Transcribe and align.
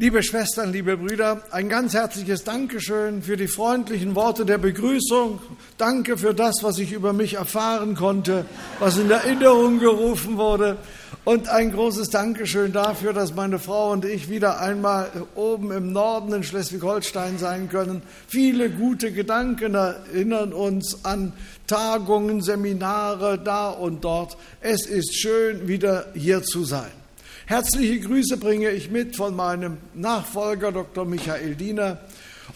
Liebe 0.00 0.22
Schwestern, 0.22 0.72
liebe 0.72 0.96
Brüder, 0.96 1.42
ein 1.50 1.68
ganz 1.68 1.92
herzliches 1.92 2.42
Dankeschön 2.42 3.20
für 3.20 3.36
die 3.36 3.48
freundlichen 3.48 4.14
Worte 4.14 4.46
der 4.46 4.56
Begrüßung. 4.56 5.40
Danke 5.76 6.16
für 6.16 6.32
das, 6.32 6.62
was 6.62 6.78
ich 6.78 6.92
über 6.92 7.12
mich 7.12 7.34
erfahren 7.34 7.94
konnte, 7.94 8.46
was 8.78 8.96
in 8.96 9.10
Erinnerung 9.10 9.78
gerufen 9.78 10.38
wurde. 10.38 10.78
Und 11.24 11.50
ein 11.50 11.70
großes 11.70 12.08
Dankeschön 12.08 12.72
dafür, 12.72 13.12
dass 13.12 13.34
meine 13.34 13.58
Frau 13.58 13.92
und 13.92 14.06
ich 14.06 14.30
wieder 14.30 14.58
einmal 14.62 15.10
oben 15.34 15.70
im 15.70 15.92
Norden 15.92 16.32
in 16.32 16.44
Schleswig-Holstein 16.44 17.36
sein 17.36 17.68
können. 17.68 18.00
Viele 18.26 18.70
gute 18.70 19.12
Gedanken 19.12 19.74
erinnern 19.74 20.54
uns 20.54 21.04
an 21.04 21.34
Tagungen, 21.66 22.40
Seminare 22.40 23.38
da 23.38 23.68
und 23.68 24.02
dort. 24.02 24.38
Es 24.62 24.86
ist 24.86 25.20
schön, 25.20 25.68
wieder 25.68 26.06
hier 26.14 26.42
zu 26.42 26.64
sein. 26.64 26.99
Herzliche 27.50 27.98
Grüße 27.98 28.36
bringe 28.36 28.70
ich 28.70 28.92
mit 28.92 29.16
von 29.16 29.34
meinem 29.34 29.78
Nachfolger 29.94 30.70
Dr. 30.70 31.04
Michael 31.04 31.56
Diener. 31.56 31.98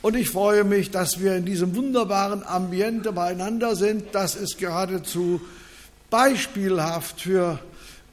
Und 0.03 0.15
ich 0.15 0.31
freue 0.31 0.63
mich, 0.63 0.93
dass 0.93 1.19
wir 1.19 1.35
in 1.35 1.45
diesem 1.45 1.75
wunderbaren 1.75 2.47
Ambiente 2.47 3.13
beieinander 3.13 3.75
sind. 3.75 4.05
Das 4.13 4.37
ist 4.37 4.57
geradezu 4.57 5.41
beispielhaft 6.11 7.23
für 7.23 7.59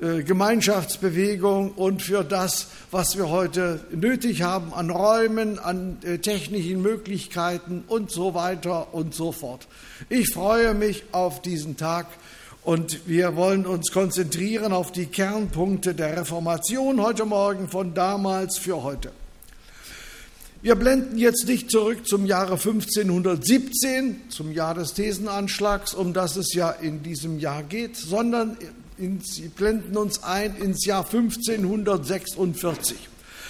äh, 0.02 0.24
Gemeinschaftsbewegung 0.24 1.74
und 1.74 2.02
für 2.02 2.24
das, 2.24 2.70
was 2.90 3.16
wir 3.16 3.30
heute 3.30 3.86
nötig 3.92 4.42
haben 4.42 4.74
an 4.74 4.90
Räumen, 4.90 5.60
an 5.60 6.00
äh, 6.04 6.18
technischen 6.18 6.82
Möglichkeiten 6.82 7.84
und 7.88 8.10
so 8.10 8.34
weiter 8.34 8.92
und 8.96 9.14
so 9.14 9.32
fort. 9.32 9.68
Ich 10.10 10.34
freue 10.34 10.74
mich 10.74 11.04
auf 11.12 11.44
diesen 11.44 11.78
Tag 11.78 12.08
und 12.64 13.08
wir 13.08 13.36
wollen 13.36 13.66
uns 13.66 13.92
konzentrieren 13.92 14.72
auf 14.72 14.92
die 14.92 15.08
Kernpunkte 15.08 15.96
der 15.96 16.18
Reformation 16.18 17.02
heute 17.02 17.26
Morgen 17.26 17.68
von 17.70 17.94
damals 17.94 18.58
für 18.58 18.84
heute. 18.84 19.12
Wir 20.62 20.76
blenden 20.76 21.18
jetzt 21.18 21.48
nicht 21.48 21.72
zurück 21.72 22.06
zum 22.08 22.28
Jahre 22.28 22.54
1517, 22.54 24.30
zum 24.30 24.52
Jahr 24.52 24.76
des 24.76 24.94
Thesenanschlags, 24.94 25.96
um 25.96 26.14
das 26.14 26.36
es 26.36 26.54
ja 26.54 26.70
in 26.70 27.02
diesem 27.02 27.40
Jahr 27.40 27.64
geht, 27.64 27.98
sondern 27.98 28.58
Sie 29.24 29.48
blenden 29.48 29.98
uns 29.98 30.22
ein 30.22 30.56
ins 30.58 30.86
Jahr 30.86 31.04
1546. 31.04 32.96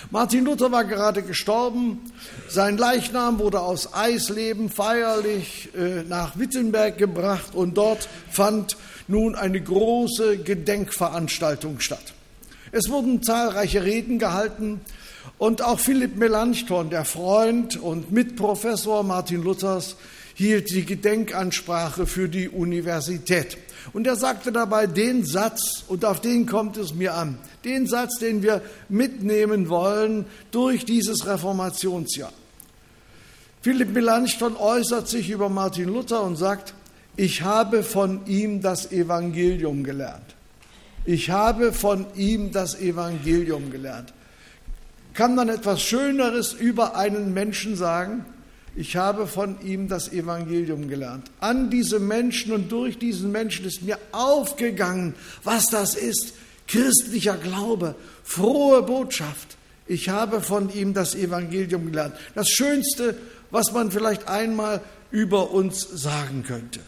Martin 0.09 0.45
Luther 0.45 0.72
war 0.72 0.85
gerade 0.85 1.23
gestorben. 1.23 2.00
Sein 2.47 2.78
Leichnam 2.78 3.38
wurde 3.39 3.59
aus 3.59 3.94
Eisleben 3.94 4.69
feierlich 4.69 5.67
äh, 5.75 6.03
nach 6.03 6.39
Wittenberg 6.39 6.97
gebracht 6.97 7.53
und 7.53 7.75
dort 7.75 8.07
fand 8.30 8.78
nun 9.11 9.35
eine 9.35 9.61
große 9.61 10.37
Gedenkveranstaltung 10.37 11.79
statt. 11.79 12.13
Es 12.71 12.89
wurden 12.89 13.21
zahlreiche 13.21 13.83
Reden 13.83 14.17
gehalten 14.17 14.81
und 15.37 15.61
auch 15.61 15.79
Philipp 15.79 16.15
Melanchthon, 16.15 16.89
der 16.89 17.05
Freund 17.05 17.75
und 17.79 18.11
Mitprofessor 18.11 19.03
Martin 19.03 19.43
Luthers, 19.43 19.97
hielt 20.33 20.71
die 20.71 20.85
Gedenkansprache 20.85 22.07
für 22.07 22.29
die 22.29 22.49
Universität. 22.49 23.57
Und 23.93 24.07
er 24.07 24.15
sagte 24.15 24.51
dabei 24.51 24.87
den 24.87 25.25
Satz, 25.25 25.83
und 25.87 26.05
auf 26.05 26.21
den 26.21 26.45
kommt 26.45 26.77
es 26.77 26.93
mir 26.93 27.13
an, 27.13 27.37
den 27.65 27.87
Satz, 27.87 28.19
den 28.19 28.41
wir 28.41 28.61
mitnehmen 28.89 29.69
wollen 29.69 30.25
durch 30.51 30.85
dieses 30.85 31.25
Reformationsjahr. 31.27 32.31
Philipp 33.61 33.91
Melanchthon 33.91 34.55
äußert 34.55 35.07
sich 35.07 35.29
über 35.29 35.49
Martin 35.49 35.89
Luther 35.89 36.23
und 36.23 36.37
sagt, 36.37 36.73
ich 37.22 37.44
habe 37.44 37.83
von 37.83 38.25
ihm 38.25 38.61
das 38.61 38.91
Evangelium 38.91 39.83
gelernt. 39.83 40.33
Ich 41.05 41.30
habe 41.30 41.72
von 41.72 42.08
ihm 42.16 42.52
das 42.52 42.80
Evangelium 42.81 43.69
gelernt. 43.69 44.11
Kann 45.13 45.36
man 45.36 45.50
etwas 45.50 45.83
Schöneres 45.83 46.53
über 46.53 46.95
einen 46.95 47.31
Menschen 47.31 47.75
sagen? 47.75 48.25
Ich 48.75 48.95
habe 48.95 49.28
von 49.28 49.61
ihm 49.61 49.88
das 49.88 50.11
Evangelium 50.11 50.88
gelernt. 50.88 51.30
An 51.39 51.69
diesem 51.69 52.08
Menschen 52.08 52.53
und 52.53 52.72
durch 52.72 52.97
diesen 52.97 53.31
Menschen 53.31 53.66
ist 53.66 53.84
mir 53.84 54.00
aufgegangen, 54.12 55.13
was 55.44 55.68
das 55.68 55.94
ist. 55.94 56.34
Christlicher 56.68 57.38
Glaube, 57.38 57.94
frohe 58.24 58.81
Botschaft. 58.81 59.57
Ich 59.85 60.09
habe 60.09 60.41
von 60.41 60.74
ihm 60.74 60.95
das 60.95 61.13
Evangelium 61.13 61.85
gelernt. 61.85 62.16
Das 62.34 62.50
Schönste, 62.50 63.16
was 63.51 63.74
man 63.74 63.91
vielleicht 63.91 64.28
einmal 64.28 64.81
über 65.12 65.51
uns 65.51 65.81
sagen 65.81 66.44
könnte. 66.47 66.79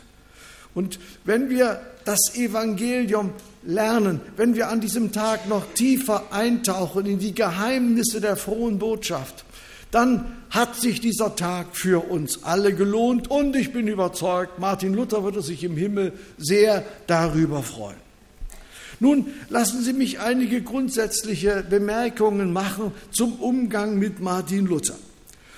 Und 0.75 0.99
wenn 1.25 1.49
wir 1.49 1.81
das 2.05 2.35
Evangelium 2.35 3.31
lernen, 3.63 4.19
wenn 4.35 4.55
wir 4.55 4.69
an 4.69 4.81
diesem 4.81 5.11
Tag 5.11 5.47
noch 5.47 5.65
tiefer 5.73 6.31
eintauchen 6.31 7.05
in 7.05 7.19
die 7.19 7.33
Geheimnisse 7.33 8.19
der 8.19 8.35
frohen 8.35 8.79
Botschaft, 8.79 9.45
dann 9.91 10.37
hat 10.49 10.75
sich 10.75 11.01
dieser 11.01 11.35
Tag 11.35 11.67
für 11.73 12.09
uns 12.09 12.43
alle 12.43 12.73
gelohnt 12.73 13.29
und 13.29 13.55
ich 13.55 13.71
bin 13.71 13.87
überzeugt, 13.87 14.57
Martin 14.57 14.93
Luther 14.93 15.23
würde 15.23 15.43
sich 15.43 15.63
im 15.63 15.77
Himmel 15.77 16.13
sehr 16.37 16.83
darüber 17.05 17.61
freuen. 17.61 18.01
Nun 18.99 19.27
lassen 19.49 19.83
Sie 19.83 19.93
mich 19.93 20.19
einige 20.19 20.61
grundsätzliche 20.61 21.63
Bemerkungen 21.69 22.53
machen 22.53 22.91
zum 23.11 23.33
Umgang 23.33 23.99
mit 23.99 24.19
Martin 24.19 24.65
Luther. 24.65 24.95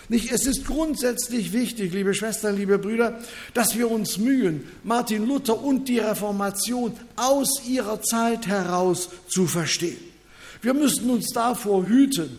Nicht, 0.07 0.31
es 0.31 0.45
ist 0.45 0.66
grundsätzlich 0.66 1.51
wichtig, 1.51 1.93
liebe 1.93 2.13
Schwestern, 2.13 2.57
liebe 2.57 2.77
Brüder, 2.77 3.19
dass 3.53 3.75
wir 3.75 3.89
uns 3.89 4.17
mühen, 4.17 4.63
Martin 4.83 5.25
Luther 5.25 5.61
und 5.61 5.88
die 5.88 5.99
Reformation 5.99 6.93
aus 7.16 7.66
ihrer 7.66 8.01
Zeit 8.01 8.45
heraus 8.45 9.09
zu 9.27 9.47
verstehen. 9.47 9.97
Wir 10.61 10.73
müssen 10.73 11.09
uns 11.09 11.29
davor 11.33 11.88
hüten, 11.88 12.38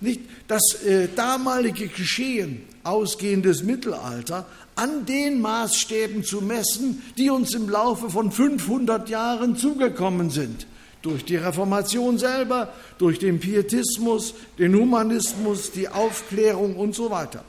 nicht 0.00 0.20
das 0.46 0.62
äh, 0.84 1.08
damalige 1.14 1.88
Geschehen, 1.88 2.62
ausgehendes 2.84 3.64
Mittelalter, 3.64 4.46
an 4.76 5.04
den 5.04 5.40
Maßstäben 5.40 6.22
zu 6.22 6.40
messen, 6.40 7.02
die 7.16 7.30
uns 7.30 7.52
im 7.54 7.68
Laufe 7.68 8.10
von 8.10 8.30
500 8.30 9.08
Jahren 9.08 9.56
zugekommen 9.56 10.30
sind. 10.30 10.66
Durch 11.02 11.24
die 11.24 11.36
Reformation 11.36 12.18
selber, 12.18 12.72
durch 12.98 13.18
den 13.18 13.38
Pietismus, 13.38 14.34
den 14.58 14.74
Humanismus, 14.74 15.70
die 15.70 15.88
Aufklärung 15.88 16.76
und 16.76 16.94
so 16.94 17.10
weiter. 17.10 17.44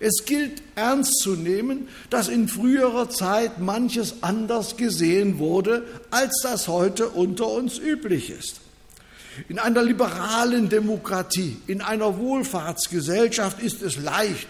Es 0.00 0.24
gilt 0.24 0.62
ernst 0.74 1.18
zu 1.18 1.36
nehmen, 1.36 1.88
dass 2.10 2.28
in 2.28 2.48
früherer 2.48 3.08
Zeit 3.10 3.60
manches 3.60 4.22
anders 4.22 4.76
gesehen 4.76 5.38
wurde, 5.38 5.84
als 6.10 6.40
das 6.42 6.68
heute 6.68 7.08
unter 7.08 7.48
uns 7.48 7.78
üblich 7.78 8.30
ist. 8.30 8.60
In 9.48 9.58
einer 9.58 9.82
liberalen 9.82 10.68
Demokratie, 10.68 11.56
in 11.66 11.80
einer 11.80 12.18
Wohlfahrtsgesellschaft 12.18 13.60
ist 13.60 13.82
es 13.82 13.96
leicht, 13.96 14.46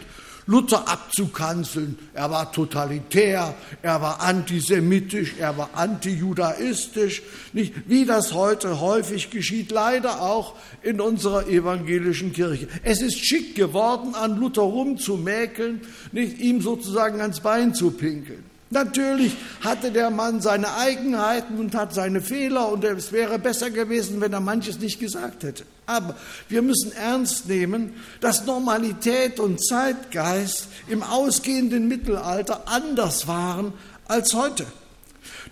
Luther 0.47 0.89
abzukanzeln. 0.89 1.99
Er 2.13 2.31
war 2.31 2.53
totalitär, 2.53 3.55
er 3.83 4.01
war 4.01 4.21
antisemitisch, 4.21 5.35
er 5.39 5.57
war 5.57 5.71
antijudaistisch, 5.75 7.23
nicht 7.53 7.75
wie 7.89 8.05
das 8.05 8.35
heute 8.35 8.81
häufig 8.81 9.31
geschieht, 9.31 9.71
leider 9.71 10.21
auch 10.21 10.55
in 10.83 11.01
unserer 11.01 11.49
evangelischen 11.49 12.33
Kirche. 12.33 12.69
Es 12.83 13.01
ist 13.01 13.25
schick 13.25 13.55
geworden, 13.55 14.15
an 14.15 14.39
Luther 14.39 14.63
rumzumäkeln, 14.63 15.81
nicht 16.13 16.39
ihm 16.39 16.61
sozusagen 16.61 17.21
ans 17.21 17.41
Bein 17.41 17.75
zu 17.75 17.91
pinkeln. 17.91 18.54
Natürlich 18.75 19.37
hatte 19.61 19.93
der 19.93 20.11
Mann 20.11 20.41
seine 20.41 20.75
Eigenheiten 20.75 21.61
und 21.61 21.77
hat 21.77 21.95
seine 21.95 22.21
Fehler 22.21 22.71
und 22.71 22.83
es 22.83 23.13
wäre 23.13 23.39
besser 23.39 23.71
gewesen, 23.71 24.21
wenn 24.21 24.33
er 24.33 24.41
manches 24.41 24.81
nicht 24.81 24.99
gesagt 24.99 25.45
hätte. 25.45 25.65
Aber 25.87 26.17
wir 26.49 26.61
müssen 26.61 26.91
ernst 26.91 27.49
nehmen, 27.49 27.95
dass 28.21 28.47
Normalität 28.47 29.39
und 29.39 29.65
Zeitgeist 29.65 30.67
im 30.89 31.05
ausgehenden 31.05 31.87
Mittelalter 31.87 32.65
anders 32.67 33.29
waren 33.29 33.73
als 34.09 34.35
heute. 34.35 34.67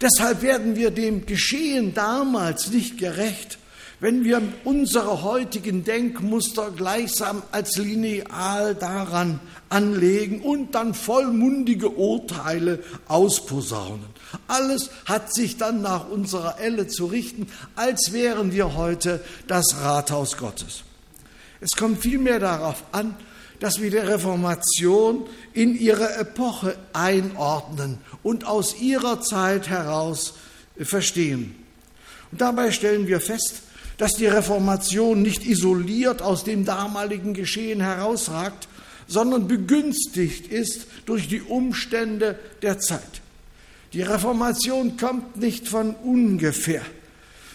Deshalb 0.00 0.42
werden 0.42 0.74
wir 0.74 0.90
dem 0.90 1.24
Geschehen 1.24 1.94
damals 1.94 2.72
nicht 2.72 2.98
gerecht, 2.98 3.58
wenn 4.02 4.24
wir 4.24 4.42
unsere 4.64 5.22
heutigen 5.22 5.84
Denkmuster 5.84 6.72
gleichsam 6.72 7.40
als 7.52 7.76
Lineal 7.76 8.74
daran 8.74 9.38
anlegen 9.68 10.40
und 10.40 10.74
dann 10.74 10.92
vollmundige 10.92 11.88
Urteile 11.88 12.82
ausposaunen. 13.06 14.06
Alles 14.48 14.90
hat 15.04 15.32
sich 15.32 15.56
dann 15.56 15.82
nach 15.82 16.08
unserer 16.08 16.58
Elle 16.58 16.88
zu 16.88 17.06
richten, 17.06 17.46
als 17.76 18.12
wären 18.12 18.50
wir 18.50 18.74
heute 18.74 19.22
das 19.46 19.76
Rathaus 19.80 20.36
Gottes. 20.36 20.82
Es 21.60 21.76
kommt 21.76 22.02
vielmehr 22.02 22.40
darauf 22.40 22.82
an, 22.90 23.14
dass 23.60 23.80
wir 23.80 23.92
die 23.92 23.98
Reformation 23.98 25.26
in 25.52 25.78
ihre 25.78 26.16
Epoche 26.16 26.74
einordnen 26.92 27.98
und 28.24 28.48
aus 28.48 28.80
ihrer 28.80 29.20
Zeit 29.20 29.68
heraus 29.68 30.34
verstehen. 30.76 31.54
Und 32.32 32.40
dabei 32.40 32.72
stellen 32.72 33.06
wir 33.06 33.20
fest, 33.20 33.62
dass 34.02 34.14
die 34.14 34.26
Reformation 34.26 35.22
nicht 35.22 35.46
isoliert 35.46 36.22
aus 36.22 36.42
dem 36.42 36.64
damaligen 36.64 37.34
Geschehen 37.34 37.80
herausragt, 37.80 38.66
sondern 39.06 39.46
begünstigt 39.46 40.48
ist 40.48 40.88
durch 41.06 41.28
die 41.28 41.40
Umstände 41.40 42.36
der 42.62 42.80
Zeit. 42.80 43.22
Die 43.92 44.02
Reformation 44.02 44.96
kommt 44.96 45.36
nicht 45.36 45.68
von 45.68 45.94
ungefähr. 45.94 46.82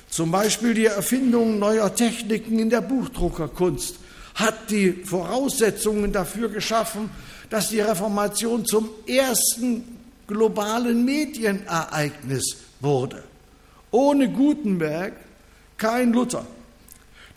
Zum 0.10 0.32
Beispiel 0.32 0.74
die 0.74 0.86
Erfindung 0.86 1.60
neuer 1.60 1.94
Techniken 1.94 2.60
in 2.60 2.70
der 2.70 2.80
Buchdruckerkunst 2.80 3.96
hat 4.36 4.70
die 4.70 4.94
Voraussetzungen 5.04 6.14
dafür 6.14 6.48
geschaffen, 6.48 7.10
dass 7.50 7.72
die 7.72 7.82
Reformation 7.82 8.66
zum 8.66 8.88
ersten 9.06 9.84
globalen 10.28 11.04
Medienereignis 11.04 12.56
wurde. 12.80 13.22
Ohne 13.92 14.32
Gutenberg 14.32 15.27
kein 15.78 16.14
Luther. 16.14 16.46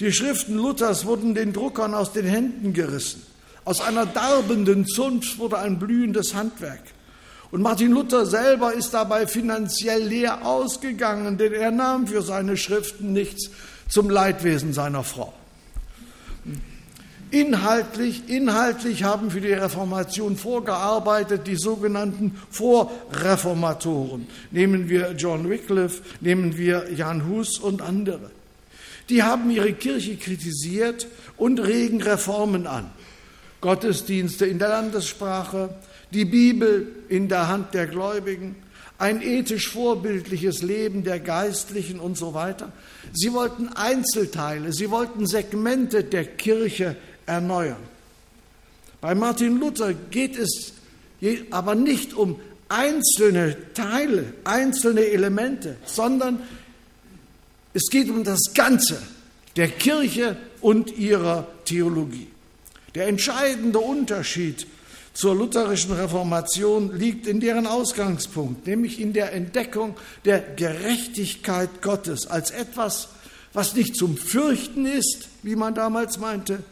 Die 0.00 0.12
Schriften 0.12 0.56
Luthers 0.56 1.04
wurden 1.04 1.34
den 1.34 1.52
Druckern 1.52 1.94
aus 1.94 2.12
den 2.12 2.25
Händen 2.25 2.72
gerissen. 2.72 3.22
Aus 3.64 3.81
einer 3.81 4.06
darbenden 4.06 4.87
Zunft 4.87 5.38
wurde 5.38 5.58
ein 5.58 5.78
blühendes 5.78 6.34
Handwerk. 6.34 6.82
Und 7.50 7.62
Martin 7.62 7.90
Luther 7.90 8.26
selber 8.26 8.72
ist 8.72 8.94
dabei 8.94 9.26
finanziell 9.26 10.02
leer 10.02 10.46
ausgegangen, 10.46 11.37
denn 11.37 11.52
er 11.52 11.70
nahm 11.70 12.06
für 12.06 12.22
seine 12.22 12.56
Schriften 12.56 13.12
nichts 13.12 13.50
zum 13.88 14.08
Leidwesen 14.08 14.72
seiner 14.72 15.02
Frau. 15.02 15.32
Inhaltlich, 17.31 18.29
inhaltlich 18.29 19.05
haben 19.05 19.31
für 19.31 19.41
die 19.41 19.53
Reformation 19.53 20.37
vorgearbeitet 20.37 21.47
die 21.47 21.56
sogenannten 21.56 22.37
Vorreformatoren. 22.50 24.27
Nehmen 24.50 24.88
wir 24.88 25.12
John 25.17 25.49
Wycliffe, 25.49 26.03
nehmen 26.21 26.56
wir 26.56 26.93
Jan 26.93 27.29
Hus 27.29 27.59
und 27.59 27.82
andere. 27.82 28.31
Die 29.09 29.23
haben 29.23 29.50
ihre 29.50 29.73
Kirche 29.73 30.17
kritisiert 30.17 31.06
und 31.37 31.61
regen 31.61 32.03
Reformen 32.03 32.67
an. 32.67 32.91
Gottesdienste 33.61 34.47
in 34.47 34.59
der 34.59 34.71
Landessprache, 34.71 35.71
die 36.12 36.25
Bibel 36.25 36.88
in 37.09 37.29
der 37.29 37.49
Hand 37.49 37.75
der 37.75 37.87
Gläubigen, 37.87 38.56
ein 38.99 39.23
ethisch 39.23 39.71
vorbildliches 39.71 40.62
Leben 40.62 41.05
der 41.05 41.21
Geistlichen 41.21 42.00
und 42.00 42.19
so 42.19 42.35
weiter. 42.35 42.71
Sie 43.12 43.33
wollten 43.33 43.69
Einzelteile, 43.69 44.73
sie 44.73 44.91
wollten 44.91 45.26
Segmente 45.26 46.05
der 46.05 46.25
Kirche 46.25 46.97
erneuern. 47.31 47.77
Bei 49.00 49.15
Martin 49.15 49.59
Luther 49.59 49.94
geht 49.94 50.37
es 50.37 50.73
aber 51.50 51.75
nicht 51.75 52.12
um 52.15 52.41
einzelne 52.69 53.56
Teile, 53.75 54.35
einzelne 54.44 55.06
Elemente, 55.06 55.77
sondern 55.87 56.43
es 57.73 57.88
geht 57.91 58.11
um 58.11 58.25
das 58.25 58.53
Ganze 58.55 59.00
der 59.56 59.69
Kirche 59.69 60.37
und 60.61 60.97
ihrer 60.97 61.47
Theologie. 61.65 62.29
Der 62.94 63.06
entscheidende 63.06 63.79
Unterschied 63.79 64.67
zur 65.15 65.35
lutherischen 65.35 65.93
Reformation 65.93 66.97
liegt 66.99 67.26
in 67.26 67.41
deren 67.41 67.67
Ausgangspunkt, 67.67 68.67
nämlich 68.67 69.00
in 69.00 69.12
der 69.12 69.33
Entdeckung 69.33 69.97
der 70.25 70.41
Gerechtigkeit 70.41 71.83
Gottes 71.83 72.26
als 72.26 72.50
etwas, 72.50 73.09
was 73.53 73.75
nicht 73.75 73.97
zum 73.97 74.17
Fürchten 74.17 74.87
ist, 74.87 75.29
wie 75.43 75.56
man 75.56 75.75
damals 75.75 76.19
meinte, 76.19 76.62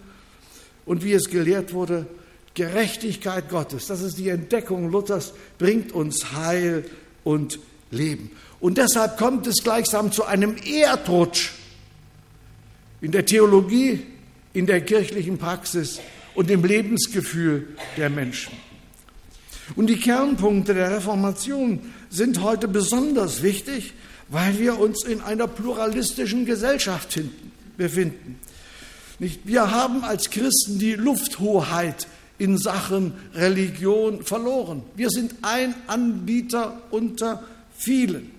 und 0.88 1.04
wie 1.04 1.12
es 1.12 1.28
gelehrt 1.28 1.74
wurde, 1.74 2.06
Gerechtigkeit 2.54 3.50
Gottes, 3.50 3.86
das 3.86 4.00
ist 4.00 4.18
die 4.18 4.30
Entdeckung 4.30 4.90
Luthers, 4.90 5.34
bringt 5.58 5.92
uns 5.92 6.32
Heil 6.32 6.84
und 7.24 7.60
Leben. 7.90 8.30
Und 8.58 8.78
deshalb 8.78 9.18
kommt 9.18 9.46
es 9.46 9.62
gleichsam 9.62 10.10
zu 10.10 10.24
einem 10.24 10.56
Erdrutsch 10.56 11.50
in 13.00 13.12
der 13.12 13.26
Theologie, 13.26 14.00
in 14.54 14.66
der 14.66 14.80
kirchlichen 14.80 15.38
Praxis 15.38 16.00
und 16.34 16.50
im 16.50 16.64
Lebensgefühl 16.64 17.68
der 17.96 18.08
Menschen. 18.08 18.54
Und 19.76 19.88
die 19.88 20.00
Kernpunkte 20.00 20.72
der 20.72 20.90
Reformation 20.90 21.80
sind 22.08 22.42
heute 22.42 22.66
besonders 22.66 23.42
wichtig, 23.42 23.92
weil 24.28 24.58
wir 24.58 24.80
uns 24.80 25.04
in 25.04 25.20
einer 25.20 25.46
pluralistischen 25.46 26.46
Gesellschaft 26.46 27.20
befinden. 27.76 28.38
Wir 29.18 29.70
haben 29.70 30.04
als 30.04 30.30
Christen 30.30 30.78
die 30.78 30.94
Lufthoheit 30.94 32.06
in 32.38 32.56
Sachen 32.56 33.14
Religion 33.34 34.22
verloren. 34.22 34.82
Wir 34.94 35.10
sind 35.10 35.34
ein 35.42 35.74
Anbieter 35.88 36.80
unter 36.90 37.42
vielen. 37.76 38.30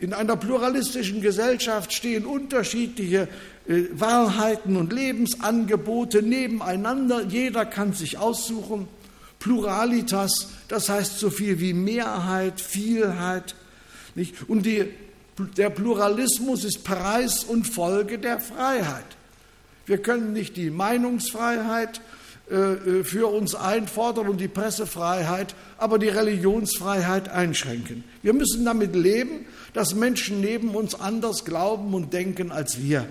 In 0.00 0.14
einer 0.14 0.36
pluralistischen 0.36 1.20
Gesellschaft 1.20 1.92
stehen 1.92 2.24
unterschiedliche 2.24 3.28
äh, 3.68 3.82
Wahrheiten 3.92 4.78
und 4.78 4.94
Lebensangebote 4.94 6.22
nebeneinander. 6.22 7.26
Jeder 7.28 7.66
kann 7.66 7.92
sich 7.92 8.16
aussuchen. 8.16 8.88
Pluralitas, 9.38 10.48
das 10.68 10.88
heißt 10.88 11.18
so 11.18 11.28
viel 11.28 11.60
wie 11.60 11.74
Mehrheit, 11.74 12.60
Vielheit. 12.60 13.54
Nicht? 14.14 14.48
Und 14.48 14.64
die, 14.64 14.86
der 15.58 15.68
Pluralismus 15.68 16.64
ist 16.64 16.84
Preis 16.84 17.44
und 17.44 17.66
Folge 17.66 18.18
der 18.18 18.40
Freiheit. 18.40 19.04
Wir 19.90 19.98
können 19.98 20.32
nicht 20.32 20.56
die 20.56 20.70
Meinungsfreiheit 20.70 22.00
äh, 22.48 22.54
äh, 22.54 23.02
für 23.02 23.26
uns 23.26 23.56
einfordern 23.56 24.28
und 24.28 24.40
die 24.40 24.46
Pressefreiheit, 24.46 25.56
aber 25.78 25.98
die 25.98 26.06
Religionsfreiheit 26.08 27.28
einschränken. 27.28 28.04
Wir 28.22 28.32
müssen 28.32 28.64
damit 28.64 28.94
leben, 28.94 29.46
dass 29.74 29.96
Menschen 29.96 30.40
neben 30.40 30.76
uns 30.76 30.94
anders 30.94 31.44
glauben 31.44 31.92
und 31.92 32.12
denken 32.12 32.52
als 32.52 32.80
wir. 32.80 33.04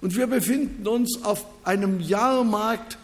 Und 0.00 0.16
wir 0.16 0.26
befinden 0.26 0.88
uns 0.88 1.22
auf 1.22 1.44
einem 1.64 2.00
Jahrmarkt, 2.00 2.96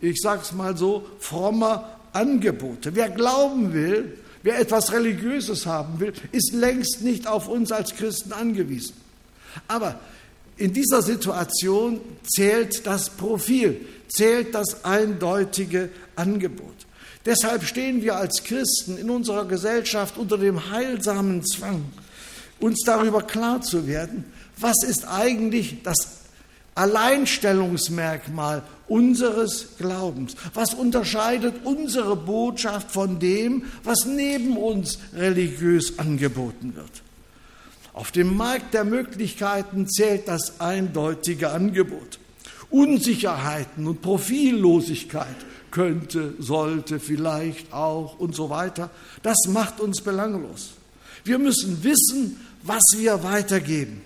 ich 0.00 0.20
sage 0.20 0.42
es 0.42 0.52
mal 0.52 0.76
so, 0.76 1.08
frommer 1.18 1.98
Angebote. 2.12 2.94
Wer 2.94 3.10
glauben 3.10 3.72
will, 3.72 4.16
wer 4.44 4.60
etwas 4.60 4.92
Religiöses 4.92 5.66
haben 5.66 5.98
will, 5.98 6.12
ist 6.30 6.52
längst 6.52 7.02
nicht 7.02 7.26
auf 7.26 7.48
uns 7.48 7.72
als 7.72 7.96
Christen 7.96 8.32
angewiesen. 8.32 8.94
Aber 9.66 9.98
in 10.58 10.72
dieser 10.72 11.02
Situation 11.02 12.00
zählt 12.24 12.86
das 12.86 13.10
Profil, 13.10 13.80
zählt 14.08 14.54
das 14.54 14.84
eindeutige 14.84 15.90
Angebot. 16.16 16.74
Deshalb 17.24 17.64
stehen 17.64 18.02
wir 18.02 18.16
als 18.16 18.42
Christen 18.42 18.96
in 18.98 19.10
unserer 19.10 19.44
Gesellschaft 19.44 20.18
unter 20.18 20.38
dem 20.38 20.70
heilsamen 20.70 21.44
Zwang, 21.44 21.84
uns 22.58 22.82
darüber 22.84 23.22
klar 23.22 23.60
zu 23.60 23.86
werden, 23.86 24.24
was 24.56 24.82
ist 24.82 25.06
eigentlich 25.06 25.82
das 25.82 26.18
Alleinstellungsmerkmal 26.74 28.62
unseres 28.86 29.76
Glaubens? 29.78 30.36
Was 30.54 30.74
unterscheidet 30.74 31.54
unsere 31.64 32.16
Botschaft 32.16 32.90
von 32.90 33.18
dem, 33.18 33.64
was 33.84 34.06
neben 34.06 34.56
uns 34.56 34.98
religiös 35.14 35.98
angeboten 35.98 36.74
wird? 36.76 37.02
Auf 37.98 38.12
dem 38.12 38.36
Markt 38.36 38.74
der 38.74 38.84
Möglichkeiten 38.84 39.88
zählt 39.88 40.28
das 40.28 40.60
eindeutige 40.60 41.50
Angebot. 41.50 42.20
Unsicherheiten 42.70 43.88
und 43.88 44.02
Profillosigkeit 44.02 45.34
könnte, 45.72 46.34
sollte, 46.38 47.00
vielleicht 47.00 47.72
auch 47.72 48.20
und 48.20 48.36
so 48.36 48.50
weiter, 48.50 48.90
das 49.24 49.48
macht 49.48 49.80
uns 49.80 50.00
belanglos. 50.00 50.74
Wir 51.24 51.40
müssen 51.40 51.82
wissen, 51.82 52.38
was 52.62 52.82
wir 52.96 53.24
weitergeben. 53.24 54.00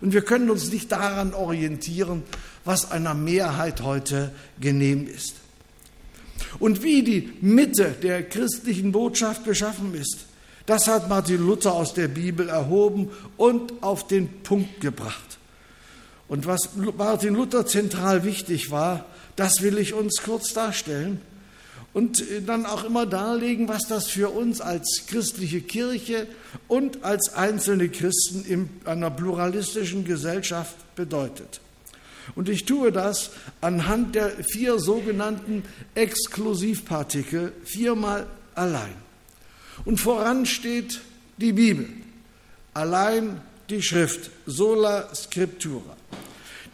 Und 0.00 0.12
wir 0.12 0.22
können 0.22 0.48
uns 0.48 0.70
nicht 0.70 0.92
daran 0.92 1.34
orientieren, 1.34 2.22
was 2.64 2.92
einer 2.92 3.14
Mehrheit 3.14 3.82
heute 3.82 4.30
genehm 4.60 5.08
ist. 5.08 5.34
Und 6.60 6.84
wie 6.84 7.02
die 7.02 7.32
Mitte 7.40 7.96
der 8.00 8.22
christlichen 8.22 8.92
Botschaft 8.92 9.42
beschaffen 9.42 9.92
ist, 9.96 10.26
das 10.66 10.88
hat 10.88 11.08
Martin 11.08 11.44
Luther 11.46 11.72
aus 11.74 11.94
der 11.94 12.08
Bibel 12.08 12.48
erhoben 12.48 13.10
und 13.36 13.82
auf 13.82 14.06
den 14.06 14.42
Punkt 14.42 14.80
gebracht. 14.80 15.38
Und 16.26 16.46
was 16.46 16.70
Martin 16.96 17.34
Luther 17.34 17.66
zentral 17.66 18.24
wichtig 18.24 18.70
war, 18.70 19.04
das 19.36 19.60
will 19.60 19.78
ich 19.78 19.92
uns 19.92 20.22
kurz 20.22 20.54
darstellen 20.54 21.20
und 21.92 22.24
dann 22.46 22.66
auch 22.66 22.84
immer 22.84 23.06
darlegen, 23.06 23.68
was 23.68 23.86
das 23.86 24.08
für 24.08 24.30
uns 24.30 24.60
als 24.60 25.04
christliche 25.06 25.60
Kirche 25.60 26.26
und 26.66 27.04
als 27.04 27.34
einzelne 27.34 27.88
Christen 27.88 28.44
in 28.44 28.68
einer 28.84 29.10
pluralistischen 29.10 30.04
Gesellschaft 30.04 30.74
bedeutet. 30.96 31.60
Und 32.34 32.48
ich 32.48 32.64
tue 32.64 32.90
das 32.90 33.30
anhand 33.60 34.14
der 34.14 34.30
vier 34.30 34.78
sogenannten 34.78 35.62
Exklusivpartikel, 35.94 37.52
viermal 37.64 38.26
allein. 38.54 39.03
Und 39.84 40.00
voran 40.00 40.46
steht 40.46 41.00
die 41.36 41.52
Bibel, 41.52 41.88
allein 42.72 43.40
die 43.70 43.82
Schrift, 43.82 44.30
sola 44.46 45.14
scriptura. 45.14 45.96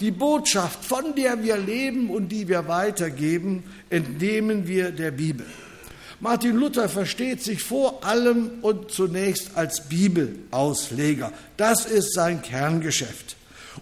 Die 0.00 0.10
Botschaft, 0.10 0.84
von 0.84 1.14
der 1.14 1.42
wir 1.42 1.58
leben 1.58 2.08
und 2.10 2.30
die 2.30 2.48
wir 2.48 2.68
weitergeben, 2.68 3.64
entnehmen 3.90 4.66
wir 4.66 4.90
der 4.90 5.10
Bibel. 5.10 5.46
Martin 6.20 6.56
Luther 6.56 6.88
versteht 6.88 7.42
sich 7.42 7.62
vor 7.62 8.04
allem 8.04 8.50
und 8.62 8.90
zunächst 8.90 9.56
als 9.56 9.88
Bibelausleger. 9.88 11.32
Das 11.56 11.86
ist 11.86 12.14
sein 12.14 12.42
Kerngeschäft. 12.42 13.36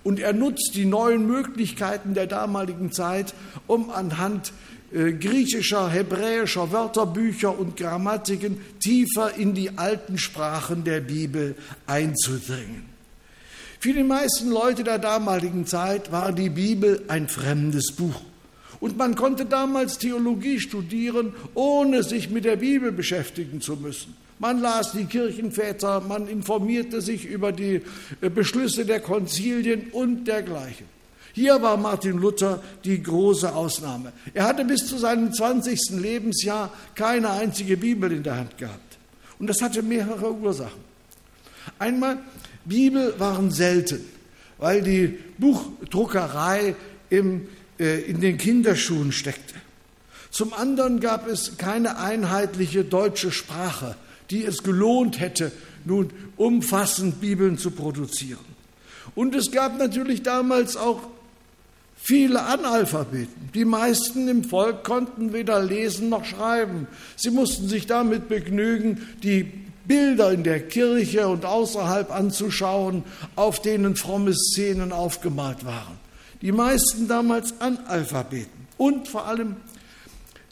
Und 0.04 0.20
er 0.20 0.32
nutzt 0.32 0.72
die 0.74 0.84
neuen 0.84 1.26
Möglichkeiten 1.26 2.14
der 2.14 2.26
damaligen 2.26 2.92
Zeit, 2.92 3.34
um 3.66 3.90
anhand 3.90 4.52
griechischer, 4.90 5.90
hebräischer 5.90 6.72
Wörterbücher 6.72 7.58
und 7.58 7.76
Grammatiken 7.76 8.60
tiefer 8.80 9.34
in 9.36 9.54
die 9.54 9.76
alten 9.76 10.18
Sprachen 10.18 10.84
der 10.84 11.00
Bibel 11.00 11.54
einzudringen. 11.86 12.86
Für 13.80 13.92
die 13.92 14.02
meisten 14.02 14.50
Leute 14.50 14.82
der 14.82 14.98
damaligen 14.98 15.66
Zeit 15.66 16.10
war 16.10 16.32
die 16.32 16.50
Bibel 16.50 17.02
ein 17.08 17.28
fremdes 17.28 17.92
Buch. 17.92 18.20
Und 18.80 18.96
man 18.96 19.14
konnte 19.14 19.44
damals 19.44 19.98
Theologie 19.98 20.60
studieren, 20.60 21.32
ohne 21.54 22.02
sich 22.02 22.30
mit 22.30 22.44
der 22.44 22.56
Bibel 22.56 22.92
beschäftigen 22.92 23.60
zu 23.60 23.76
müssen. 23.76 24.16
Man 24.38 24.60
las 24.60 24.92
die 24.92 25.04
Kirchenväter, 25.04 26.00
man 26.00 26.28
informierte 26.28 27.00
sich 27.00 27.24
über 27.24 27.50
die 27.50 27.82
äh, 28.20 28.30
Beschlüsse 28.30 28.84
der 28.84 29.00
Konzilien 29.00 29.88
und 29.90 30.26
dergleichen. 30.26 30.86
Hier 31.38 31.62
war 31.62 31.76
Martin 31.76 32.18
Luther 32.18 32.60
die 32.84 33.00
große 33.00 33.54
Ausnahme. 33.54 34.12
Er 34.34 34.44
hatte 34.44 34.64
bis 34.64 34.86
zu 34.86 34.98
seinem 34.98 35.32
20. 35.32 35.90
Lebensjahr 35.92 36.72
keine 36.94 37.30
einzige 37.30 37.76
Bibel 37.76 38.10
in 38.10 38.24
der 38.24 38.36
Hand 38.36 38.58
gehabt. 38.58 38.98
Und 39.38 39.46
das 39.46 39.62
hatte 39.62 39.82
mehrere 39.82 40.32
Ursachen. 40.32 40.80
Einmal, 41.78 42.18
Bibel 42.64 43.14
waren 43.18 43.50
selten, 43.50 44.04
weil 44.58 44.82
die 44.82 45.18
Buchdruckerei 45.38 46.74
im, 47.08 47.46
äh, 47.78 48.00
in 48.00 48.20
den 48.20 48.36
Kinderschuhen 48.36 49.12
steckte. 49.12 49.54
Zum 50.30 50.52
anderen 50.52 50.98
gab 50.98 51.28
es 51.28 51.56
keine 51.56 51.98
einheitliche 51.98 52.84
deutsche 52.84 53.30
Sprache 53.30 53.94
die 54.30 54.44
es 54.44 54.62
gelohnt 54.62 55.20
hätte, 55.20 55.52
nun 55.84 56.10
umfassend 56.36 57.20
Bibeln 57.20 57.58
zu 57.58 57.70
produzieren. 57.70 58.44
Und 59.14 59.34
es 59.34 59.50
gab 59.50 59.78
natürlich 59.78 60.22
damals 60.22 60.76
auch 60.76 61.00
viele 62.08 62.42
Analphabeten. 62.42 63.50
Die 63.52 63.66
meisten 63.66 64.28
im 64.28 64.42
Volk 64.42 64.82
konnten 64.82 65.34
weder 65.34 65.62
lesen 65.62 66.08
noch 66.08 66.24
schreiben. 66.24 66.86
Sie 67.16 67.30
mussten 67.30 67.68
sich 67.68 67.86
damit 67.86 68.30
begnügen, 68.30 69.06
die 69.22 69.42
Bilder 69.86 70.32
in 70.32 70.42
der 70.42 70.60
Kirche 70.60 71.28
und 71.28 71.44
außerhalb 71.44 72.10
anzuschauen, 72.10 73.04
auf 73.36 73.60
denen 73.60 73.94
fromme 73.94 74.32
Szenen 74.32 74.90
aufgemalt 74.90 75.66
waren. 75.66 75.98
Die 76.40 76.50
meisten 76.50 77.08
damals 77.08 77.60
Analphabeten. 77.60 78.66
Und 78.78 79.08
vor 79.08 79.26
allem 79.26 79.56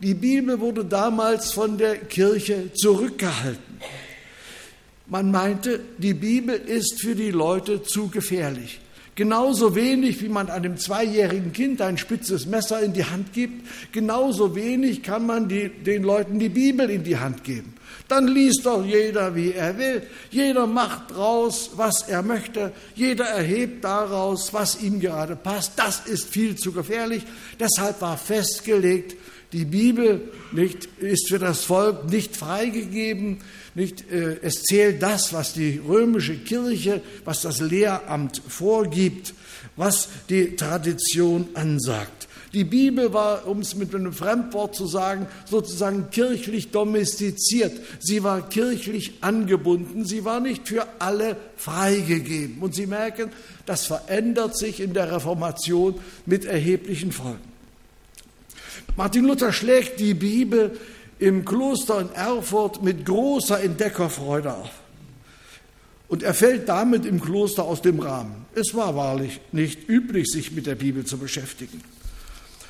die 0.01 0.13
Bibel 0.13 0.61
wurde 0.61 0.85
damals 0.85 1.53
von 1.53 1.79
der 1.79 1.97
Kirche 1.97 2.71
zurückgehalten. 2.75 3.81
Man 5.07 5.31
meinte, 5.31 5.81
die 5.97 6.13
Bibel 6.13 6.55
ist 6.55 7.01
für 7.01 7.15
die 7.15 7.31
Leute 7.31 7.83
zu 7.83 8.09
gefährlich. 8.09 8.81
Genauso 9.17 9.75
wenig, 9.75 10.21
wie 10.21 10.29
man 10.29 10.51
einem 10.51 10.77
zweijährigen 10.77 11.51
Kind 11.51 11.81
ein 11.81 11.97
spitzes 11.97 12.45
Messer 12.45 12.83
in 12.83 12.93
die 12.93 13.07
Hand 13.07 13.33
gibt, 13.33 13.67
genauso 13.91 14.55
wenig 14.55 15.03
kann 15.03 15.25
man 15.25 15.49
die, 15.49 15.71
den 15.71 16.03
Leuten 16.03 16.39
die 16.39 16.51
Bibel 16.51 16.91
in 16.91 17.03
die 17.03 17.17
Hand 17.17 17.43
geben. 17.43 17.73
Dann 18.09 18.29
liest 18.29 18.67
doch 18.67 18.85
jeder, 18.85 19.35
wie 19.35 19.53
er 19.53 19.79
will. 19.79 20.03
Jeder 20.31 20.67
macht 20.67 21.13
draus, 21.13 21.71
was 21.77 22.03
er 22.03 22.23
möchte. 22.23 22.73
Jeder 22.95 23.25
erhebt 23.25 23.85
daraus, 23.85 24.53
was 24.53 24.83
ihm 24.83 25.01
gerade 25.01 25.35
passt. 25.35 25.73
Das 25.77 26.07
ist 26.07 26.29
viel 26.29 26.55
zu 26.57 26.73
gefährlich. 26.73 27.23
Deshalb 27.59 28.03
war 28.03 28.19
festgelegt, 28.19 29.17
die 29.53 29.65
Bibel 29.65 30.31
nicht, 30.53 30.89
ist 30.99 31.29
für 31.29 31.39
das 31.39 31.65
Volk 31.65 32.11
nicht 32.11 32.37
freigegeben. 32.37 33.39
Nicht, 33.77 34.11
äh, 34.11 34.39
es 34.41 34.63
zählt 34.63 35.03
das, 35.03 35.35
was 35.35 35.53
die 35.53 35.83
römische 35.87 36.39
Kirche, 36.39 37.03
was 37.27 37.43
das 37.43 37.61
Lehramt 37.61 38.41
vorgibt, 38.49 39.35
was 39.77 40.09
die 40.31 40.57
Tradition 40.57 41.49
ansagt. 41.53 42.27
Die 42.55 42.65
Bibel 42.65 43.13
war, 43.13 43.47
um 43.47 43.59
es 43.59 43.75
mit 43.75 43.95
einem 43.95 44.15
Fremdwort 44.15 44.75
zu 44.75 44.87
sagen, 44.87 45.27
sozusagen 45.45 46.09
kirchlich 46.11 46.71
domestiziert. 46.71 47.73
Sie 48.01 48.23
war 48.23 48.49
kirchlich 48.49 49.19
angebunden. 49.21 50.07
Sie 50.07 50.25
war 50.25 50.41
nicht 50.41 50.67
für 50.67 50.87
alle 50.99 51.37
freigegeben. 51.59 52.63
Und 52.63 52.75
Sie 52.75 52.87
merken, 52.87 53.31
das 53.67 53.85
verändert 53.85 54.57
sich 54.57 54.81
in 54.81 54.95
der 54.95 55.13
Reformation 55.13 56.01
mit 56.25 56.47
erheblichen 56.47 57.13
Folgen. 57.13 57.45
Martin 58.97 59.27
Luther 59.27 59.53
schlägt 59.53 60.01
die 60.01 60.15
Bibel 60.15 60.79
im 61.19 61.45
Kloster 61.45 62.01
in 62.01 62.13
Erfurt 62.13 62.83
mit 62.83 63.05
großer 63.05 63.63
Entdeckerfreude 63.63 64.55
auf. 64.55 64.71
Und 66.09 66.23
er 66.23 66.35
fällt 66.35 66.69
damit 66.69 67.05
im 67.05 67.21
Kloster 67.21 67.65
aus 67.65 67.83
dem 67.83 67.99
Rahmen. 67.99 68.47
Es 68.55 68.75
war 68.75 68.95
wahrlich 68.95 69.41
nicht 69.53 69.89
üblich, 69.89 70.29
sich 70.29 70.53
mit 70.53 70.67
der 70.67 70.77
Bibel 70.77 71.05
zu 71.05 71.19
beschäftigen. 71.19 71.83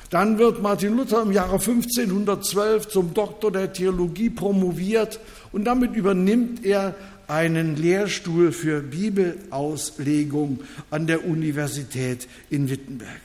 Dann 0.09 0.37
wird 0.37 0.61
Martin 0.61 0.95
Luther 0.95 1.21
im 1.21 1.33
Jahre 1.33 1.59
1512 1.59 2.87
zum 2.87 3.13
Doktor 3.13 3.51
der 3.51 3.73
Theologie 3.73 4.29
promoviert 4.29 5.19
und 5.51 5.65
damit 5.65 5.95
übernimmt 5.95 6.65
er 6.65 6.95
einen 7.27 7.75
Lehrstuhl 7.75 8.53
für 8.53 8.81
Bibelauslegung 8.81 10.61
an 10.89 11.07
der 11.07 11.27
Universität 11.27 12.27
in 12.49 12.69
Wittenberg. 12.69 13.19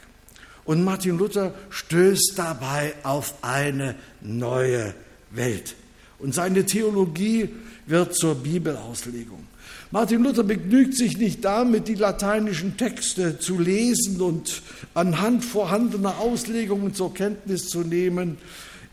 Und 0.65 0.85
Martin 0.85 1.19
Luther 1.19 1.55
stößt 1.71 2.35
dabei 2.37 2.95
auf 3.05 3.35
eine 3.43 3.95
neue 4.21 4.95
Welt. 5.35 5.75
Und 6.19 6.35
seine 6.35 6.65
Theologie 6.65 7.49
wird 7.87 8.15
zur 8.15 8.37
Bibelauslegung. 8.37 9.47
Martin 9.91 10.23
Luther 10.23 10.45
begnügt 10.45 10.97
sich 10.97 11.19
nicht 11.19 11.45
damit, 11.45 11.89
die 11.89 11.95
lateinischen 11.95 12.79
Texte 12.79 13.39
zu 13.39 13.59
lesen 13.59 14.21
und 14.21 14.63
anhand 14.95 15.45
vorhandener 15.45 16.19
Auslegungen 16.19 16.95
zur 16.95 17.13
Kenntnis 17.13 17.69
zu 17.69 17.81
nehmen. 17.81 18.39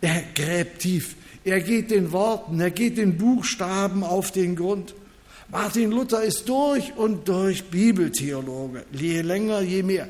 Er 0.01 0.23
gräbt 0.35 0.79
tief. 0.79 1.15
Er 1.45 1.61
geht 1.61 1.91
den 1.91 2.11
Worten, 2.11 2.59
er 2.59 2.71
geht 2.71 2.97
den 2.97 3.17
Buchstaben 3.17 4.03
auf 4.03 4.31
den 4.31 4.57
Grund. 4.57 4.93
Martin 5.49 5.91
Luther 5.91 6.21
ist 6.21 6.49
durch 6.49 6.93
und 6.95 7.27
durch 7.27 7.63
Bibeltheologe, 7.65 8.83
je 8.91 9.21
länger, 9.21 9.61
je 9.61 9.83
mehr. 9.83 10.07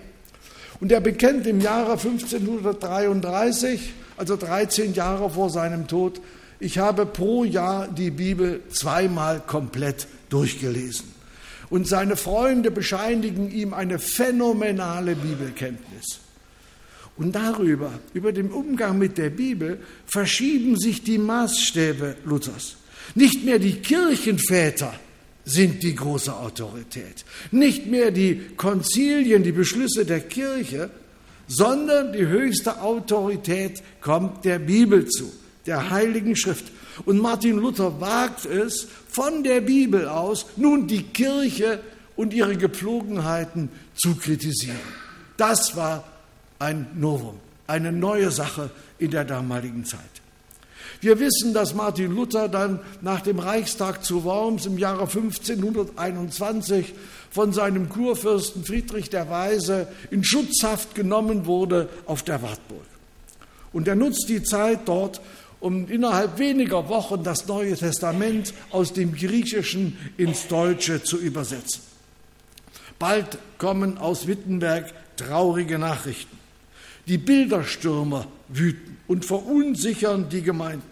Und 0.82 0.92
er 0.92 1.02
bekennt 1.02 1.46
im 1.46 1.62
Jahre 1.62 1.92
1533, 1.92 3.94
also 4.20 4.36
13 4.36 4.94
Jahre 4.94 5.30
vor 5.30 5.50
seinem 5.50 5.88
Tod, 5.88 6.20
ich 6.60 6.78
habe 6.78 7.06
pro 7.06 7.46
Jahr 7.46 7.88
die 7.88 8.12
Bibel 8.12 8.62
zweimal 8.70 9.40
komplett 9.40 10.08
durchgelesen. 10.30 11.06
Und 11.70 11.88
seine 11.88 12.18
Freunde 12.18 12.70
bescheinigen 12.70 13.50
ihm 13.50 13.74
eine 13.74 13.98
phänomenale 13.98 15.16
Bibelkenntnis. 15.16 16.20
Und 17.16 17.34
darüber, 17.34 17.92
über 18.14 18.34
den 18.34 18.50
Umgang 18.52 18.98
mit 18.98 19.18
der 19.18 19.30
Bibel, 19.30 19.80
verschieben 20.06 20.78
sich 20.78 21.04
die 21.04 21.18
Maßstäbe 21.18 22.18
Luthers. 22.26 22.76
Nicht 23.16 23.46
mehr 23.46 23.60
die 23.60 23.76
Kirchenväter 23.76 24.94
sind 25.46 25.82
die 25.84 25.96
große 25.96 26.36
Autorität. 26.36 27.24
Nicht 27.52 27.88
mehr 27.88 28.12
die 28.12 28.42
Konzilien, 28.58 29.44
die 29.44 29.52
Beschlüsse 29.52 30.06
der 30.06 30.22
Kirche, 30.22 30.90
sondern 31.50 32.13
die 32.13 32.25
höchste 32.25 32.82
Autorität 32.82 33.84
kommt 34.00 34.46
der 34.46 34.60
Bibel 34.60 35.06
zu, 35.08 35.29
der 35.65 35.89
Heiligen 35.89 36.36
Schrift. 36.36 36.65
Und 37.06 37.20
Martin 37.20 37.58
Luther 37.58 38.00
wagt 38.00 38.46
es, 38.46 38.88
von 39.10 39.44
der 39.44 39.62
Bibel 39.62 40.08
aus 40.08 40.46
nun 40.56 40.88
die 40.88 41.03
Kirche 41.03 41.79
und 42.15 42.34
ihre 42.34 42.56
Gepflogenheiten 42.56 43.70
zu 43.96 44.15
kritisieren. 44.15 44.77
Das 45.36 45.75
war 45.75 46.03
ein 46.60 46.88
Novum, 46.96 47.39
eine 47.68 47.91
neue 47.91 48.29
Sache 48.29 48.70
in 49.00 49.12
der 49.12 49.25
damaligen 49.25 49.86
Zeit. 49.86 50.19
Wir 51.01 51.20
wissen, 51.20 51.53
dass 51.53 51.74
Martin 51.74 52.13
Luther 52.13 52.50
dann 52.50 52.79
nach 53.01 53.22
dem 53.22 53.39
Reichstag 53.39 54.03
zu 54.03 54.25
Worms 54.25 54.65
im 54.65 54.77
Jahre 54.77 55.03
1521 55.03 56.94
von 57.32 57.53
seinem 57.53 57.88
Kurfürsten 57.88 58.65
Friedrich 58.65 59.10
der 59.10 59.29
Weise 59.29 59.88
in 60.12 60.25
Schutzhaft 60.25 60.96
genommen 60.96 61.46
wurde 61.46 61.88
auf 62.06 62.24
der 62.24 62.41
Wartburg. 62.41 62.86
Und 63.72 63.88
er 63.88 63.96
nutzt 63.96 64.27
die 64.27 64.44
Zeit 64.44 64.82
dort, 64.88 65.22
um 65.62 65.88
innerhalb 65.88 66.38
weniger 66.38 66.89
Wochen 66.89 67.24
das 67.24 67.48
Neue 67.48 67.75
Testament 67.75 68.53
aus 68.72 68.91
dem 68.91 69.13
Griechischen 69.13 69.98
ins 70.18 70.48
Deutsche 70.48 71.03
zu 71.03 71.18
übersetzen. 71.18 71.82
Bald 72.98 73.38
kommen 73.58 73.98
aus 73.98 74.27
Wittenberg 74.27 74.94
traurige 75.15 75.79
Nachrichten. 75.79 76.38
Die 77.08 77.18
Bilderstürmer 77.18 78.27
wüten 78.50 78.98
und 79.08 79.25
verunsichern 79.25 80.29
die 80.29 80.41
Gemeinden. 80.41 80.88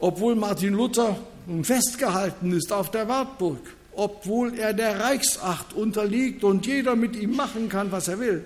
Obwohl 0.00 0.34
Martin 0.34 0.74
Luther 0.74 1.16
festgehalten 1.62 2.52
ist 2.52 2.72
auf 2.72 2.90
der 2.90 3.06
Wartburg, 3.08 3.60
obwohl 3.94 4.58
er 4.58 4.72
der 4.72 4.98
Reichsacht 4.98 5.74
unterliegt 5.74 6.42
und 6.42 6.66
jeder 6.66 6.96
mit 6.96 7.16
ihm 7.16 7.36
machen 7.36 7.68
kann, 7.68 7.92
was 7.92 8.08
er 8.08 8.18
will. 8.18 8.44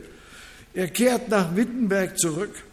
Er 0.75 0.89
kehrt 0.89 1.29
nach 1.29 1.55
Wittenberg 1.55 2.19
zurück 2.19 2.65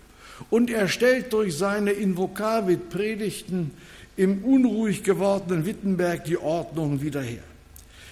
und 0.49 0.71
er 0.71 0.87
stellt 0.87 1.31
durch 1.33 1.55
seine 1.55 1.91
Invokavit-Predigten 1.91 3.71
im 4.17 4.43
unruhig 4.43 5.03
gewordenen 5.03 5.65
Wittenberg 5.65 6.25
die 6.25 6.37
Ordnung 6.37 7.01
wieder 7.01 7.21
her. 7.21 7.43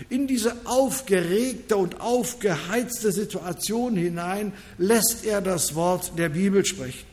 In 0.10 0.28
diese 0.28 0.56
aufgeregte 0.66 1.76
und 1.76 2.00
aufgeheizte 2.00 3.12
Situation 3.12 3.98
hinein 3.98 4.54
lässt 4.78 5.26
er 5.26 5.42
das 5.42 5.76
Wort 5.76 6.14
der 6.18 6.30
Bibel 6.30 6.64
sprechen. 6.64 7.09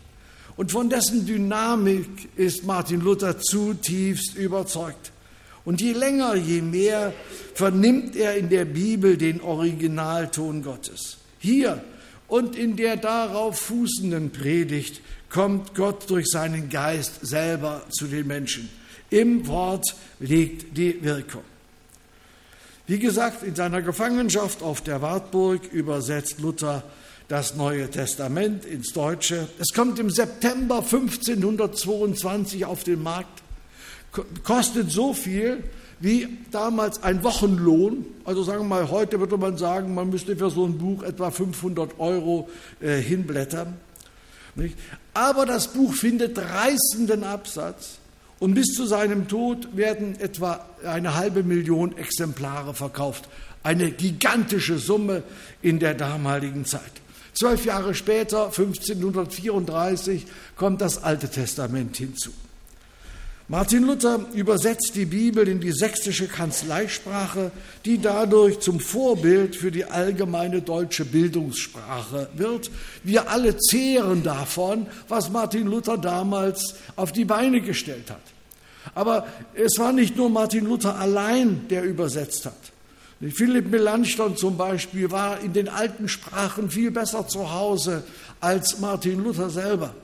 Und 0.57 0.73
von 0.73 0.89
dessen 0.89 1.27
Dynamik 1.27 2.29
ist 2.37 2.65
Martin 2.65 3.01
Luther 3.01 3.39
zutiefst 3.39 4.35
überzeugt. 4.37 5.13
Und 5.65 5.81
je 5.81 5.93
länger, 5.93 6.35
je 6.37 6.63
mehr 6.63 7.13
vernimmt 7.55 8.17
er 8.17 8.37
in 8.37 8.49
der 8.49 8.65
Bibel 8.65 9.17
den 9.17 9.41
Originalton 9.41 10.63
Gottes. 10.63 11.19
Hier 11.39 11.83
und 12.29 12.57
in 12.57 12.77
der 12.77 12.97
darauf 12.97 13.59
fußenden 13.59 14.31
Predigt 14.31 15.01
kommt 15.29 15.75
Gott 15.75 16.09
durch 16.09 16.27
seinen 16.29 16.71
Geist 16.71 17.27
selber 17.27 17.83
zu 17.91 18.07
den 18.07 18.27
Menschen. 18.27 18.69
Im 19.11 19.47
Wort 19.47 19.95
liegt 20.19 20.77
die 20.77 21.03
Wirkung. 21.03 21.43
Wie 22.87 22.99
gesagt, 22.99 23.43
in 23.43 23.55
seiner 23.55 23.83
Gefangenschaft 23.83 24.63
auf 24.63 24.81
der 24.81 25.03
Wartburg 25.03 25.73
übersetzt 25.73 26.41
Luther 26.41 26.85
das 27.29 27.57
Neue 27.57 27.91
Testament 27.91 28.65
ins 28.65 28.93
Deutsche. 28.93 29.49
Es 29.59 29.75
kommt 29.75 29.99
im 29.99 30.11
September 30.11 30.77
1522 30.77 32.65
auf 32.65 32.85
den 32.85 33.03
Markt, 33.03 33.43
kostet 34.45 34.91
so 34.91 35.13
viel 35.13 35.65
wie 35.99 36.29
damals 36.51 37.03
ein 37.03 37.23
Wochenlohn. 37.23 38.07
Also 38.25 38.43
sagen 38.43 38.61
wir 38.61 38.69
mal, 38.69 38.91
heute 38.91 39.19
würde 39.19 39.39
man 39.39 39.57
sagen, 39.57 39.95
man 39.95 40.11
müsste 40.11 40.37
für 40.37 40.51
so 40.51 40.67
ein 40.67 40.79
Buch 40.79 41.03
etwa 41.03 41.31
500 41.31 41.99
Euro 41.99 42.49
äh, 42.81 42.97
hinblättern. 42.99 43.77
Nicht? 44.55 44.77
Aber 45.15 45.47
das 45.47 45.69
Buch 45.69 45.95
findet 45.95 46.39
reißenden 46.39 47.25
Absatz 47.25 47.99
und 48.39 48.55
bis 48.55 48.67
zu 48.67 48.87
seinem 48.87 49.29
Tod 49.29 49.77
werden 49.77 50.19
etwa 50.21 50.67
eine 50.85 51.15
halbe 51.15 51.43
Million 51.43 51.97
Exemplare 51.97 52.75
verkauft. 52.75 53.29
Eine 53.63 53.91
gigantische 53.91 54.79
Summe 54.79 55.23
in 55.63 55.79
der 55.79 55.95
damaligen 55.95 56.65
Zeit. 56.65 56.93
Zwölf 57.39 57.67
Jahre 57.67 57.95
später, 57.95 58.47
1534, 58.47 60.25
kommt 60.57 60.81
das 60.81 61.03
Alte 61.03 61.29
Testament 61.29 61.97
hinzu. 61.99 62.31
Martin 63.49 63.85
Luther 63.85 64.21
übersetzt 64.33 64.97
die 64.97 65.05
Bibel 65.05 65.47
in 65.47 65.61
die 65.61 65.71
sächsische 65.71 66.29
Kanzleisprache, 66.29 67.53
die 67.85 67.99
dadurch 67.99 68.61
zum 68.61 68.81
Vorbild 68.81 69.55
für 69.55 69.71
die 69.71 69.85
allgemeine 69.85 70.63
deutsche 70.63 71.05
Bildungssprache 71.05 72.31
wird. 72.35 72.71
Wir 73.05 73.31
alle 73.31 73.59
zehren 73.59 74.23
davon, 74.23 74.87
was 75.09 75.31
Martin 75.31 75.67
Luther 75.67 75.99
damals 75.99 76.75
auf 76.97 77.13
die 77.13 77.27
Beine 77.27 77.61
gestellt 77.61 78.11
hat. 78.11 78.23
Aber 78.95 79.27
es 79.55 79.79
war 79.79 79.93
nicht 79.93 80.17
nur 80.17 80.31
Martin 80.31 80.65
Luther 80.65 80.99
allein, 80.99 81.69
der 81.69 81.85
übersetzt 81.85 82.47
hat. 82.47 82.73
Philipp 83.21 83.71
Melanchthon 83.71 84.37
zum 84.37 84.57
Beispiel 84.57 85.11
war 85.11 85.41
in 85.41 85.55
den 85.55 85.69
alten 85.69 86.09
Sprachen 86.09 86.71
viel 86.71 86.91
besser 86.91 87.27
zu 87.27 87.51
Hause 87.51 88.05
als 88.41 88.79
Martin 88.79 89.25
Luther 89.25 89.49
selber. 89.49 89.95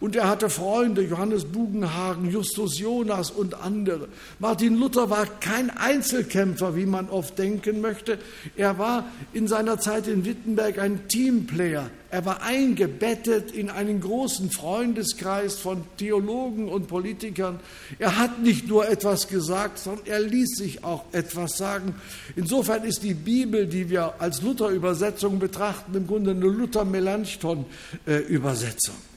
Und 0.00 0.16
er 0.16 0.28
hatte 0.28 0.50
Freunde, 0.50 1.02
Johannes 1.02 1.44
Bugenhagen, 1.44 2.28
Justus 2.30 2.78
Jonas 2.78 3.30
und 3.30 3.54
andere. 3.54 4.08
Martin 4.40 4.76
Luther 4.76 5.08
war 5.08 5.26
kein 5.26 5.70
Einzelkämpfer, 5.70 6.74
wie 6.74 6.86
man 6.86 7.08
oft 7.08 7.38
denken 7.38 7.80
möchte. 7.80 8.18
Er 8.56 8.78
war 8.78 9.04
in 9.32 9.46
seiner 9.46 9.78
Zeit 9.78 10.08
in 10.08 10.24
Wittenberg 10.24 10.78
ein 10.78 11.06
Teamplayer. 11.06 11.88
Er 12.10 12.26
war 12.26 12.42
eingebettet 12.42 13.52
in 13.52 13.70
einen 13.70 14.00
großen 14.00 14.50
Freundeskreis 14.50 15.58
von 15.58 15.84
Theologen 15.96 16.68
und 16.68 16.88
Politikern. 16.88 17.60
Er 17.98 18.18
hat 18.18 18.42
nicht 18.42 18.68
nur 18.68 18.86
etwas 18.88 19.28
gesagt, 19.28 19.78
sondern 19.78 20.06
er 20.06 20.20
ließ 20.20 20.56
sich 20.56 20.84
auch 20.84 21.04
etwas 21.12 21.56
sagen. 21.56 21.94
Insofern 22.36 22.84
ist 22.84 23.02
die 23.02 23.14
Bibel, 23.14 23.66
die 23.66 23.88
wir 23.88 24.16
als 24.18 24.42
Luther-Übersetzung 24.42 25.38
betrachten, 25.38 25.94
im 25.94 26.06
Grunde 26.06 26.32
eine 26.32 26.46
Luther-Melanchthon-Übersetzung. 26.46 29.11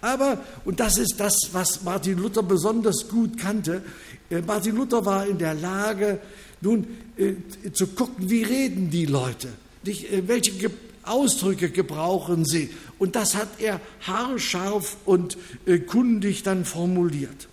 Aber, 0.00 0.38
und 0.64 0.80
das 0.80 0.98
ist 0.98 1.14
das, 1.18 1.34
was 1.52 1.82
Martin 1.82 2.18
Luther 2.18 2.42
besonders 2.42 3.08
gut 3.08 3.38
kannte, 3.38 3.82
äh, 4.30 4.40
Martin 4.40 4.76
Luther 4.76 5.04
war 5.04 5.26
in 5.26 5.38
der 5.38 5.54
Lage, 5.54 6.18
nun 6.60 6.86
äh, 7.16 7.34
zu 7.72 7.88
gucken, 7.88 8.28
wie 8.30 8.42
reden 8.42 8.90
die 8.90 9.06
Leute, 9.06 9.48
äh, 9.84 10.22
welche 10.26 10.70
Ausdrücke 11.02 11.70
gebrauchen 11.70 12.44
sie. 12.44 12.70
Und 12.98 13.14
das 13.14 13.36
hat 13.36 13.48
er 13.60 13.80
haarscharf 14.00 14.96
und 15.04 15.38
kundig 15.86 16.42
dann 16.42 16.64
formuliert. 16.64 17.46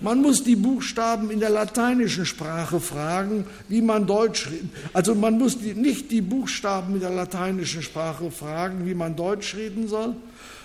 Man 0.00 0.22
muss 0.22 0.44
die 0.44 0.54
Buchstaben 0.54 1.30
in 1.30 1.40
der 1.40 1.50
lateinischen 1.50 2.24
Sprache 2.24 2.78
fragen, 2.78 3.46
wie 3.68 3.82
man 3.82 4.06
Deutsch. 4.06 4.48
Also 4.92 5.16
man 5.16 5.38
muss 5.38 5.58
die, 5.58 5.74
nicht 5.74 6.12
die 6.12 6.20
Buchstaben 6.20 6.94
in 6.94 7.00
der 7.00 7.10
lateinischen 7.10 7.82
Sprache 7.82 8.30
fragen, 8.30 8.86
wie 8.86 8.94
man 8.94 9.16
Deutsch 9.16 9.56
reden 9.56 9.88
soll, 9.88 10.14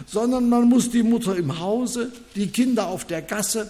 sondern 0.06 0.50
man 0.50 0.68
muss 0.70 0.90
die 0.90 1.04
Mutter 1.04 1.36
im 1.36 1.60
Hause, 1.60 2.12
die 2.36 2.48
Kinder 2.48 2.88
auf 2.88 3.06
der 3.06 3.22
Gasse, 3.22 3.70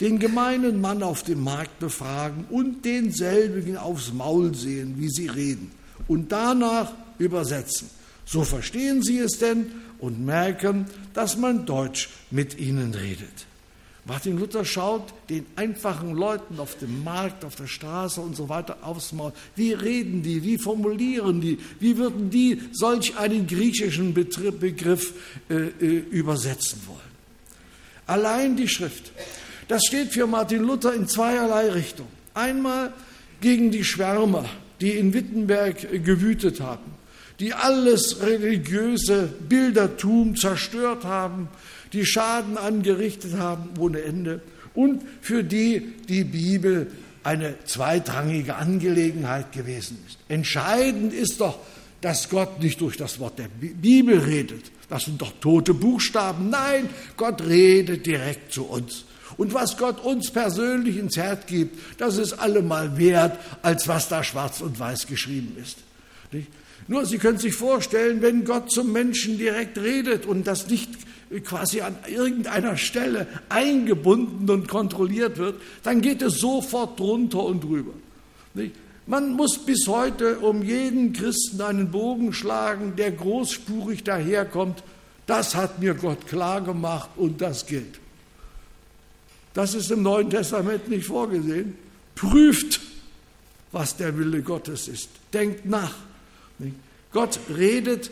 den 0.00 0.18
gemeinen 0.18 0.80
Mann 0.80 1.02
auf 1.02 1.22
dem 1.22 1.42
Markt 1.42 1.78
befragen 1.78 2.44
und 2.50 2.84
denselbigen 2.84 3.76
aufs 3.76 4.12
Maul 4.12 4.54
sehen, 4.54 4.94
wie 4.98 5.08
sie 5.08 5.26
reden, 5.26 5.70
und 6.08 6.32
danach 6.32 6.92
übersetzen. 7.18 7.90
So 8.24 8.44
verstehen 8.44 9.02
sie 9.02 9.18
es 9.18 9.38
denn 9.38 9.72
und 9.98 10.24
merken, 10.24 10.86
dass 11.14 11.36
man 11.36 11.66
Deutsch 11.66 12.08
mit 12.30 12.58
ihnen 12.58 12.94
redet. 12.94 13.46
Martin 14.06 14.38
Luther 14.38 14.64
schaut 14.64 15.12
den 15.28 15.46
einfachen 15.56 16.14
Leuten 16.14 16.58
auf 16.58 16.76
dem 16.78 17.04
Markt, 17.04 17.44
auf 17.44 17.54
der 17.56 17.66
Straße 17.66 18.20
und 18.20 18.34
so 18.34 18.48
weiter 18.48 18.78
aufs 18.82 19.12
Maul. 19.12 19.32
Wie 19.56 19.72
reden 19.72 20.22
die? 20.22 20.42
Wie 20.42 20.58
formulieren 20.58 21.40
die? 21.40 21.58
Wie 21.78 21.96
würden 21.98 22.30
die 22.30 22.60
solch 22.72 23.16
einen 23.18 23.46
griechischen 23.46 24.14
Begriff 24.14 25.12
äh, 25.48 25.54
äh, 25.54 25.98
übersetzen 26.10 26.80
wollen? 26.86 27.10
Allein 28.06 28.56
die 28.56 28.68
Schrift. 28.68 29.12
Das 29.68 29.84
steht 29.84 30.12
für 30.12 30.26
Martin 30.26 30.64
Luther 30.64 30.94
in 30.94 31.06
zweierlei 31.06 31.70
Richtung. 31.70 32.08
Einmal 32.34 32.92
gegen 33.40 33.70
die 33.70 33.84
Schwärmer, 33.84 34.46
die 34.80 34.92
in 34.92 35.14
Wittenberg 35.14 36.04
gewütet 36.04 36.60
haben, 36.60 36.92
die 37.38 37.54
alles 37.54 38.22
religiöse 38.22 39.32
Bildertum 39.48 40.36
zerstört 40.36 41.04
haben, 41.04 41.48
die 41.92 42.06
Schaden 42.06 42.56
angerichtet 42.56 43.34
haben 43.34 43.70
ohne 43.78 44.02
Ende 44.02 44.40
und 44.74 45.02
für 45.20 45.42
die 45.42 45.92
die 46.08 46.24
Bibel 46.24 46.88
eine 47.22 47.54
zweitrangige 47.64 48.56
Angelegenheit 48.56 49.52
gewesen 49.52 49.98
ist. 50.06 50.18
Entscheidend 50.28 51.12
ist 51.12 51.40
doch, 51.40 51.58
dass 52.00 52.30
Gott 52.30 52.62
nicht 52.62 52.80
durch 52.80 52.96
das 52.96 53.18
Wort 53.18 53.38
der 53.38 53.48
Bibel 53.48 54.18
redet. 54.18 54.70
Das 54.88 55.04
sind 55.04 55.20
doch 55.20 55.32
tote 55.40 55.74
Buchstaben. 55.74 56.48
Nein, 56.50 56.88
Gott 57.16 57.42
redet 57.42 58.06
direkt 58.06 58.52
zu 58.52 58.64
uns. 58.64 59.04
Und 59.36 59.54
was 59.54 59.76
Gott 59.76 60.02
uns 60.04 60.30
persönlich 60.30 60.96
ins 60.96 61.16
Herz 61.16 61.46
gibt, 61.46 61.78
das 61.98 62.16
ist 62.16 62.32
allemal 62.32 62.98
wert, 62.98 63.38
als 63.62 63.86
was 63.86 64.08
da 64.08 64.24
schwarz 64.24 64.60
und 64.60 64.78
weiß 64.78 65.06
geschrieben 65.06 65.56
ist. 65.62 65.78
Nicht? 66.32 66.48
Nur 66.88 67.06
Sie 67.06 67.18
können 67.18 67.38
sich 67.38 67.54
vorstellen, 67.54 68.22
wenn 68.22 68.44
Gott 68.44 68.72
zum 68.72 68.92
Menschen 68.92 69.38
direkt 69.38 69.78
redet 69.78 70.26
und 70.26 70.46
das 70.46 70.68
nicht 70.68 70.90
quasi 71.38 71.80
an 71.80 71.96
irgendeiner 72.08 72.76
Stelle 72.76 73.28
eingebunden 73.48 74.50
und 74.50 74.66
kontrolliert 74.66 75.38
wird, 75.38 75.60
dann 75.84 76.00
geht 76.00 76.22
es 76.22 76.38
sofort 76.38 76.98
drunter 76.98 77.44
und 77.44 77.62
drüber. 77.62 77.92
Man 79.06 79.32
muss 79.34 79.58
bis 79.58 79.86
heute 79.86 80.40
um 80.40 80.62
jeden 80.62 81.12
Christen 81.12 81.60
einen 81.60 81.90
Bogen 81.90 82.32
schlagen, 82.32 82.94
der 82.96 83.12
großspurig 83.12 84.02
daherkommt. 84.02 84.82
Das 85.26 85.54
hat 85.54 85.78
mir 85.78 85.94
Gott 85.94 86.26
klar 86.26 86.60
gemacht 86.60 87.10
und 87.16 87.40
das 87.40 87.66
gilt. 87.66 88.00
Das 89.54 89.74
ist 89.74 89.90
im 89.90 90.02
Neuen 90.02 90.30
Testament 90.30 90.88
nicht 90.88 91.06
vorgesehen. 91.06 91.76
Prüft, 92.14 92.80
was 93.72 93.96
der 93.96 94.16
Wille 94.18 94.42
Gottes 94.42 94.88
ist. 94.88 95.08
Denkt 95.32 95.66
nach. 95.66 95.94
Gott 97.12 97.38
redet 97.56 98.10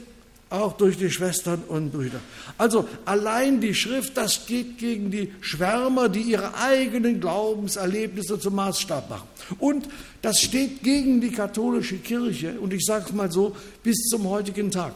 auch 0.50 0.72
durch 0.76 0.96
die 0.96 1.10
Schwestern 1.10 1.62
und 1.68 1.92
Brüder. 1.92 2.20
Also 2.56 2.88
allein 3.04 3.60
die 3.60 3.74
Schrift, 3.74 4.16
das 4.16 4.46
geht 4.46 4.78
gegen 4.78 5.10
die 5.10 5.32
Schwärmer, 5.40 6.08
die 6.08 6.22
ihre 6.22 6.54
eigenen 6.54 7.20
Glaubenserlebnisse 7.20 8.40
zum 8.40 8.54
Maßstab 8.54 9.10
machen. 9.10 9.28
Und 9.58 9.88
das 10.22 10.40
steht 10.40 10.82
gegen 10.82 11.20
die 11.20 11.30
katholische 11.30 11.96
Kirche, 11.96 12.58
und 12.60 12.72
ich 12.72 12.84
sage 12.84 13.06
es 13.08 13.12
mal 13.12 13.30
so, 13.30 13.54
bis 13.82 13.98
zum 14.10 14.28
heutigen 14.28 14.70
Tag. 14.70 14.94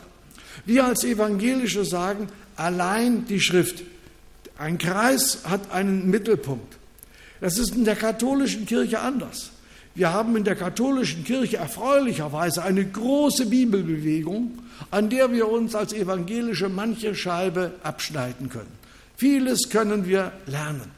Wir 0.64 0.84
als 0.86 1.04
Evangelische 1.04 1.84
sagen, 1.84 2.28
allein 2.56 3.26
die 3.26 3.40
Schrift. 3.40 3.82
Ein 4.58 4.78
Kreis 4.78 5.40
hat 5.44 5.70
einen 5.72 6.08
Mittelpunkt. 6.08 6.76
Das 7.40 7.58
ist 7.58 7.74
in 7.74 7.84
der 7.84 7.96
katholischen 7.96 8.66
Kirche 8.66 9.00
anders. 9.00 9.50
Wir 9.94 10.12
haben 10.12 10.36
in 10.36 10.44
der 10.44 10.56
katholischen 10.56 11.24
Kirche 11.24 11.58
erfreulicherweise 11.58 12.62
eine 12.62 12.84
große 12.84 13.46
Bibelbewegung, 13.46 14.58
an 14.90 15.10
der 15.10 15.32
wir 15.32 15.48
uns 15.48 15.74
als 15.74 15.92
Evangelische 15.92 16.68
manche 16.68 17.14
Scheibe 17.14 17.72
abschneiden 17.82 18.48
können. 18.48 18.72
Vieles 19.16 19.68
können 19.68 20.06
wir 20.06 20.32
lernen. 20.46 20.90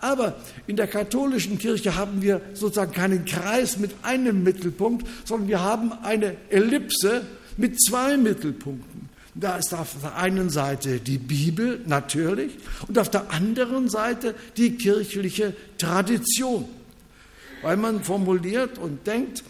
Aber 0.00 0.34
in 0.66 0.74
der 0.74 0.88
katholischen 0.88 1.58
Kirche 1.58 1.94
haben 1.94 2.22
wir 2.22 2.40
sozusagen 2.54 2.92
keinen 2.92 3.24
Kreis 3.24 3.78
mit 3.78 3.92
einem 4.02 4.42
Mittelpunkt, 4.42 5.06
sondern 5.24 5.48
wir 5.48 5.60
haben 5.60 5.92
eine 6.02 6.36
Ellipse 6.50 7.22
mit 7.56 7.80
zwei 7.80 8.16
Mittelpunkten. 8.16 9.08
Da 9.34 9.56
ist 9.56 9.72
auf 9.72 9.94
der 10.02 10.16
einen 10.16 10.50
Seite 10.50 10.98
die 10.98 11.18
Bibel 11.18 11.80
natürlich 11.86 12.58
und 12.88 12.98
auf 12.98 13.08
der 13.08 13.30
anderen 13.30 13.88
Seite 13.88 14.34
die 14.56 14.76
kirchliche 14.76 15.54
Tradition. 15.78 16.68
Weil 17.62 17.76
man 17.76 18.02
formuliert 18.02 18.78
und 18.78 19.06
denkt, 19.06 19.44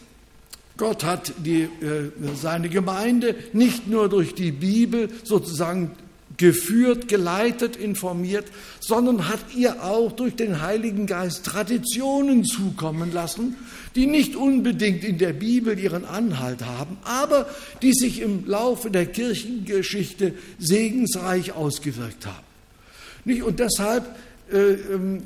Gott 0.76 1.04
hat 1.04 1.32
die, 1.44 1.62
äh, 1.62 2.10
seine 2.34 2.68
Gemeinde 2.68 3.34
nicht 3.52 3.88
nur 3.88 4.08
durch 4.08 4.34
die 4.34 4.52
Bibel 4.52 5.08
sozusagen 5.22 5.92
geführt, 6.36 7.08
geleitet, 7.08 7.76
informiert, 7.76 8.46
sondern 8.80 9.28
hat 9.28 9.40
ihr 9.54 9.84
auch 9.84 10.12
durch 10.12 10.34
den 10.34 10.62
Heiligen 10.62 11.06
Geist 11.06 11.44
Traditionen 11.44 12.44
zukommen 12.44 13.12
lassen, 13.12 13.56
die 13.94 14.06
nicht 14.06 14.34
unbedingt 14.34 15.04
in 15.04 15.18
der 15.18 15.34
Bibel 15.34 15.78
ihren 15.78 16.04
Anhalt 16.04 16.64
haben, 16.64 16.96
aber 17.04 17.46
die 17.82 17.92
sich 17.92 18.20
im 18.20 18.46
Laufe 18.46 18.90
der 18.90 19.06
Kirchengeschichte 19.06 20.34
segensreich 20.58 21.52
ausgewirkt 21.52 22.26
haben. 22.26 23.42
Und 23.42 23.60
deshalb 23.60 24.04
äh, 24.52 24.72
ähm, 24.92 25.22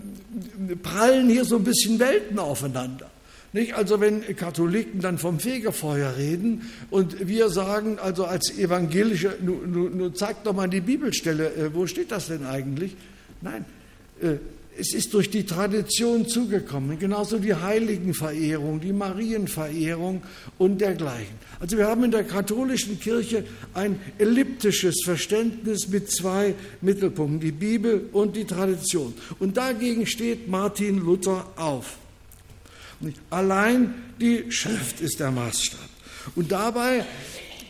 prallen 0.83 1.29
hier 1.29 1.45
so 1.45 1.57
ein 1.57 1.65
bisschen 1.65 1.99
Welten 1.99 2.39
aufeinander. 2.39 3.11
Nicht? 3.53 3.75
Also 3.75 4.01
wenn 4.01 4.23
Katholiken 4.37 5.01
dann 5.01 5.19
vom 5.19 5.39
Fegefeuer 5.41 6.17
reden 6.17 6.71
und 6.91 7.27
wir 7.27 7.49
sagen, 7.49 7.99
also 7.99 8.27
als 8.27 8.59
Evangelische, 8.59 9.37
nun, 9.41 9.97
nun 9.97 10.15
zeigt 10.15 10.47
doch 10.47 10.53
mal 10.53 10.69
die 10.69 10.81
Bibelstelle, 10.81 11.55
äh, 11.55 11.75
wo 11.75 11.87
steht 11.87 12.13
das 12.13 12.29
denn 12.29 12.45
eigentlich? 12.45 12.97
Nein, 13.41 13.65
äh, 14.21 14.35
es 14.79 14.93
ist 14.93 15.15
durch 15.15 15.31
die 15.31 15.45
Tradition 15.45 16.29
zugekommen, 16.29 16.99
genauso 16.99 17.39
die 17.39 17.55
Heiligenverehrung, 17.55 18.81
die 18.81 18.93
Marienverehrung 18.93 20.23
und 20.59 20.81
dergleichen. 20.81 21.35
Also 21.61 21.79
wir 21.79 21.87
haben 21.87 22.05
in 22.05 22.11
der 22.11 22.25
katholischen 22.25 23.01
Kirche 23.01 23.45
ein 23.75 23.99
elliptisches 24.19 25.03
Verständnis 25.05 25.89
mit 25.89 26.11
zwei 26.11 26.55
Mittelpunkten, 26.81 27.41
die 27.41 27.53
Bibel 27.53 28.09
und 28.13 28.37
die 28.37 28.45
Tradition. 28.45 29.15
Und 29.39 29.57
dagegen 29.57 30.07
steht 30.07 30.49
Martin 30.49 30.99
Luther 30.99 31.47
auf. 31.57 31.99
Allein 33.31 33.95
die 34.21 34.51
Schrift 34.51 35.01
ist 35.01 35.21
der 35.21 35.31
Maßstab. 35.31 35.89
Und 36.35 36.53
dabei 36.53 37.05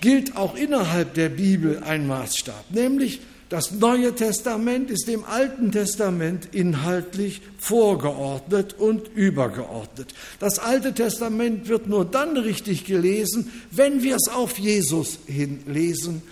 gilt 0.00 0.36
auch 0.36 0.56
innerhalb 0.56 1.14
der 1.14 1.28
Bibel 1.28 1.82
ein 1.82 2.06
Maßstab, 2.06 2.70
nämlich 2.70 3.20
das 3.48 3.70
Neue 3.70 4.14
Testament 4.14 4.90
ist 4.90 5.06
dem 5.06 5.24
Alten 5.24 5.70
Testament 5.70 6.48
inhaltlich 6.52 7.42
vorgeordnet 7.58 8.74
und 8.76 9.08
übergeordnet. 9.14 10.14
Das 10.40 10.58
Alte 10.58 10.94
Testament 10.94 11.68
wird 11.68 11.86
nur 11.86 12.04
dann 12.04 12.36
richtig 12.36 12.84
gelesen, 12.84 13.52
wenn 13.70 14.02
wir 14.02 14.16
es 14.16 14.28
auf 14.28 14.58
Jesus 14.58 15.18
hin 15.26 15.60
lesen 15.66 16.22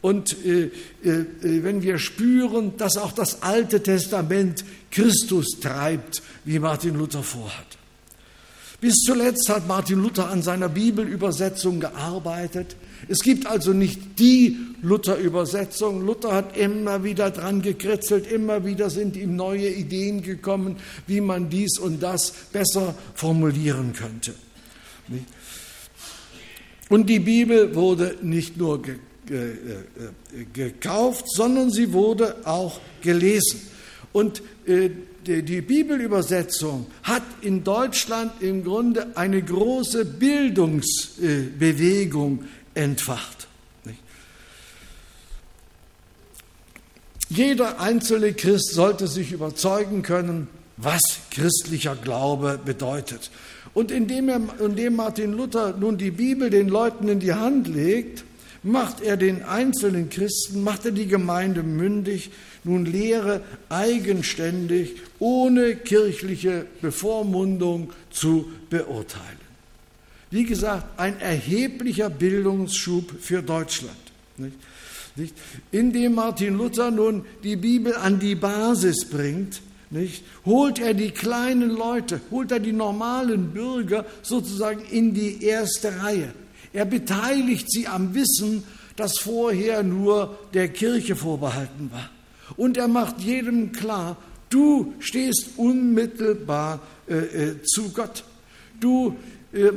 und 0.00 0.36
äh, 0.44 0.70
äh, 1.02 1.24
wenn 1.42 1.82
wir 1.82 1.98
spüren, 1.98 2.76
dass 2.76 2.96
auch 2.96 3.12
das 3.12 3.42
Alte 3.42 3.82
Testament 3.82 4.64
Christus 4.92 5.58
treibt, 5.60 6.22
wie 6.44 6.60
Martin 6.60 6.94
Luther 6.94 7.24
vorhat. 7.24 7.66
Bis 8.80 8.94
zuletzt 9.04 9.48
hat 9.48 9.66
Martin 9.66 10.00
Luther 10.00 10.30
an 10.30 10.42
seiner 10.42 10.68
Bibelübersetzung 10.68 11.80
gearbeitet. 11.80 12.76
Es 13.08 13.20
gibt 13.20 13.46
also 13.46 13.72
nicht 13.72 14.18
die 14.18 14.56
Luther-Übersetzung. 14.82 16.04
Luther 16.04 16.32
hat 16.32 16.56
immer 16.56 17.04
wieder 17.04 17.30
dran 17.30 17.62
gekritzelt, 17.62 18.30
immer 18.30 18.64
wieder 18.64 18.90
sind 18.90 19.16
ihm 19.16 19.36
neue 19.36 19.68
Ideen 19.68 20.22
gekommen, 20.22 20.76
wie 21.06 21.20
man 21.20 21.50
dies 21.50 21.78
und 21.78 22.02
das 22.02 22.32
besser 22.52 22.94
formulieren 23.14 23.92
könnte. 23.92 24.34
Und 26.88 27.08
die 27.08 27.20
Bibel 27.20 27.74
wurde 27.74 28.16
nicht 28.22 28.56
nur 28.56 28.82
äh, 28.86 28.94
gekauft, 30.52 31.26
sondern 31.28 31.70
sie 31.70 31.92
wurde 31.92 32.36
auch 32.44 32.80
gelesen. 33.00 33.60
Und 34.12 34.42
äh, 34.66 34.90
die 35.24 35.60
Bibelübersetzung 35.60 36.86
hat 37.02 37.22
in 37.42 37.62
Deutschland 37.62 38.32
im 38.40 38.64
Grunde 38.64 39.14
eine 39.16 39.42
große 39.42 40.06
Bildungsbewegung 40.06 42.44
entfacht. 42.74 43.48
Jeder 47.28 47.80
einzelne 47.80 48.32
Christ 48.32 48.72
sollte 48.72 49.06
sich 49.06 49.30
überzeugen 49.30 50.02
können, 50.02 50.48
was 50.76 51.00
christlicher 51.30 51.94
Glaube 51.94 52.58
bedeutet. 52.64 53.30
Und 53.72 53.92
indem, 53.92 54.28
er, 54.28 54.40
indem 54.58 54.96
Martin 54.96 55.32
Luther 55.32 55.76
nun 55.78 55.96
die 55.96 56.10
Bibel 56.10 56.50
den 56.50 56.68
Leuten 56.68 57.08
in 57.08 57.20
die 57.20 57.34
Hand 57.34 57.68
legt, 57.68 58.24
macht 58.62 59.00
er 59.00 59.16
den 59.16 59.44
einzelnen 59.44 60.10
Christen, 60.10 60.64
macht 60.64 60.86
er 60.86 60.90
die 60.90 61.06
Gemeinde 61.06 61.62
mündig, 61.62 62.30
nun 62.64 62.84
lehre 62.84 63.42
eigenständig, 63.68 64.96
ohne 65.18 65.76
kirchliche 65.76 66.66
Bevormundung 66.82 67.92
zu 68.10 68.50
beurteilen. 68.68 69.39
Wie 70.30 70.44
gesagt, 70.44 70.98
ein 70.98 71.20
erheblicher 71.20 72.08
Bildungsschub 72.08 73.20
für 73.20 73.42
Deutschland. 73.42 73.96
Nicht? 74.36 74.56
Nicht? 75.16 75.34
Indem 75.72 76.14
Martin 76.14 76.56
Luther 76.56 76.90
nun 76.90 77.24
die 77.42 77.56
Bibel 77.56 77.94
an 77.96 78.20
die 78.20 78.36
Basis 78.36 79.04
bringt, 79.04 79.60
nicht? 79.90 80.22
holt 80.46 80.78
er 80.78 80.94
die 80.94 81.10
kleinen 81.10 81.70
Leute, 81.70 82.20
holt 82.30 82.52
er 82.52 82.60
die 82.60 82.72
normalen 82.72 83.50
Bürger 83.50 84.06
sozusagen 84.22 84.82
in 84.90 85.14
die 85.14 85.42
erste 85.42 86.00
Reihe. 86.00 86.32
Er 86.72 86.84
beteiligt 86.84 87.70
sie 87.70 87.88
am 87.88 88.14
Wissen, 88.14 88.62
das 88.94 89.18
vorher 89.18 89.82
nur 89.82 90.38
der 90.54 90.68
Kirche 90.68 91.16
vorbehalten 91.16 91.90
war. 91.92 92.08
Und 92.56 92.76
er 92.76 92.86
macht 92.86 93.20
jedem 93.20 93.72
klar, 93.72 94.16
du 94.48 94.94
stehst 95.00 95.50
unmittelbar 95.56 96.80
äh, 97.08 97.14
äh, 97.14 97.62
zu 97.64 97.90
Gott. 97.90 98.24
Du 98.78 99.16
äh, 99.52 99.70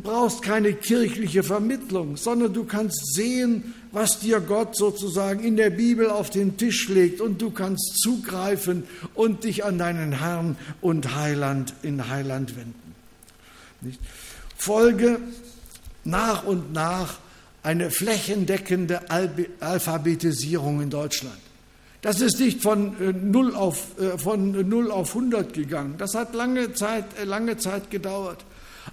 brauchst 0.00 0.42
keine 0.42 0.72
kirchliche 0.72 1.42
Vermittlung, 1.42 2.16
sondern 2.16 2.54
du 2.54 2.64
kannst 2.64 3.14
sehen, 3.14 3.74
was 3.90 4.20
dir 4.20 4.40
Gott 4.40 4.76
sozusagen 4.76 5.44
in 5.44 5.56
der 5.56 5.70
Bibel 5.70 6.08
auf 6.08 6.30
den 6.30 6.56
Tisch 6.56 6.88
legt 6.88 7.20
und 7.20 7.42
du 7.42 7.50
kannst 7.50 8.00
zugreifen 8.00 8.84
und 9.14 9.44
dich 9.44 9.64
an 9.64 9.78
deinen 9.78 10.12
Herrn 10.12 10.56
und 10.80 11.14
Heiland 11.14 11.74
in 11.82 12.08
Heiland 12.08 12.56
wenden. 12.56 12.94
Nicht? 13.80 14.00
Folge 14.56 15.20
nach 16.04 16.44
und 16.44 16.72
nach 16.72 17.18
eine 17.62 17.90
flächendeckende 17.90 19.02
Alphabetisierung 19.60 20.80
in 20.80 20.90
Deutschland. 20.90 21.38
Das 22.00 22.20
ist 22.20 22.40
nicht 22.40 22.60
von 22.60 23.30
0 23.30 23.52
äh, 23.52 23.54
auf, 23.54 24.00
äh, 24.00 24.18
von 24.18 24.68
0 24.68 24.90
auf 24.90 25.14
100 25.14 25.52
gegangen. 25.52 25.94
Das 25.98 26.14
hat 26.14 26.34
lange 26.34 26.74
Zeit, 26.74 27.04
äh, 27.20 27.24
lange 27.24 27.58
Zeit 27.58 27.90
gedauert. 27.90 28.44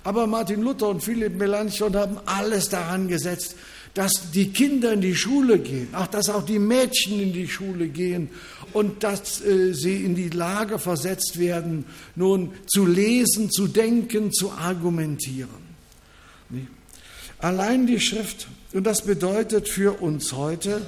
Aber 0.04 0.28
Martin 0.28 0.62
Luther 0.62 0.89
und 0.89 1.04
Philipp 1.04 1.36
Melanchthon 1.36 1.95
haben 1.95 2.17
alles 2.25 2.69
daran 2.69 3.08
gesetzt, 3.08 3.56
dass 3.93 4.32
die 4.32 4.52
Kinder 4.52 4.93
in 4.93 5.02
die 5.02 5.15
Schule 5.15 5.60
gehen, 5.60 5.89
auch 5.93 6.08
dass 6.08 6.30
auch 6.30 6.45
die 6.45 6.60
Mädchen 6.60 7.19
in 7.19 7.34
die 7.34 7.47
Schule 7.47 7.88
gehen 7.88 8.30
und 8.73 9.04
dass 9.04 9.41
äh, 9.41 9.73
sie 9.73 10.06
in 10.06 10.15
die 10.15 10.30
Lage 10.30 10.80
versetzt 10.80 11.39
werden, 11.39 11.86
nun 12.15 12.54
zu 12.67 12.86
lesen, 12.86 13.49
zu 13.49 13.67
denken, 13.67 14.32
zu 14.32 14.52
argumentieren. 14.52 15.69
Allein 17.39 17.88
die 17.88 17.99
Schrift, 17.99 18.47
und 18.73 18.86
das 18.86 19.04
bedeutet 19.04 19.69
für 19.69 20.02
uns 20.02 20.34
heute, 20.34 20.82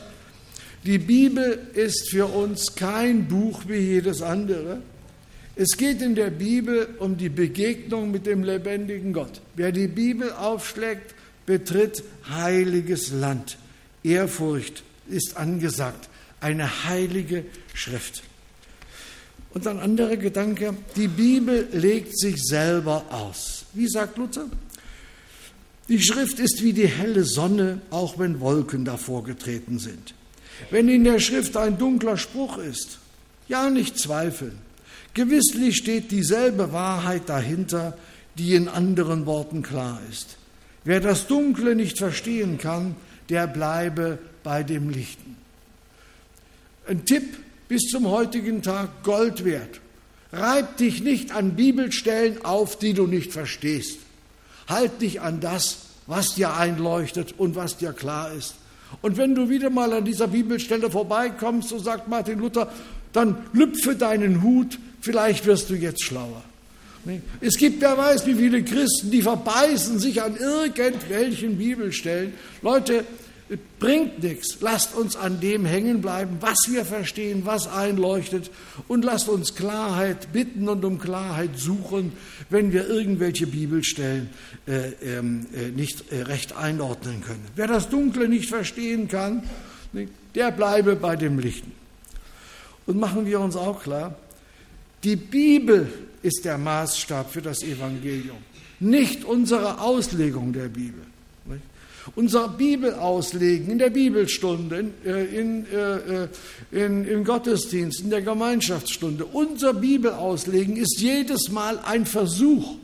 die 0.83 0.97
Bibel 0.97 1.59
ist 1.73 2.09
für 2.09 2.25
uns 2.25 2.75
kein 2.75 3.27
Buch 3.27 3.61
wie 3.67 3.77
jedes 3.77 4.21
andere. 4.21 4.81
Es 5.55 5.77
geht 5.77 6.01
in 6.01 6.15
der 6.15 6.29
Bibel 6.29 6.87
um 6.99 7.17
die 7.17 7.29
Begegnung 7.29 8.11
mit 8.11 8.25
dem 8.25 8.43
lebendigen 8.43 9.11
Gott. 9.11 9.41
Wer 9.55 9.71
die 9.71 9.87
Bibel 9.87 10.31
aufschlägt, 10.31 11.13
betritt 11.45 12.03
heiliges 12.29 13.11
Land. 13.11 13.57
Ehrfurcht 14.03 14.83
ist 15.09 15.35
angesagt, 15.35 16.09
eine 16.39 16.85
heilige 16.85 17.43
Schrift. 17.73 18.23
Und 19.53 19.67
ein 19.67 19.79
anderer 19.79 20.15
Gedanke, 20.15 20.75
die 20.95 21.09
Bibel 21.09 21.67
legt 21.73 22.17
sich 22.17 22.41
selber 22.41 23.03
aus. 23.09 23.65
Wie 23.73 23.89
sagt 23.89 24.17
Luther? 24.17 24.45
Die 25.89 26.01
Schrift 26.01 26.39
ist 26.39 26.63
wie 26.63 26.71
die 26.71 26.87
helle 26.87 27.25
Sonne, 27.25 27.81
auch 27.89 28.17
wenn 28.17 28.39
Wolken 28.39 28.85
davor 28.85 29.25
getreten 29.25 29.77
sind. 29.77 30.13
Wenn 30.69 30.87
in 30.87 31.03
der 31.03 31.19
Schrift 31.19 31.57
ein 31.57 31.77
dunkler 31.77 32.15
Spruch 32.15 32.57
ist, 32.57 32.99
ja 33.49 33.69
nicht 33.69 33.99
zweifeln. 33.99 34.57
Gewisslich 35.13 35.77
steht 35.77 36.11
dieselbe 36.11 36.71
Wahrheit 36.71 37.27
dahinter, 37.27 37.97
die 38.37 38.55
in 38.55 38.67
anderen 38.67 39.25
Worten 39.25 39.61
klar 39.61 39.99
ist. 40.09 40.37
Wer 40.83 40.99
das 40.99 41.27
Dunkle 41.27 41.75
nicht 41.75 41.97
verstehen 41.97 42.57
kann, 42.57 42.95
der 43.29 43.47
bleibe 43.47 44.19
bei 44.43 44.63
dem 44.63 44.89
Lichten. 44.89 45.35
Ein 46.87 47.05
Tipp 47.05 47.37
bis 47.67 47.83
zum 47.83 48.07
heutigen 48.09 48.61
Tag 48.61 49.03
Gold 49.03 49.45
wert. 49.45 49.79
Reib 50.33 50.77
dich 50.77 51.03
nicht 51.03 51.33
an 51.33 51.55
Bibelstellen 51.55 52.43
auf, 52.45 52.79
die 52.79 52.93
du 52.93 53.05
nicht 53.05 53.33
verstehst. 53.33 53.99
Halt 54.67 55.01
dich 55.01 55.21
an 55.21 55.41
das, 55.41 55.77
was 56.07 56.35
dir 56.35 56.55
einleuchtet 56.55 57.35
und 57.37 57.55
was 57.55 57.77
dir 57.77 57.93
klar 57.93 58.31
ist. 58.33 58.55
Und 59.01 59.17
wenn 59.17 59.35
du 59.35 59.49
wieder 59.49 59.69
mal 59.69 59.93
an 59.93 60.05
dieser 60.05 60.27
Bibelstelle 60.27 60.89
vorbeikommst, 60.89 61.69
so 61.69 61.79
sagt 61.79 62.07
Martin 62.07 62.39
Luther, 62.39 62.71
dann 63.13 63.37
lüpfe 63.53 63.95
deinen 63.95 64.41
Hut, 64.41 64.79
vielleicht 65.01 65.45
wirst 65.45 65.69
du 65.69 65.75
jetzt 65.75 66.03
schlauer. 66.03 66.43
Es 67.39 67.57
gibt, 67.57 67.81
wer 67.81 67.97
weiß, 67.97 68.27
wie 68.27 68.35
viele 68.35 68.63
Christen, 68.63 69.09
die 69.09 69.23
verbeißen 69.23 69.99
sich 69.99 70.21
an 70.21 70.37
irgendwelchen 70.37 71.57
Bibelstellen. 71.57 72.33
Leute, 72.61 73.05
bringt 73.79 74.23
nichts. 74.23 74.57
Lasst 74.61 74.95
uns 74.95 75.15
an 75.15 75.39
dem 75.39 75.65
hängen 75.65 76.01
bleiben, 76.01 76.37
was 76.39 76.57
wir 76.69 76.85
verstehen, 76.85 77.41
was 77.45 77.67
einleuchtet 77.67 78.51
und 78.87 79.03
lasst 79.03 79.27
uns 79.27 79.55
Klarheit 79.55 80.31
bitten 80.31 80.69
und 80.69 80.85
um 80.85 80.99
Klarheit 80.99 81.57
suchen, 81.57 82.13
wenn 82.49 82.71
wir 82.71 82.87
irgendwelche 82.87 83.47
Bibelstellen 83.47 84.29
äh, 84.67 84.91
ähm, 85.03 85.47
äh, 85.53 85.69
nicht 85.69 86.11
äh, 86.11 86.21
recht 86.21 86.55
einordnen 86.55 87.21
können. 87.21 87.45
Wer 87.55 87.67
das 87.67 87.89
Dunkle 87.89 88.29
nicht 88.29 88.49
verstehen 88.49 89.07
kann, 89.07 89.43
der 90.35 90.51
bleibe 90.51 90.95
bei 90.95 91.15
dem 91.15 91.39
Lichten. 91.39 91.73
Und 92.85 92.99
machen 92.99 93.25
wir 93.25 93.39
uns 93.39 93.55
auch 93.55 93.83
klar, 93.83 94.15
die 95.03 95.15
Bibel 95.15 95.91
ist 96.21 96.45
der 96.45 96.57
Maßstab 96.57 97.31
für 97.31 97.41
das 97.41 97.63
Evangelium, 97.63 98.37
nicht 98.79 99.23
unsere 99.23 99.81
Auslegung 99.81 100.53
der 100.53 100.67
Bibel. 100.67 101.01
Unser 102.15 102.47
Bibelauslegen 102.49 103.69
in 103.69 103.77
der 103.77 103.91
Bibelstunde, 103.91 104.79
in, 104.79 104.93
äh, 105.05 105.25
in, 105.25 105.65
äh, 105.71 106.27
in, 106.71 107.05
im 107.05 107.23
Gottesdienst, 107.23 108.01
in 108.01 108.09
der 108.09 108.23
Gemeinschaftsstunde, 108.23 109.25
unser 109.25 109.73
Bibelauslegen 109.73 110.77
ist 110.77 110.99
jedes 110.99 111.49
Mal 111.51 111.79
ein 111.79 112.07
Versuch, 112.07 112.75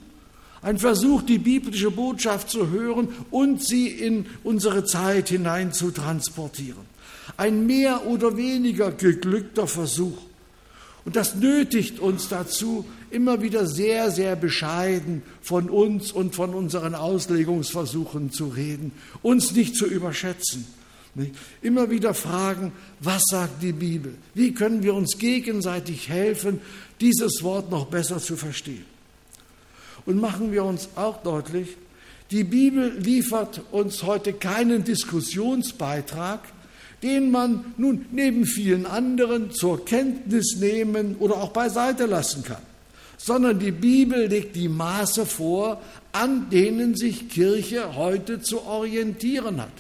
ein 0.62 0.78
Versuch, 0.78 1.24
die 1.24 1.40
biblische 1.40 1.90
Botschaft 1.90 2.52
zu 2.52 2.70
hören 2.70 3.10
und 3.32 3.64
sie 3.64 3.88
in 3.88 4.28
unsere 4.44 4.86
Zeit 4.86 5.30
hinein 5.30 5.74
zu 5.74 5.90
transportieren. 5.90 6.86
Ein 7.38 7.66
mehr 7.66 8.06
oder 8.06 8.38
weniger 8.38 8.92
geglückter 8.92 9.68
Versuch. 9.68 10.27
Und 11.08 11.16
das 11.16 11.36
nötigt 11.36 12.02
uns 12.02 12.28
dazu, 12.28 12.84
immer 13.12 13.42
wieder 13.42 13.66
sehr, 13.66 14.12
sehr 14.12 14.36
bescheiden 14.36 15.22
von 15.42 15.70
uns 15.70 16.12
und 16.12 16.36
von 16.36 16.54
unseren 16.54 16.96
Auslegungsversuchen 16.96 18.34
zu 18.34 18.50
reden, 18.50 18.92
uns 19.22 19.54
nicht 19.54 19.78
zu 19.78 19.86
überschätzen. 19.86 20.68
Immer 21.62 21.90
wieder 21.90 22.14
fragen, 22.14 22.74
was 23.00 23.24
sagt 23.32 23.64
die 23.64 23.72
Bibel? 23.72 24.16
Wie 24.34 24.54
können 24.54 24.84
wir 24.84 24.96
uns 24.96 25.18
gegenseitig 25.18 26.10
helfen, 26.10 26.60
dieses 27.00 27.42
Wort 27.42 27.72
noch 27.72 27.86
besser 27.86 28.20
zu 28.20 28.36
verstehen? 28.36 28.84
Und 30.06 30.20
machen 30.20 30.52
wir 30.52 30.66
uns 30.66 30.90
auch 30.98 31.24
deutlich, 31.24 31.78
die 32.32 32.44
Bibel 32.44 32.98
liefert 33.00 33.62
uns 33.72 34.04
heute 34.04 34.34
keinen 34.34 34.84
Diskussionsbeitrag, 34.84 36.42
den 37.04 37.32
man 37.32 37.74
nun 37.78 38.06
neben 38.12 38.46
vielen 38.46 38.86
anderen 38.86 39.52
zur 39.52 39.86
Kenntnis 39.86 40.58
nehmen 40.60 41.16
oder 41.20 41.36
auch 41.36 41.50
beiseite 41.50 42.06
lassen 42.06 42.44
kann 42.44 42.62
sondern 43.18 43.60
die 43.60 43.72
Bibel 43.72 44.28
legt 44.28 44.56
die 44.56 44.70
Maße 44.70 45.26
vor, 45.26 45.82
an 46.12 46.50
denen 46.50 46.96
sich 46.96 47.30
Kirche 47.30 47.96
heute 47.96 48.42
zu 48.42 48.64
orientieren 48.64 49.62
hat. 49.62 49.72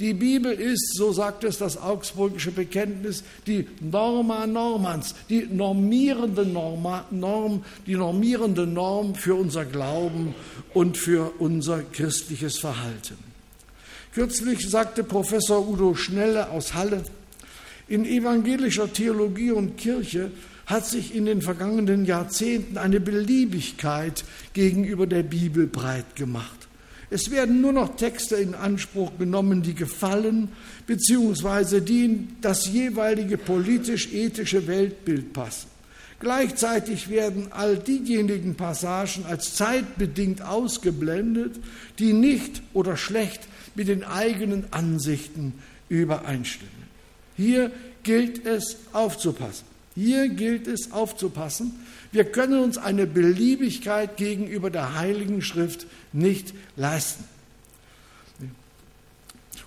Die 0.00 0.14
Bibel 0.14 0.52
ist, 0.52 0.96
so 0.96 1.12
sagt 1.12 1.44
es 1.44 1.58
das 1.58 1.76
augsburgische 1.76 2.50
Bekenntnis, 2.50 3.22
die 3.46 3.68
Norma 3.80 4.46
Normans, 4.48 5.14
die 5.28 5.46
normierende 5.48 6.44
Norma, 6.44 7.04
Norm, 7.10 7.64
die 7.86 7.94
normierende 7.94 8.66
Norm 8.66 9.14
für 9.14 9.36
unser 9.36 9.64
Glauben 9.64 10.34
und 10.74 10.96
für 10.96 11.32
unser 11.38 11.82
christliches 11.82 12.58
Verhalten. 12.58 13.31
Kürzlich 14.12 14.68
sagte 14.68 15.04
Professor 15.04 15.66
Udo 15.66 15.94
Schnelle 15.94 16.50
aus 16.50 16.74
Halle, 16.74 17.02
in 17.88 18.04
evangelischer 18.04 18.92
Theologie 18.92 19.52
und 19.52 19.78
Kirche 19.78 20.30
hat 20.66 20.86
sich 20.86 21.14
in 21.14 21.24
den 21.24 21.40
vergangenen 21.40 22.04
Jahrzehnten 22.04 22.76
eine 22.76 23.00
Beliebigkeit 23.00 24.24
gegenüber 24.52 25.06
der 25.06 25.22
Bibel 25.22 25.66
breit 25.66 26.14
gemacht. 26.14 26.68
Es 27.08 27.30
werden 27.30 27.62
nur 27.62 27.72
noch 27.72 27.96
Texte 27.96 28.36
in 28.36 28.54
Anspruch 28.54 29.12
genommen, 29.18 29.62
die 29.62 29.74
gefallen, 29.74 30.48
beziehungsweise 30.86 31.80
die 31.80 32.04
in 32.04 32.36
das 32.42 32.66
jeweilige 32.66 33.38
politisch-ethische 33.38 34.66
Weltbild 34.66 35.32
passen. 35.32 35.68
Gleichzeitig 36.20 37.08
werden 37.08 37.48
all 37.50 37.78
diejenigen 37.78 38.54
Passagen 38.54 39.24
als 39.26 39.56
zeitbedingt 39.56 40.42
ausgeblendet, 40.42 41.56
die 41.98 42.12
nicht 42.12 42.62
oder 42.74 42.96
schlecht 42.96 43.48
mit 43.74 43.88
den 43.88 44.04
eigenen 44.04 44.66
Ansichten 44.72 45.54
übereinstimmen. 45.88 46.72
Hier 47.36 47.70
gilt 48.02 48.46
es 48.46 48.76
aufzupassen. 48.92 49.64
Hier 49.94 50.28
gilt 50.28 50.66
es 50.66 50.92
aufzupassen. 50.92 51.72
Wir 52.12 52.24
können 52.24 52.60
uns 52.60 52.78
eine 52.78 53.06
Beliebigkeit 53.06 54.16
gegenüber 54.16 54.70
der 54.70 54.98
Heiligen 54.98 55.42
Schrift 55.42 55.86
nicht 56.12 56.54
leisten. 56.76 57.24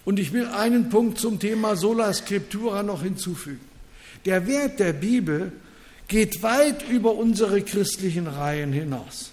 Und 0.03 0.19
ich 0.19 0.33
will 0.33 0.45
einen 0.45 0.89
Punkt 0.89 1.19
zum 1.19 1.39
Thema 1.39 1.75
Sola 1.75 2.13
Scriptura 2.13 2.83
noch 2.83 3.01
hinzufügen. 3.01 3.61
Der 4.25 4.47
Wert 4.47 4.79
der 4.79 4.93
Bibel 4.93 5.51
geht 6.07 6.43
weit 6.43 6.87
über 6.89 7.15
unsere 7.15 7.61
christlichen 7.61 8.27
Reihen 8.27 8.71
hinaus. 8.71 9.31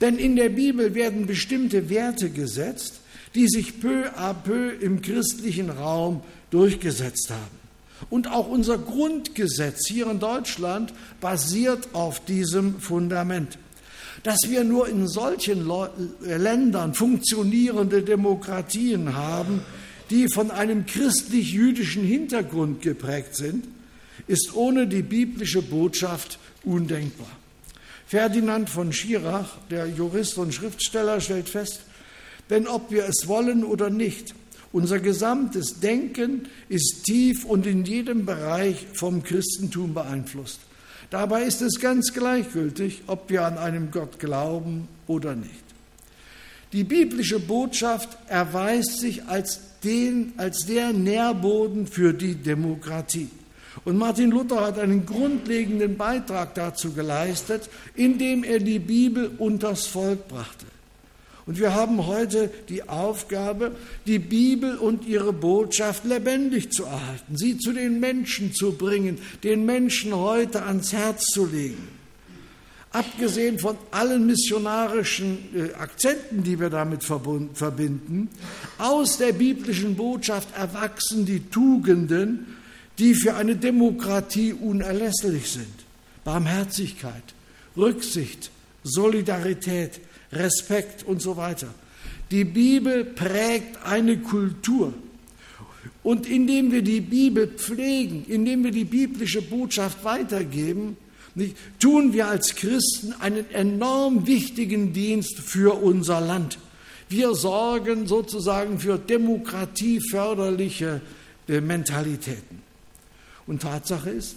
Denn 0.00 0.16
in 0.18 0.36
der 0.36 0.48
Bibel 0.50 0.94
werden 0.94 1.26
bestimmte 1.26 1.88
Werte 1.88 2.30
gesetzt, 2.30 3.00
die 3.36 3.48
sich 3.48 3.80
peu 3.80 4.08
à 4.16 4.32
peu 4.32 4.72
im 4.80 5.02
christlichen 5.02 5.68
Raum 5.68 6.22
durchgesetzt 6.50 7.30
haben. 7.30 7.66
Und 8.08 8.30
auch 8.30 8.48
unser 8.48 8.78
Grundgesetz 8.78 9.86
hier 9.86 10.10
in 10.10 10.20
Deutschland 10.20 10.92
basiert 11.20 11.88
auf 11.92 12.24
diesem 12.24 12.80
Fundament. 12.80 13.58
Dass 14.22 14.38
wir 14.48 14.64
nur 14.64 14.88
in 14.88 15.06
solchen 15.06 15.70
Ländern 16.20 16.94
funktionierende 16.94 18.02
Demokratien 18.02 19.14
haben, 19.14 19.60
die 20.10 20.28
von 20.32 20.50
einem 20.50 20.86
christlich-jüdischen 20.86 22.04
Hintergrund 22.04 22.80
geprägt 22.80 23.36
sind, 23.36 23.66
ist 24.26 24.54
ohne 24.54 24.86
die 24.86 25.02
biblische 25.02 25.62
Botschaft 25.62 26.38
undenkbar. 26.64 27.30
Ferdinand 28.06 28.70
von 28.70 28.92
Schirach, 28.92 29.56
der 29.70 29.86
Jurist 29.88 30.38
und 30.38 30.54
Schriftsteller, 30.54 31.20
stellt 31.20 31.48
fest, 31.48 31.80
denn 32.50 32.66
ob 32.66 32.90
wir 32.90 33.04
es 33.04 33.26
wollen 33.26 33.64
oder 33.64 33.90
nicht, 33.90 34.34
unser 34.72 35.00
gesamtes 35.00 35.80
Denken 35.80 36.48
ist 36.68 37.04
tief 37.04 37.44
und 37.44 37.66
in 37.66 37.84
jedem 37.84 38.26
Bereich 38.26 38.86
vom 38.92 39.22
Christentum 39.22 39.94
beeinflusst. 39.94 40.60
Dabei 41.10 41.44
ist 41.44 41.62
es 41.62 41.80
ganz 41.80 42.12
gleichgültig, 42.12 43.02
ob 43.06 43.30
wir 43.30 43.46
an 43.46 43.58
einen 43.58 43.90
Gott 43.90 44.18
glauben 44.18 44.88
oder 45.06 45.34
nicht. 45.34 45.64
Die 46.72 46.84
biblische 46.84 47.38
Botschaft 47.38 48.18
erweist 48.28 48.98
sich 48.98 49.24
als, 49.26 49.60
den, 49.84 50.32
als 50.36 50.66
der 50.66 50.92
Nährboden 50.92 51.86
für 51.86 52.12
die 52.12 52.34
Demokratie. 52.34 53.30
Und 53.84 53.96
Martin 53.96 54.30
Luther 54.30 54.62
hat 54.66 54.78
einen 54.78 55.06
grundlegenden 55.06 55.96
Beitrag 55.96 56.54
dazu 56.54 56.92
geleistet, 56.92 57.68
indem 57.94 58.42
er 58.42 58.58
die 58.58 58.78
Bibel 58.80 59.30
unters 59.38 59.86
Volk 59.86 60.28
brachte. 60.28 60.66
Und 61.46 61.60
wir 61.60 61.74
haben 61.74 62.06
heute 62.08 62.50
die 62.68 62.88
Aufgabe, 62.88 63.72
die 64.04 64.18
Bibel 64.18 64.76
und 64.76 65.06
ihre 65.06 65.32
Botschaft 65.32 66.04
lebendig 66.04 66.72
zu 66.72 66.84
erhalten, 66.84 67.36
sie 67.36 67.56
zu 67.56 67.72
den 67.72 68.00
Menschen 68.00 68.52
zu 68.52 68.72
bringen, 68.72 69.18
den 69.44 69.64
Menschen 69.64 70.14
heute 70.14 70.64
ans 70.64 70.92
Herz 70.92 71.26
zu 71.26 71.46
legen. 71.46 71.88
Abgesehen 72.90 73.58
von 73.58 73.76
allen 73.90 74.26
missionarischen 74.26 75.38
äh, 75.54 75.74
Akzenten, 75.74 76.42
die 76.42 76.58
wir 76.58 76.70
damit 76.70 77.04
verbinden, 77.04 78.28
aus 78.78 79.18
der 79.18 79.32
biblischen 79.32 79.96
Botschaft 79.96 80.48
erwachsen 80.56 81.26
die 81.26 81.40
Tugenden, 81.50 82.56
die 82.98 83.14
für 83.14 83.34
eine 83.34 83.54
Demokratie 83.54 84.52
unerlässlich 84.52 85.50
sind. 85.50 85.74
Barmherzigkeit, 86.24 87.34
Rücksicht, 87.76 88.50
Solidarität, 88.82 90.00
Respekt 90.32 91.04
und 91.04 91.22
so 91.22 91.36
weiter. 91.36 91.68
Die 92.30 92.44
Bibel 92.44 93.04
prägt 93.04 93.84
eine 93.84 94.18
Kultur. 94.18 94.92
Und 96.02 96.28
indem 96.28 96.72
wir 96.72 96.82
die 96.82 97.00
Bibel 97.00 97.46
pflegen, 97.48 98.26
indem 98.28 98.64
wir 98.64 98.70
die 98.70 98.84
biblische 98.84 99.40
Botschaft 99.42 100.04
weitergeben, 100.04 100.96
nicht, 101.34 101.56
tun 101.78 102.12
wir 102.12 102.28
als 102.28 102.54
Christen 102.54 103.14
einen 103.20 103.50
enorm 103.50 104.26
wichtigen 104.26 104.92
Dienst 104.92 105.38
für 105.38 105.82
unser 105.82 106.20
Land. 106.20 106.58
Wir 107.08 107.34
sorgen 107.34 108.06
sozusagen 108.06 108.78
für 108.80 108.98
demokratieförderliche 108.98 111.00
äh, 111.48 111.60
Mentalitäten. 111.60 112.62
Und 113.46 113.62
Tatsache 113.62 114.10
ist, 114.10 114.36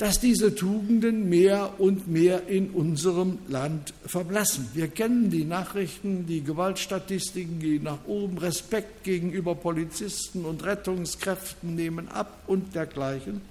dass 0.00 0.18
diese 0.18 0.54
Tugenden 0.54 1.28
mehr 1.28 1.74
und 1.76 2.08
mehr 2.08 2.48
in 2.48 2.70
unserem 2.70 3.38
Land 3.48 3.92
verblassen. 4.06 4.66
Wir 4.72 4.88
kennen 4.88 5.28
die 5.28 5.44
Nachrichten, 5.44 6.24
die 6.26 6.42
Gewaltstatistiken 6.42 7.58
gehen 7.58 7.82
nach 7.82 8.06
oben, 8.06 8.38
Respekt 8.38 9.04
gegenüber 9.04 9.54
Polizisten 9.54 10.46
und 10.46 10.64
Rettungskräften 10.64 11.74
nehmen 11.74 12.08
ab 12.08 12.44
und 12.46 12.74
dergleichen. 12.74 13.42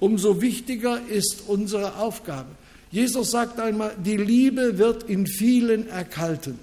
Umso 0.00 0.42
wichtiger 0.42 0.98
ist 1.08 1.44
unsere 1.46 1.98
Aufgabe. 1.98 2.48
Jesus 2.90 3.30
sagt 3.30 3.60
einmal, 3.60 3.94
die 4.04 4.16
Liebe 4.16 4.78
wird 4.78 5.04
in 5.04 5.28
vielen 5.28 5.88
erkalten. 5.88 6.58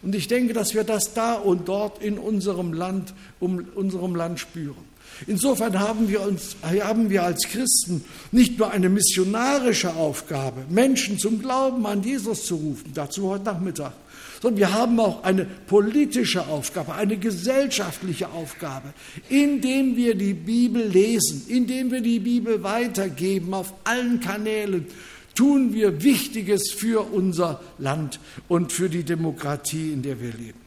Und 0.00 0.14
ich 0.14 0.26
denke, 0.26 0.54
dass 0.54 0.72
wir 0.72 0.84
das 0.84 1.12
da 1.12 1.34
und 1.34 1.68
dort 1.68 2.02
in 2.02 2.16
unserem 2.16 2.72
Land, 2.72 3.12
um 3.40 3.66
unserem 3.74 4.14
Land 4.14 4.40
spüren. 4.40 4.91
Insofern 5.26 5.78
haben 5.78 6.08
wir, 6.08 6.22
uns, 6.22 6.56
haben 6.62 7.10
wir 7.10 7.24
als 7.24 7.48
Christen 7.48 8.04
nicht 8.30 8.58
nur 8.58 8.70
eine 8.70 8.88
missionarische 8.88 9.94
Aufgabe, 9.94 10.64
Menschen 10.68 11.18
zum 11.18 11.40
Glauben 11.40 11.86
an 11.86 12.02
Jesus 12.02 12.46
zu 12.46 12.56
rufen, 12.56 12.92
dazu 12.94 13.28
heute 13.28 13.44
Nachmittag, 13.44 13.92
sondern 14.40 14.58
wir 14.58 14.72
haben 14.72 14.98
auch 14.98 15.22
eine 15.22 15.44
politische 15.44 16.46
Aufgabe, 16.46 16.94
eine 16.94 17.16
gesellschaftliche 17.16 18.30
Aufgabe, 18.30 18.92
indem 19.28 19.96
wir 19.96 20.14
die 20.14 20.34
Bibel 20.34 20.86
lesen, 20.86 21.44
indem 21.48 21.92
wir 21.92 22.00
die 22.00 22.18
Bibel 22.18 22.62
weitergeben 22.62 23.54
auf 23.54 23.72
allen 23.84 24.20
Kanälen, 24.20 24.86
tun 25.34 25.72
wir 25.72 26.02
Wichtiges 26.02 26.72
für 26.72 27.12
unser 27.12 27.60
Land 27.78 28.20
und 28.48 28.72
für 28.72 28.88
die 28.88 29.04
Demokratie, 29.04 29.92
in 29.92 30.02
der 30.02 30.20
wir 30.20 30.32
leben. 30.32 30.60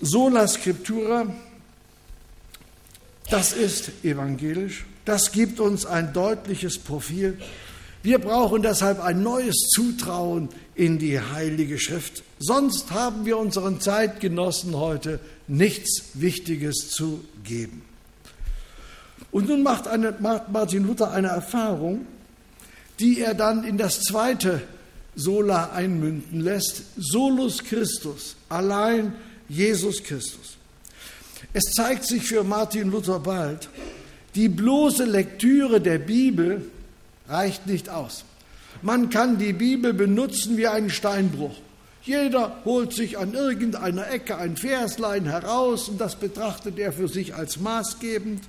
Sola 0.00 0.46
Scriptura, 0.46 1.26
das 3.30 3.52
ist 3.52 4.04
evangelisch, 4.04 4.84
das 5.04 5.32
gibt 5.32 5.60
uns 5.60 5.86
ein 5.86 6.12
deutliches 6.12 6.78
Profil. 6.78 7.38
Wir 8.02 8.18
brauchen 8.18 8.62
deshalb 8.62 9.00
ein 9.00 9.22
neues 9.22 9.68
Zutrauen 9.74 10.48
in 10.74 10.98
die 10.98 11.20
Heilige 11.20 11.78
Schrift. 11.78 12.22
Sonst 12.38 12.90
haben 12.92 13.26
wir 13.26 13.38
unseren 13.38 13.80
Zeitgenossen 13.80 14.76
heute 14.76 15.18
nichts 15.48 16.10
Wichtiges 16.14 16.90
zu 16.90 17.24
geben. 17.42 17.82
Und 19.30 19.48
nun 19.48 19.62
macht, 19.62 19.88
eine, 19.88 20.14
macht 20.20 20.50
Martin 20.50 20.86
Luther 20.86 21.10
eine 21.10 21.28
Erfahrung, 21.28 22.06
die 23.00 23.20
er 23.20 23.34
dann 23.34 23.64
in 23.64 23.78
das 23.78 24.00
zweite 24.02 24.62
Sola 25.14 25.72
einmünden 25.72 26.40
lässt. 26.40 26.82
Solus 26.96 27.64
Christus, 27.64 28.36
allein 28.48 29.14
Jesus 29.48 30.02
Christus. 30.02 30.56
Es 31.52 31.64
zeigt 31.74 32.04
sich 32.04 32.24
für 32.24 32.44
Martin 32.44 32.90
Luther 32.90 33.20
bald, 33.20 33.68
die 34.34 34.48
bloße 34.48 35.04
Lektüre 35.04 35.80
der 35.80 35.98
Bibel 35.98 36.70
reicht 37.28 37.66
nicht 37.66 37.88
aus. 37.88 38.24
Man 38.82 39.10
kann 39.10 39.38
die 39.38 39.52
Bibel 39.52 39.92
benutzen 39.92 40.56
wie 40.56 40.68
einen 40.68 40.90
Steinbruch. 40.90 41.56
Jeder 42.02 42.62
holt 42.64 42.92
sich 42.92 43.18
an 43.18 43.34
irgendeiner 43.34 44.10
Ecke 44.10 44.38
ein 44.38 44.56
Verslein 44.56 45.26
heraus 45.26 45.88
und 45.88 46.00
das 46.00 46.16
betrachtet 46.16 46.78
er 46.78 46.92
für 46.92 47.08
sich 47.08 47.34
als 47.34 47.58
maßgebend. 47.58 48.42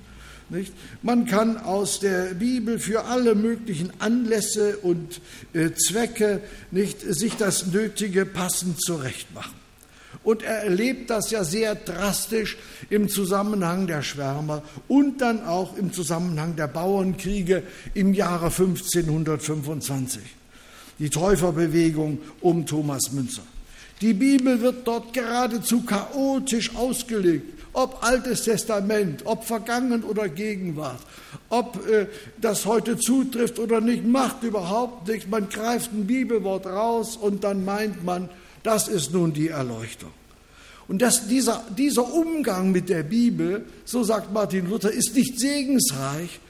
Nicht? 0.48 0.72
Man 1.02 1.26
kann 1.26 1.58
aus 1.58 2.00
der 2.00 2.34
Bibel 2.34 2.78
für 2.78 3.04
alle 3.04 3.34
möglichen 3.34 3.92
Anlässe 4.00 4.78
und 4.78 5.20
äh, 5.52 5.70
Zwecke 5.72 6.40
nicht, 6.70 7.00
sich 7.00 7.36
das 7.36 7.66
Nötige 7.66 8.26
passend 8.26 8.80
zurechtmachen. 8.82 9.59
Und 10.22 10.42
er 10.42 10.64
erlebt 10.64 11.08
das 11.08 11.30
ja 11.30 11.44
sehr 11.44 11.74
drastisch 11.74 12.58
im 12.90 13.08
Zusammenhang 13.08 13.86
der 13.86 14.02
Schwärmer 14.02 14.62
und 14.86 15.20
dann 15.20 15.44
auch 15.46 15.76
im 15.76 15.92
Zusammenhang 15.92 16.56
der 16.56 16.68
Bauernkriege 16.68 17.62
im 17.94 18.12
Jahre 18.12 18.46
1525. 18.46 20.22
Die 20.98 21.08
Täuferbewegung 21.08 22.18
um 22.42 22.66
Thomas 22.66 23.12
Münzer. 23.12 23.42
Die 24.02 24.12
Bibel 24.12 24.60
wird 24.60 24.86
dort 24.86 25.14
geradezu 25.14 25.82
chaotisch 25.82 26.74
ausgelegt 26.74 27.60
ob 27.72 28.02
Altes 28.02 28.42
Testament, 28.42 29.22
ob 29.24 29.44
Vergangen 29.44 30.02
oder 30.02 30.28
Gegenwart, 30.28 31.00
ob 31.48 31.86
äh, 31.88 32.06
das 32.40 32.66
heute 32.66 32.98
zutrifft 32.98 33.58
oder 33.58 33.80
nicht, 33.80 34.04
macht 34.04 34.42
überhaupt 34.42 35.08
nichts. 35.08 35.28
Man 35.28 35.48
greift 35.48 35.92
ein 35.92 36.06
Bibelwort 36.06 36.66
raus 36.66 37.16
und 37.16 37.44
dann 37.44 37.64
meint 37.64 38.04
man, 38.04 38.28
das 38.62 38.88
ist 38.88 39.12
nun 39.12 39.32
die 39.32 39.48
Erleuchtung. 39.48 40.10
Und 40.88 41.02
das, 41.02 41.28
dieser, 41.28 41.64
dieser 41.78 42.12
Umgang 42.12 42.72
mit 42.72 42.88
der 42.88 43.04
Bibel, 43.04 43.64
so 43.84 44.02
sagt 44.02 44.32
Martin 44.32 44.68
Luther, 44.68 44.90
ist 44.90 45.14
nicht 45.14 45.38
segensreich 45.38 46.40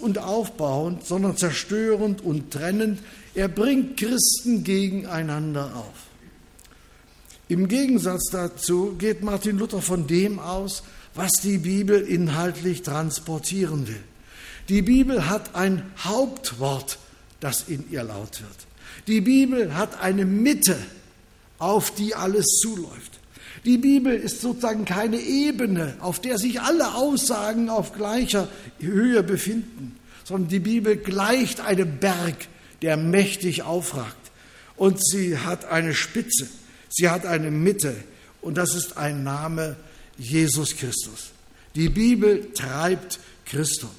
und 0.00 0.18
aufbauend, 0.18 1.04
sondern 1.06 1.36
zerstörend 1.36 2.22
und 2.22 2.50
trennend. 2.50 3.00
Er 3.34 3.48
bringt 3.48 3.98
Christen 3.98 4.64
gegeneinander 4.64 5.76
auf. 5.76 6.08
Im 7.48 7.68
Gegensatz 7.68 8.30
dazu 8.30 8.94
geht 8.98 9.22
Martin 9.22 9.58
Luther 9.58 9.80
von 9.80 10.06
dem 10.06 10.38
aus, 10.38 10.82
was 11.14 11.32
die 11.42 11.58
Bibel 11.58 12.00
inhaltlich 12.00 12.82
transportieren 12.82 13.86
will. 13.88 14.02
Die 14.68 14.82
Bibel 14.82 15.28
hat 15.28 15.54
ein 15.54 15.82
Hauptwort, 15.98 16.98
das 17.40 17.64
in 17.68 17.90
ihr 17.90 18.04
laut 18.04 18.40
wird. 18.40 18.66
Die 19.06 19.20
Bibel 19.22 19.74
hat 19.74 20.00
eine 20.00 20.26
Mitte, 20.26 20.76
auf 21.58 21.90
die 21.90 22.14
alles 22.14 22.46
zuläuft. 22.60 23.18
Die 23.64 23.78
Bibel 23.78 24.14
ist 24.14 24.40
sozusagen 24.40 24.84
keine 24.84 25.18
Ebene, 25.18 25.96
auf 26.00 26.20
der 26.20 26.38
sich 26.38 26.60
alle 26.60 26.94
Aussagen 26.94 27.68
auf 27.68 27.92
gleicher 27.92 28.48
Höhe 28.78 29.22
befinden, 29.22 29.96
sondern 30.24 30.48
die 30.48 30.60
Bibel 30.60 30.96
gleicht 30.96 31.60
einem 31.60 31.98
Berg, 31.98 32.36
der 32.82 32.96
mächtig 32.96 33.62
aufragt. 33.62 34.14
Und 34.76 35.04
sie 35.04 35.38
hat 35.38 35.64
eine 35.64 35.94
Spitze. 35.94 36.48
Sie 36.88 37.08
hat 37.08 37.26
eine 37.26 37.50
Mitte 37.50 37.96
und 38.40 38.56
das 38.56 38.74
ist 38.74 38.96
ein 38.96 39.24
Name 39.24 39.76
Jesus 40.16 40.76
Christus. 40.76 41.30
Die 41.74 41.88
Bibel 41.88 42.52
treibt 42.54 43.20
Christus, 43.44 43.90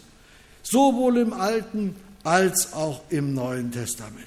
sowohl 0.63 1.17
im 1.17 1.33
Alten 1.33 1.95
als 2.23 2.73
auch 2.73 3.01
im 3.09 3.33
Neuen 3.33 3.71
Testament. 3.71 4.25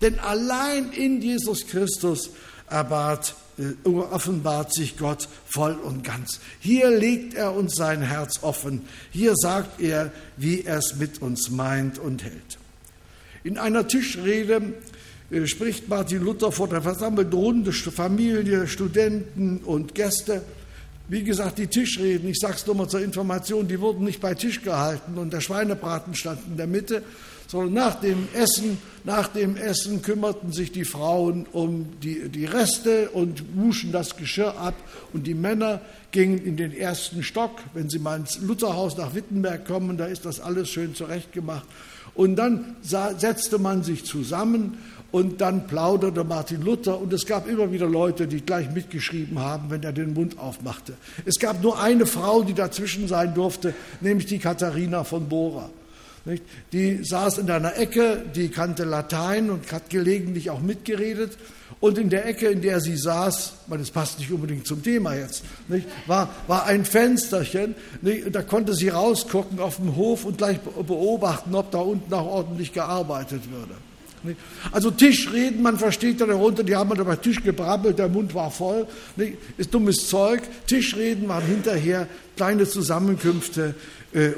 Denn 0.00 0.18
allein 0.18 0.92
in 0.92 1.20
Jesus 1.20 1.66
Christus 1.66 2.30
erbat, 2.68 3.34
äh, 3.58 3.88
offenbart 3.88 4.72
sich 4.74 4.96
Gott 4.96 5.28
voll 5.46 5.74
und 5.74 6.04
ganz. 6.04 6.40
Hier 6.60 6.90
legt 6.90 7.34
er 7.34 7.54
uns 7.54 7.74
sein 7.74 8.02
Herz 8.02 8.42
offen. 8.42 8.82
Hier 9.10 9.34
sagt 9.36 9.80
er, 9.80 10.10
wie 10.36 10.62
er 10.62 10.78
es 10.78 10.96
mit 10.96 11.22
uns 11.22 11.50
meint 11.50 11.98
und 11.98 12.24
hält. 12.24 12.58
In 13.44 13.58
einer 13.58 13.86
Tischrede 13.86 14.74
äh, 15.30 15.46
spricht 15.46 15.88
Martin 15.88 16.22
Luther 16.22 16.50
vor 16.50 16.68
der 16.68 16.82
versammelten 16.82 17.34
Runde, 17.34 17.72
Familie, 17.72 18.66
Studenten 18.66 19.58
und 19.58 19.94
Gäste. 19.94 20.42
Wie 21.06 21.22
gesagt, 21.22 21.58
die 21.58 21.66
Tischreden, 21.66 22.30
ich 22.30 22.38
sage 22.38 22.54
es 22.54 22.66
nur 22.66 22.74
mal 22.74 22.88
zur 22.88 23.00
Information, 23.00 23.68
die 23.68 23.78
wurden 23.78 24.04
nicht 24.04 24.20
bei 24.20 24.34
Tisch 24.34 24.62
gehalten 24.62 25.18
und 25.18 25.32
der 25.32 25.42
Schweinebraten 25.42 26.14
stand 26.14 26.40
in 26.48 26.56
der 26.56 26.66
Mitte, 26.66 27.02
sondern 27.46 27.74
nach 27.74 28.00
dem 28.00 28.28
Essen, 28.34 28.78
nach 29.04 29.28
dem 29.28 29.56
Essen 29.56 30.02
kümmerten 30.02 30.52
sich 30.52 30.72
die 30.72 30.84
Frauen 30.84 31.46
um 31.52 31.86
die, 32.02 32.28
die 32.28 32.46
Reste 32.46 33.10
und 33.10 33.42
wuschen 33.56 33.92
das 33.92 34.16
Geschirr 34.16 34.56
ab 34.58 34.74
und 35.12 35.26
die 35.26 35.34
Männer 35.34 35.80
gingen 36.10 36.38
in 36.38 36.56
den 36.56 36.72
ersten 36.72 37.22
Stock. 37.22 37.60
Wenn 37.74 37.90
Sie 37.90 37.98
mal 37.98 38.18
ins 38.18 38.38
Lutherhaus 38.38 38.96
nach 38.96 39.14
Wittenberg 39.14 39.66
kommen, 39.66 39.96
da 39.96 40.06
ist 40.06 40.24
das 40.24 40.40
alles 40.40 40.70
schön 40.70 40.94
zurechtgemacht. 40.94 41.66
Und 42.14 42.36
dann 42.36 42.76
setzte 42.82 43.58
man 43.58 43.82
sich 43.82 44.04
zusammen 44.04 44.78
und 45.10 45.40
dann 45.40 45.66
plauderte 45.66 46.24
Martin 46.24 46.62
Luther 46.62 47.00
und 47.00 47.12
es 47.12 47.26
gab 47.26 47.48
immer 47.48 47.70
wieder 47.70 47.86
Leute, 47.86 48.26
die 48.26 48.40
gleich 48.40 48.70
mitgeschrieben 48.70 49.38
haben, 49.38 49.70
wenn 49.70 49.82
er 49.82 49.92
den 49.92 50.12
Mund 50.14 50.38
aufmachte. 50.38 50.94
Es 51.24 51.38
gab 51.38 51.62
nur 51.62 51.80
eine 51.80 52.06
Frau, 52.06 52.42
die 52.42 52.54
dazwischen 52.54 53.06
sein 53.08 53.34
durfte, 53.34 53.74
nämlich 54.00 54.26
die 54.26 54.38
Katharina 54.38 55.04
von 55.04 55.28
Bora. 55.28 55.70
Die 56.72 57.04
saß 57.04 57.38
in 57.38 57.50
einer 57.50 57.76
Ecke, 57.76 58.24
die 58.34 58.48
kannte 58.48 58.84
Latein 58.84 59.50
und 59.50 59.70
hat 59.70 59.90
gelegentlich 59.90 60.48
auch 60.48 60.60
mitgeredet. 60.60 61.36
Und 61.80 61.98
in 61.98 62.08
der 62.08 62.26
Ecke, 62.26 62.46
in 62.46 62.62
der 62.62 62.80
sie 62.80 62.96
saß, 62.96 63.52
man, 63.66 63.78
das 63.78 63.90
passt 63.90 64.18
nicht 64.18 64.32
unbedingt 64.32 64.66
zum 64.66 64.82
Thema 64.82 65.14
jetzt, 65.14 65.44
nicht, 65.68 65.86
war, 66.06 66.30
war 66.46 66.64
ein 66.64 66.86
Fensterchen. 66.86 67.74
Nicht, 68.00 68.34
da 68.34 68.42
konnte 68.42 68.74
sie 68.74 68.88
rausgucken 68.88 69.58
auf 69.58 69.76
dem 69.76 69.96
Hof 69.96 70.24
und 70.24 70.38
gleich 70.38 70.60
beobachten, 70.60 71.54
ob 71.54 71.70
da 71.70 71.78
unten 71.78 72.12
auch 72.14 72.26
ordentlich 72.26 72.72
gearbeitet 72.72 73.42
würde. 73.50 73.74
Also 74.72 74.90
Tischreden, 74.90 75.60
man 75.60 75.78
versteht 75.78 76.20
ja 76.20 76.26
darunter, 76.26 76.62
die 76.62 76.74
haben 76.74 76.98
über 76.98 77.20
Tisch 77.20 77.42
gebrabbelt, 77.42 77.98
der 77.98 78.08
Mund 78.08 78.34
war 78.34 78.50
voll, 78.50 78.86
ist 79.58 79.74
dummes 79.74 80.08
Zeug. 80.08 80.42
Tischreden 80.66 81.28
waren 81.28 81.44
hinterher 81.44 82.08
kleine 82.36 82.66
Zusammenkünfte 82.66 83.74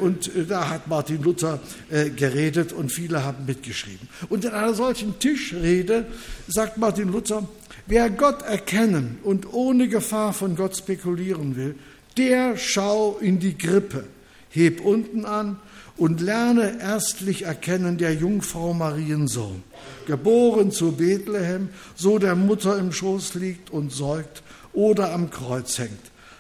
und 0.01 0.35
äh, 0.35 0.45
da 0.47 0.71
hat 0.71 0.89
Martin 0.89 1.23
Luther 1.23 1.61
äh, 1.91 2.11
geredet 2.11 2.73
und 2.73 2.91
viele 2.91 3.25
haben 3.25 3.45
mitgeschrieben. 3.45 4.09
Und 4.29 4.45
in 4.45 4.53
einer 4.53 4.75
solchen 4.75 5.19
Tischrede 5.19 6.07
sagt 6.49 6.79
Martin 6.79 7.13
Luther, 7.13 7.47
wer 7.87 8.09
Gott 8.11 8.43
erkennen 8.43 9.19
und 9.23 9.53
ohne 9.53 9.89
Gefahr 9.89 10.33
von 10.33 10.57
Gott 10.57 10.77
spekulieren 10.77 11.57
will, 11.57 11.75
der 12.17 12.57
schau 12.57 13.19
in 13.21 13.39
die 13.39 13.59
Grippe, 13.59 14.05
heb 14.49 14.81
unten 14.81 15.27
an 15.27 15.59
und 15.99 16.21
lerne 16.21 16.81
erstlich 16.81 17.43
erkennen 17.43 17.99
der 17.99 18.15
Jungfrau 18.15 18.73
Mariensohn, 18.73 19.63
geboren 20.07 20.71
zu 20.71 20.93
Bethlehem, 20.93 21.69
so 21.95 22.19
der 22.19 22.35
Mutter 22.35 22.79
im 22.79 22.93
Schoß 22.93 23.35
liegt 23.35 23.71
und 23.71 23.93
säugt 23.93 24.43
oder 24.73 25.13
am 25.13 25.31
Kreuz 25.31 25.79
hängt. 25.79 25.93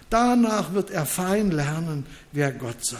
Danach 0.09 0.73
wird 0.73 0.91
er 0.91 1.05
fein 1.05 1.51
lernen, 1.51 2.07
wer 2.33 2.53
Gott 2.53 2.85
sei. 2.85 2.97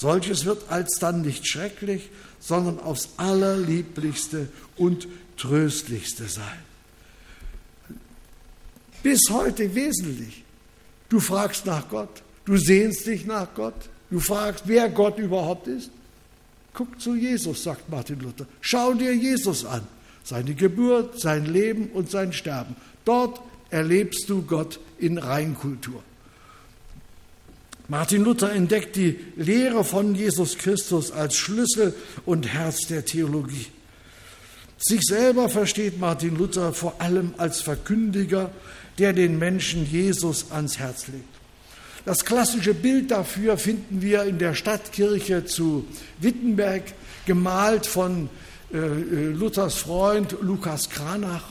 Solches 0.00 0.46
wird 0.46 0.70
alsdann 0.70 1.20
nicht 1.20 1.46
schrecklich, 1.46 2.08
sondern 2.38 2.80
aufs 2.80 3.10
allerlieblichste 3.18 4.48
und 4.78 5.06
tröstlichste 5.36 6.24
sein. 6.24 6.58
Bis 9.02 9.20
heute 9.28 9.74
wesentlich. 9.74 10.42
Du 11.10 11.20
fragst 11.20 11.66
nach 11.66 11.86
Gott, 11.90 12.22
du 12.46 12.56
sehnst 12.56 13.08
dich 13.08 13.26
nach 13.26 13.52
Gott, 13.54 13.74
du 14.10 14.20
fragst, 14.20 14.64
wer 14.64 14.88
Gott 14.88 15.18
überhaupt 15.18 15.66
ist. 15.66 15.90
Guck 16.72 16.98
zu 16.98 17.14
Jesus, 17.14 17.62
sagt 17.62 17.90
Martin 17.90 18.20
Luther. 18.20 18.46
Schau 18.62 18.94
dir 18.94 19.14
Jesus 19.14 19.66
an, 19.66 19.86
seine 20.24 20.54
Geburt, 20.54 21.20
sein 21.20 21.44
Leben 21.44 21.90
und 21.90 22.10
sein 22.10 22.32
Sterben. 22.32 22.74
Dort 23.04 23.42
erlebst 23.68 24.30
du 24.30 24.40
Gott 24.40 24.80
in 24.98 25.18
Reinkultur. 25.18 26.02
Martin 27.90 28.22
Luther 28.22 28.52
entdeckt 28.52 28.94
die 28.94 29.18
Lehre 29.34 29.82
von 29.82 30.14
Jesus 30.14 30.56
Christus 30.56 31.10
als 31.10 31.36
Schlüssel 31.36 31.92
und 32.24 32.46
Herz 32.46 32.86
der 32.86 33.04
Theologie. 33.04 33.66
Sich 34.78 35.00
selber 35.02 35.48
versteht 35.48 35.98
Martin 35.98 36.36
Luther 36.36 36.72
vor 36.72 37.00
allem 37.00 37.34
als 37.36 37.62
Verkündiger, 37.62 38.52
der 38.98 39.12
den 39.12 39.40
Menschen 39.40 39.90
Jesus 39.90 40.52
ans 40.52 40.78
Herz 40.78 41.08
legt. 41.08 41.24
Das 42.04 42.24
klassische 42.24 42.74
Bild 42.74 43.10
dafür 43.10 43.58
finden 43.58 44.00
wir 44.00 44.22
in 44.22 44.38
der 44.38 44.54
Stadtkirche 44.54 45.44
zu 45.44 45.84
Wittenberg, 46.20 46.84
gemalt 47.26 47.86
von 47.86 48.30
äh, 48.72 48.76
äh 48.76 49.30
Luthers 49.32 49.74
Freund 49.74 50.36
Lukas 50.42 50.90
Kranach. 50.90 51.48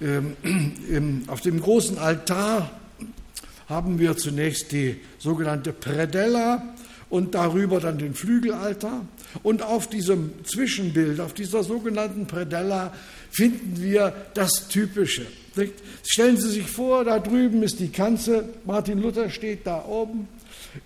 Ähm, 0.00 1.22
auf 1.28 1.42
dem 1.42 1.60
großen 1.60 1.96
Altar 1.96 2.72
haben 3.68 3.98
wir 3.98 4.16
zunächst 4.16 4.72
die 4.72 4.96
sogenannte 5.18 5.72
Predella 5.72 6.74
und 7.08 7.34
darüber 7.34 7.80
dann 7.80 7.98
den 7.98 8.14
Flügelaltar. 8.14 9.06
Und 9.42 9.62
auf 9.62 9.88
diesem 9.88 10.32
Zwischenbild, 10.44 11.20
auf 11.20 11.34
dieser 11.34 11.62
sogenannten 11.62 12.26
Predella, 12.26 12.92
finden 13.30 13.82
wir 13.82 14.12
das 14.34 14.68
Typische. 14.68 15.26
Stellen 16.04 16.36
Sie 16.36 16.48
sich 16.48 16.66
vor, 16.66 17.04
da 17.04 17.18
drüben 17.18 17.62
ist 17.62 17.80
die 17.80 17.88
Kanzel, 17.88 18.44
Martin 18.64 19.00
Luther 19.00 19.30
steht 19.30 19.66
da 19.66 19.84
oben. 19.84 20.28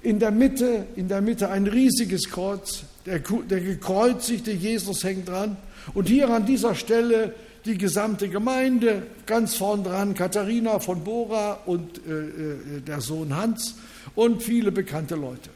In 0.03 0.19
der 0.19 0.31
Mitte, 0.31 0.87
in 0.97 1.09
der 1.09 1.21
Mitte 1.21 1.51
ein 1.51 1.67
riesiges 1.67 2.29
Kreuz, 2.31 2.85
der, 3.07 3.19
der 3.19 3.61
gekreuzigte 3.61 4.53
Jesus 4.53 5.03
hängt 5.05 5.29
dran. 5.29 5.57
Und 5.95 6.09
hier 6.09 6.29
an 6.29 6.47
dieser 6.47 6.75
Stelle 6.75 7.35
die 7.65 7.77
gesamte 7.77 8.29
Gemeinde, 8.29 9.03
ganz 9.27 9.55
vorn 9.55 9.85
dran 9.85 10.15
Katharina 10.15 10.79
von 10.79 11.05
Bora 11.05 11.61
und 11.67 12.01
äh, 12.07 12.11
äh, 12.11 12.81
der 12.81 13.01
Sohn 13.01 13.37
Hans 13.37 13.77
und 14.15 14.43
viele 14.43 14.73
bekannte 14.73 15.15
Leute. 15.15 15.51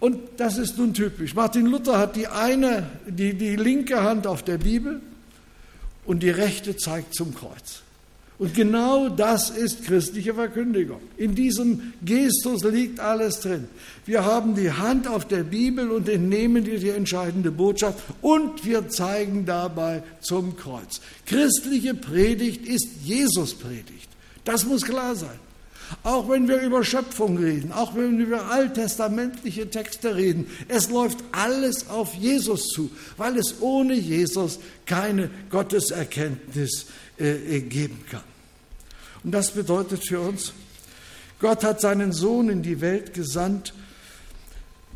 Und 0.00 0.18
das 0.36 0.58
ist 0.58 0.76
nun 0.76 0.92
typisch. 0.92 1.34
Martin 1.34 1.66
Luther 1.66 1.98
hat 1.98 2.16
die 2.16 2.26
eine, 2.26 2.86
die, 3.06 3.34
die 3.34 3.56
linke 3.56 4.02
Hand 4.02 4.26
auf 4.26 4.42
der 4.42 4.58
Bibel 4.58 5.00
und 6.04 6.22
die 6.22 6.30
rechte 6.30 6.76
zeigt 6.76 7.14
zum 7.14 7.34
Kreuz. 7.34 7.82
Und 8.38 8.54
genau 8.54 9.08
das 9.08 9.48
ist 9.48 9.84
christliche 9.84 10.34
Verkündigung. 10.34 11.00
In 11.16 11.34
diesem 11.34 11.94
Gestus 12.04 12.64
liegt 12.64 13.00
alles 13.00 13.40
drin. 13.40 13.66
Wir 14.04 14.26
haben 14.26 14.54
die 14.54 14.70
Hand 14.70 15.08
auf 15.08 15.26
der 15.26 15.42
Bibel 15.42 15.90
und 15.90 16.06
entnehmen 16.08 16.62
dir 16.62 16.78
die 16.78 16.90
entscheidende 16.90 17.50
Botschaft 17.50 17.98
und 18.20 18.66
wir 18.66 18.88
zeigen 18.88 19.46
dabei 19.46 20.02
zum 20.20 20.56
Kreuz. 20.56 21.00
Christliche 21.24 21.94
Predigt 21.94 22.66
ist 22.66 22.88
Jesus 23.02 23.54
Predigt. 23.54 24.08
Das 24.44 24.66
muss 24.66 24.84
klar 24.84 25.16
sein. 25.16 25.38
Auch 26.02 26.28
wenn 26.28 26.48
wir 26.48 26.60
über 26.60 26.84
Schöpfung 26.84 27.38
reden, 27.38 27.72
auch 27.72 27.94
wenn 27.94 28.18
wir 28.18 28.26
über 28.26 28.50
alttestamentliche 28.50 29.70
Texte 29.70 30.16
reden, 30.16 30.46
es 30.68 30.90
läuft 30.90 31.18
alles 31.32 31.88
auf 31.88 32.14
Jesus 32.14 32.68
zu, 32.68 32.90
weil 33.16 33.38
es 33.38 33.60
ohne 33.60 33.94
Jesus 33.94 34.58
keine 34.84 35.30
Gotteserkenntnis 35.50 36.86
äh, 37.18 37.60
geben 37.60 38.04
kann. 38.10 38.24
Und 39.24 39.32
das 39.32 39.50
bedeutet 39.52 40.06
für 40.06 40.20
uns, 40.20 40.52
Gott 41.40 41.64
hat 41.64 41.80
seinen 41.80 42.12
Sohn 42.12 42.48
in 42.48 42.62
die 42.62 42.80
Welt 42.80 43.12
gesandt, 43.12 43.74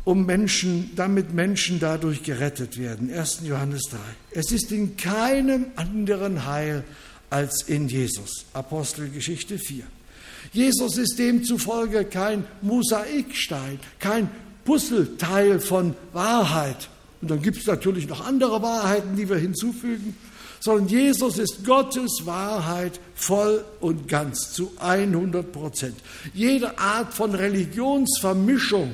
um 0.03 0.25
Menschen, 0.25 0.91
damit 0.95 1.33
Menschen 1.33 1.79
dadurch 1.79 2.23
gerettet 2.23 2.79
werden. 2.79 3.13
1. 3.13 3.41
Johannes 3.43 3.83
3. 3.91 3.97
Es 4.31 4.51
ist 4.51 4.71
in 4.71 4.97
keinem 4.97 5.67
anderen 5.75 6.45
Heil 6.45 6.83
als 7.29 7.63
in 7.67 7.87
Jesus. 7.87 8.45
Apostelgeschichte 8.53 9.59
4. 9.59 9.83
Jesus 10.53 10.97
ist 10.97 11.19
demzufolge 11.19 12.05
kein 12.05 12.45
Mosaikstein, 12.61 13.79
kein 13.99 14.29
Puzzleteil 14.65 15.59
von 15.59 15.95
Wahrheit. 16.13 16.89
Und 17.21 17.29
dann 17.29 17.41
gibt 17.41 17.57
es 17.57 17.67
natürlich 17.67 18.07
noch 18.07 18.25
andere 18.25 18.61
Wahrheiten, 18.61 19.15
die 19.15 19.29
wir 19.29 19.37
hinzufügen, 19.37 20.15
sondern 20.61 20.87
Jesus 20.87 21.39
ist 21.39 21.65
Gottes 21.65 22.21
Wahrheit 22.25 22.99
voll 23.15 23.65
und 23.79 24.07
ganz 24.07 24.53
zu 24.53 24.71
100 24.79 25.51
Prozent. 25.51 25.97
Jede 26.33 26.77
Art 26.77 27.13
von 27.13 27.33
Religionsvermischung 27.33 28.93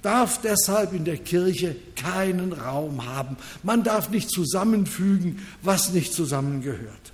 darf 0.00 0.40
deshalb 0.40 0.94
in 0.94 1.04
der 1.04 1.18
Kirche 1.18 1.76
keinen 1.94 2.54
Raum 2.54 3.06
haben. 3.06 3.36
Man 3.62 3.84
darf 3.84 4.08
nicht 4.08 4.30
zusammenfügen, 4.30 5.46
was 5.62 5.92
nicht 5.92 6.14
zusammengehört. 6.14 7.12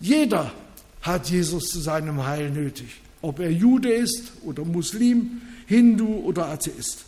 Jeder 0.00 0.52
hat 1.00 1.30
Jesus 1.30 1.68
zu 1.68 1.78
seinem 1.78 2.26
Heil 2.26 2.50
nötig, 2.50 3.00
ob 3.22 3.38
er 3.38 3.52
Jude 3.52 3.92
ist 3.92 4.32
oder 4.44 4.64
Muslim, 4.64 5.42
Hindu 5.66 6.16
oder 6.24 6.46
Atheist. 6.46 7.04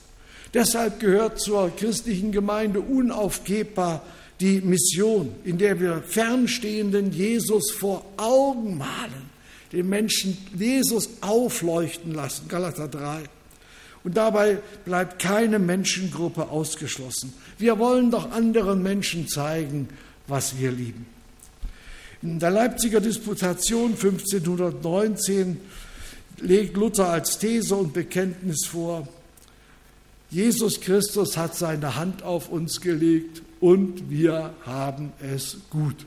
Deshalb 0.55 1.01
gehört 1.01 1.41
zur 1.41 1.74
christlichen 1.74 2.30
Gemeinde 2.30 2.80
unaufgebbar 2.80 4.03
die 4.45 4.61
Mission, 4.61 5.34
in 5.45 5.57
der 5.57 5.80
wir 5.80 6.03
fernstehenden 6.07 7.11
Jesus 7.12 7.70
vor 7.70 8.05
Augen 8.18 8.76
malen, 8.76 9.30
den 9.72 9.88
Menschen 9.88 10.36
Jesus 10.55 11.09
aufleuchten 11.22 12.12
lassen, 12.12 12.47
Galater 12.47 12.86
3. 12.86 13.22
Und 14.05 14.18
dabei 14.18 14.59
bleibt 14.84 15.18
keine 15.18 15.59
Menschengruppe 15.59 16.51
ausgeschlossen. 16.51 17.32
Wir 17.57 17.78
wollen 17.78 18.11
doch 18.11 18.32
anderen 18.32 18.82
Menschen 18.82 19.28
zeigen, 19.28 19.88
was 20.26 20.59
wir 20.59 20.72
lieben. 20.72 21.07
In 22.20 22.38
der 22.38 22.51
Leipziger 22.51 23.01
Disputation 23.01 23.92
1519 23.92 25.59
legt 26.42 26.76
Luther 26.76 27.09
als 27.09 27.38
These 27.38 27.76
und 27.76 27.95
Bekenntnis 27.95 28.66
vor, 28.66 29.09
Jesus 30.30 30.80
Christus 30.80 31.36
hat 31.36 31.54
seine 31.54 31.96
Hand 31.96 32.22
auf 32.22 32.48
uns 32.48 32.80
gelegt 32.80 33.42
und 33.60 34.10
wir 34.10 34.52
haben 34.66 35.12
es 35.22 35.58
gut. 35.70 36.06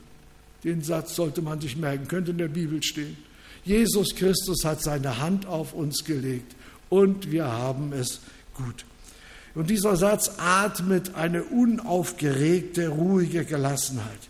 Den 0.64 0.82
Satz 0.82 1.14
sollte 1.14 1.42
man 1.42 1.60
sich 1.60 1.76
merken, 1.76 2.08
könnte 2.08 2.32
in 2.32 2.38
der 2.38 2.48
Bibel 2.48 2.82
stehen. 2.82 3.16
Jesus 3.64 4.14
Christus 4.14 4.64
hat 4.64 4.82
seine 4.82 5.18
Hand 5.18 5.46
auf 5.46 5.72
uns 5.72 6.04
gelegt 6.04 6.54
und 6.88 7.30
wir 7.30 7.46
haben 7.46 7.92
es 7.92 8.20
gut. 8.54 8.84
Und 9.54 9.70
dieser 9.70 9.96
Satz 9.96 10.32
atmet 10.38 11.14
eine 11.14 11.44
unaufgeregte, 11.44 12.88
ruhige 12.88 13.44
Gelassenheit. 13.44 14.20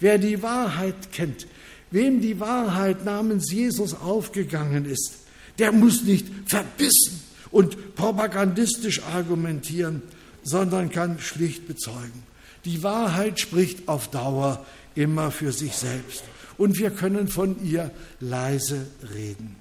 Wer 0.00 0.18
die 0.18 0.42
Wahrheit 0.42 1.12
kennt, 1.12 1.46
wem 1.90 2.20
die 2.20 2.40
Wahrheit 2.40 3.04
namens 3.04 3.52
Jesus 3.52 3.94
aufgegangen 3.94 4.84
ist, 4.86 5.18
der 5.58 5.72
muss 5.72 6.02
nicht 6.02 6.26
verbissen 6.46 7.21
und 7.52 7.94
propagandistisch 7.94 9.02
argumentieren, 9.02 10.02
sondern 10.42 10.90
kann 10.90 11.20
schlicht 11.20 11.68
bezeugen. 11.68 12.24
Die 12.64 12.82
Wahrheit 12.82 13.38
spricht 13.38 13.88
auf 13.88 14.08
Dauer 14.08 14.64
immer 14.94 15.30
für 15.30 15.52
sich 15.52 15.76
selbst 15.76 16.24
und 16.58 16.78
wir 16.78 16.90
können 16.90 17.28
von 17.28 17.64
ihr 17.64 17.90
leise 18.20 18.86
reden. 19.14 19.56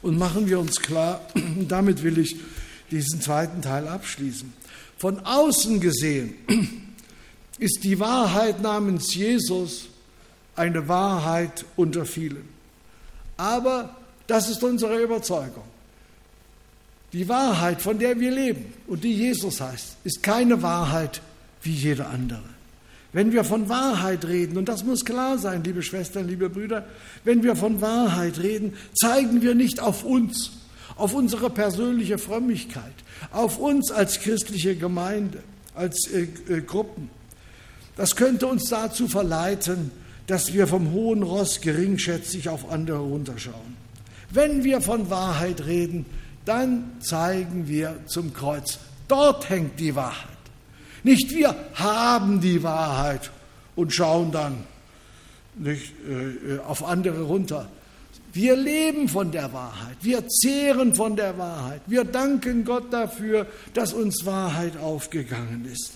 Und 0.00 0.16
machen 0.16 0.48
wir 0.48 0.58
uns 0.60 0.80
klar, 0.80 1.20
damit 1.68 2.02
will 2.02 2.18
ich 2.18 2.36
diesen 2.90 3.20
zweiten 3.20 3.60
Teil 3.60 3.88
abschließen. 3.88 4.52
Von 4.96 5.20
außen 5.20 5.80
gesehen 5.80 6.34
ist 7.58 7.82
die 7.82 7.98
Wahrheit 7.98 8.62
namens 8.62 9.14
Jesus 9.14 9.88
eine 10.54 10.88
Wahrheit 10.88 11.64
unter 11.76 12.04
vielen. 12.04 12.48
Aber 13.36 13.96
das 14.26 14.48
ist 14.48 14.62
unsere 14.62 15.00
Überzeugung. 15.00 15.64
Die 17.12 17.28
Wahrheit, 17.28 17.80
von 17.80 17.98
der 17.98 18.20
wir 18.20 18.30
leben 18.30 18.72
und 18.86 19.04
die 19.04 19.14
Jesus 19.14 19.60
heißt, 19.60 19.96
ist 20.04 20.22
keine 20.22 20.62
Wahrheit 20.62 21.22
wie 21.62 21.72
jede 21.72 22.06
andere. 22.06 22.42
Wenn 23.12 23.32
wir 23.32 23.44
von 23.44 23.68
Wahrheit 23.70 24.26
reden, 24.26 24.58
und 24.58 24.68
das 24.68 24.84
muss 24.84 25.04
klar 25.04 25.38
sein, 25.38 25.64
liebe 25.64 25.82
Schwestern, 25.82 26.28
liebe 26.28 26.50
Brüder, 26.50 26.86
wenn 27.24 27.42
wir 27.42 27.56
von 27.56 27.80
Wahrheit 27.80 28.38
reden, 28.38 28.74
zeigen 28.94 29.40
wir 29.40 29.54
nicht 29.54 29.80
auf 29.80 30.04
uns, 30.04 30.50
auf 30.96 31.14
unsere 31.14 31.48
persönliche 31.48 32.18
Frömmigkeit, 32.18 32.92
auf 33.32 33.58
uns 33.58 33.90
als 33.90 34.20
christliche 34.20 34.76
Gemeinde, 34.76 35.42
als 35.74 36.10
äh, 36.12 36.28
äh, 36.50 36.60
Gruppen, 36.60 37.08
das 37.96 38.14
könnte 38.14 38.46
uns 38.46 38.68
dazu 38.68 39.08
verleiten, 39.08 39.90
dass 40.28 40.52
wir 40.52 40.68
vom 40.68 40.92
hohen 40.92 41.24
Ross 41.24 41.60
geringschätzig 41.60 42.48
auf 42.48 42.70
andere 42.70 42.98
runterschauen. 42.98 43.76
Wenn 44.30 44.62
wir 44.62 44.80
von 44.80 45.10
Wahrheit 45.10 45.66
reden, 45.66 46.06
dann 46.48 46.96
zeigen 47.00 47.68
wir 47.68 48.00
zum 48.06 48.32
Kreuz. 48.32 48.78
Dort 49.06 49.48
hängt 49.50 49.78
die 49.78 49.94
Wahrheit. 49.94 50.38
Nicht 51.02 51.30
wir 51.30 51.54
haben 51.74 52.40
die 52.40 52.62
Wahrheit 52.62 53.30
und 53.76 53.94
schauen 53.94 54.32
dann 54.32 54.64
nicht, 55.54 55.92
äh, 56.08 56.58
auf 56.60 56.84
andere 56.84 57.22
runter. 57.22 57.68
Wir 58.32 58.56
leben 58.56 59.08
von 59.08 59.30
der 59.30 59.52
Wahrheit, 59.52 59.96
wir 60.02 60.26
zehren 60.28 60.94
von 60.94 61.16
der 61.16 61.38
Wahrheit, 61.38 61.80
wir 61.86 62.04
danken 62.04 62.64
Gott 62.64 62.92
dafür, 62.92 63.46
dass 63.74 63.92
uns 63.92 64.26
Wahrheit 64.26 64.76
aufgegangen 64.76 65.68
ist. 65.72 65.94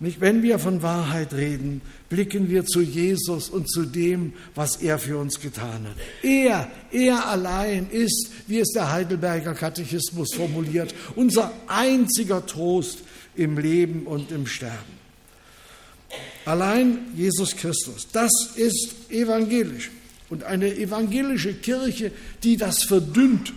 Nicht, 0.00 0.20
wenn 0.20 0.44
wir 0.44 0.60
von 0.60 0.82
Wahrheit 0.82 1.34
reden, 1.34 1.80
blicken 2.08 2.48
wir 2.48 2.64
zu 2.64 2.80
Jesus 2.80 3.48
und 3.48 3.68
zu 3.68 3.84
dem, 3.84 4.32
was 4.54 4.76
er 4.76 4.98
für 4.98 5.18
uns 5.18 5.40
getan 5.40 5.88
hat. 5.88 5.96
Er, 6.22 6.70
er 6.92 7.26
allein 7.26 7.90
ist, 7.90 8.30
wie 8.46 8.60
es 8.60 8.68
der 8.68 8.92
Heidelberger 8.92 9.54
Katechismus 9.54 10.34
formuliert, 10.34 10.94
unser 11.16 11.52
einziger 11.66 12.46
Trost 12.46 13.00
im 13.34 13.58
Leben 13.58 14.06
und 14.06 14.30
im 14.30 14.46
Sterben. 14.46 14.98
Allein 16.44 16.98
Jesus 17.16 17.56
Christus, 17.56 18.06
das 18.12 18.30
ist 18.54 19.10
evangelisch. 19.10 19.90
Und 20.30 20.44
eine 20.44 20.76
evangelische 20.76 21.54
Kirche, 21.54 22.12
die 22.44 22.56
das 22.56 22.84
verdünnt, 22.84 23.52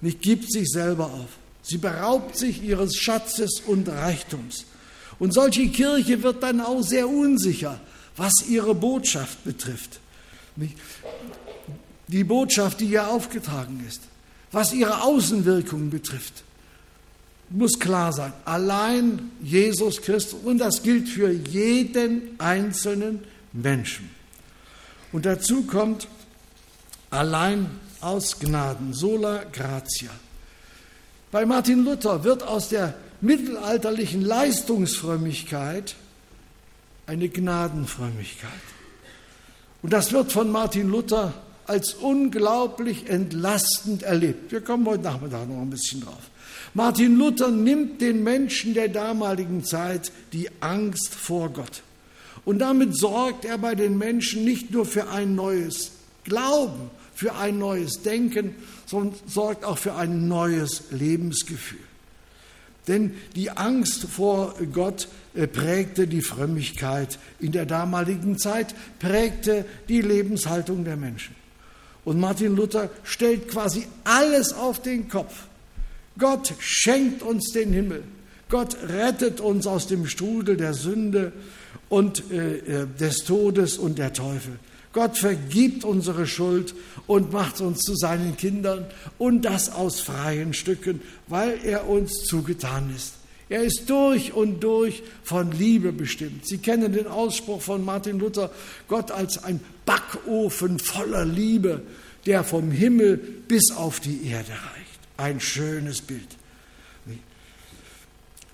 nicht 0.00 0.22
gibt 0.22 0.50
sich 0.50 0.68
selber 0.68 1.06
auf. 1.06 1.28
Sie 1.62 1.78
beraubt 1.78 2.36
sich 2.36 2.62
ihres 2.62 2.96
Schatzes 2.96 3.62
und 3.66 3.88
Reichtums. 3.88 4.64
Und 5.18 5.32
solche 5.32 5.68
Kirche 5.68 6.22
wird 6.22 6.42
dann 6.42 6.60
auch 6.60 6.82
sehr 6.82 7.08
unsicher, 7.08 7.78
was 8.16 8.32
ihre 8.48 8.74
Botschaft 8.74 9.44
betrifft. 9.44 10.00
Die 12.08 12.24
Botschaft, 12.24 12.80
die 12.80 12.86
ihr 12.86 13.08
aufgetragen 13.08 13.84
ist, 13.88 14.02
was 14.52 14.72
ihre 14.72 15.02
Außenwirkung 15.02 15.90
betrifft, 15.90 16.44
muss 17.50 17.78
klar 17.78 18.12
sein. 18.12 18.32
Allein 18.44 19.30
Jesus 19.42 20.00
Christus 20.00 20.40
und 20.44 20.58
das 20.58 20.82
gilt 20.82 21.08
für 21.08 21.30
jeden 21.30 22.38
einzelnen 22.38 23.20
Menschen. 23.52 24.10
Und 25.12 25.26
dazu 25.26 25.62
kommt 25.62 26.08
allein 27.10 27.70
aus 28.00 28.38
Gnaden, 28.38 28.92
sola 28.92 29.44
gratia. 29.44 30.10
Bei 31.30 31.46
Martin 31.46 31.84
Luther 31.84 32.22
wird 32.24 32.42
aus 32.42 32.68
der 32.68 32.94
mittelalterlichen 33.24 34.22
Leistungsfrömmigkeit 34.22 35.96
eine 37.06 37.28
Gnadenfrömmigkeit. 37.28 38.50
Und 39.82 39.92
das 39.92 40.12
wird 40.12 40.32
von 40.32 40.50
Martin 40.50 40.88
Luther 40.88 41.34
als 41.66 41.94
unglaublich 41.94 43.08
entlastend 43.08 44.02
erlebt. 44.02 44.52
Wir 44.52 44.60
kommen 44.60 44.86
heute 44.86 45.02
Nachmittag 45.02 45.48
noch 45.48 45.60
ein 45.60 45.70
bisschen 45.70 46.02
drauf. 46.02 46.30
Martin 46.74 47.16
Luther 47.16 47.50
nimmt 47.50 48.00
den 48.00 48.22
Menschen 48.22 48.74
der 48.74 48.88
damaligen 48.88 49.64
Zeit 49.64 50.12
die 50.32 50.48
Angst 50.60 51.14
vor 51.14 51.50
Gott. 51.50 51.82
Und 52.44 52.58
damit 52.58 52.96
sorgt 52.96 53.44
er 53.44 53.58
bei 53.58 53.74
den 53.74 53.96
Menschen 53.96 54.44
nicht 54.44 54.70
nur 54.70 54.84
für 54.84 55.08
ein 55.08 55.34
neues 55.34 55.92
Glauben, 56.24 56.90
für 57.14 57.34
ein 57.36 57.58
neues 57.58 58.02
Denken, 58.02 58.54
sondern 58.86 59.18
sorgt 59.26 59.64
auch 59.64 59.78
für 59.78 59.94
ein 59.94 60.28
neues 60.28 60.84
Lebensgefühl. 60.90 61.83
Denn 62.86 63.14
die 63.34 63.50
Angst 63.50 64.04
vor 64.04 64.54
Gott 64.72 65.08
äh, 65.34 65.46
prägte 65.46 66.06
die 66.06 66.20
Frömmigkeit 66.20 67.18
in 67.40 67.52
der 67.52 67.66
damaligen 67.66 68.38
Zeit, 68.38 68.74
prägte 68.98 69.64
die 69.88 70.02
Lebenshaltung 70.02 70.84
der 70.84 70.96
Menschen. 70.96 71.34
Und 72.04 72.20
Martin 72.20 72.54
Luther 72.54 72.90
stellt 73.02 73.48
quasi 73.48 73.86
alles 74.04 74.52
auf 74.52 74.82
den 74.82 75.08
Kopf. 75.08 75.46
Gott 76.18 76.52
schenkt 76.58 77.22
uns 77.22 77.52
den 77.52 77.72
Himmel. 77.72 78.04
Gott 78.50 78.76
rettet 78.88 79.40
uns 79.40 79.66
aus 79.66 79.86
dem 79.86 80.06
Strudel 80.06 80.56
der 80.56 80.74
Sünde 80.74 81.32
und 81.88 82.30
äh, 82.30 82.56
äh, 82.56 82.86
des 82.98 83.24
Todes 83.24 83.78
und 83.78 83.98
der 83.98 84.12
Teufel. 84.12 84.58
Gott 84.92 85.18
vergibt 85.18 85.84
unsere 85.84 86.26
Schuld 86.26 86.74
und 87.06 87.32
macht 87.32 87.60
uns 87.60 87.80
zu 87.80 87.96
seinen 87.96 88.36
Kindern 88.36 88.86
und 89.18 89.44
das 89.44 89.72
aus 89.72 90.00
freien 90.00 90.54
Stücken, 90.54 91.02
weil 91.26 91.58
er 91.64 91.88
uns 91.88 92.24
zugetan 92.24 92.92
ist. 92.94 93.14
Er 93.48 93.62
ist 93.62 93.90
durch 93.90 94.32
und 94.32 94.60
durch 94.60 95.02
von 95.22 95.50
Liebe 95.52 95.92
bestimmt. 95.92 96.46
Sie 96.46 96.58
kennen 96.58 96.92
den 96.92 97.08
Ausspruch 97.08 97.60
von 97.60 97.84
Martin 97.84 98.18
Luther, 98.18 98.50
Gott 98.88 99.10
als 99.10 99.42
ein 99.42 99.60
Backofen 99.84 100.78
voller 100.78 101.24
Liebe, 101.24 101.82
der 102.24 102.44
vom 102.44 102.70
Himmel 102.70 103.16
bis 103.16 103.72
auf 103.72 104.00
die 104.00 104.28
Erde 104.28 104.52
reicht. 104.52 105.00
Ein 105.16 105.40
schönes 105.40 106.00
Bild 106.00 106.28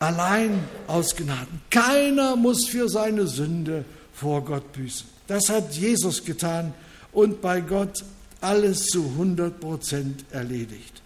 allein 0.01 0.59
aus 0.89 1.15
Gnaden. 1.15 1.61
Keiner 1.71 2.35
muss 2.35 2.67
für 2.67 2.89
seine 2.89 3.29
Sünde 3.29 3.85
vor 4.13 4.45
Gott 4.45 4.73
büßen. 4.73 5.07
Das 5.29 5.49
hat 5.49 5.75
Jesus 5.75 6.25
getan 6.25 6.75
und 7.13 7.41
bei 7.41 7.61
Gott 7.61 8.05
alles 8.41 8.87
zu 8.87 9.05
100 9.05 9.61
Prozent 9.61 10.25
erledigt. 10.33 11.03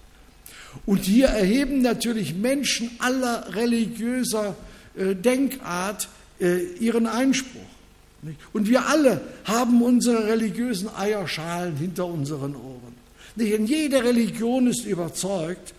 Und 0.87 1.05
hier 1.05 1.27
erheben 1.27 1.83
natürlich 1.83 2.35
Menschen 2.35 2.91
aller 2.99 3.55
religiöser 3.55 4.57
äh, 4.97 5.15
Denkart 5.15 6.09
äh, 6.41 6.63
ihren 6.81 7.07
Einspruch. 7.07 7.61
Und 8.53 8.69
wir 8.69 8.87
alle 8.87 9.21
haben 9.45 9.83
unsere 9.83 10.27
religiösen 10.27 10.89
Eierschalen 10.97 11.77
hinter 11.77 12.07
unseren 12.07 12.57
Ohren. 12.57 12.95
Nicht? 13.37 13.69
jede 13.69 14.03
Religion 14.03 14.67
ist 14.67 14.87
überzeugt, 14.87 15.75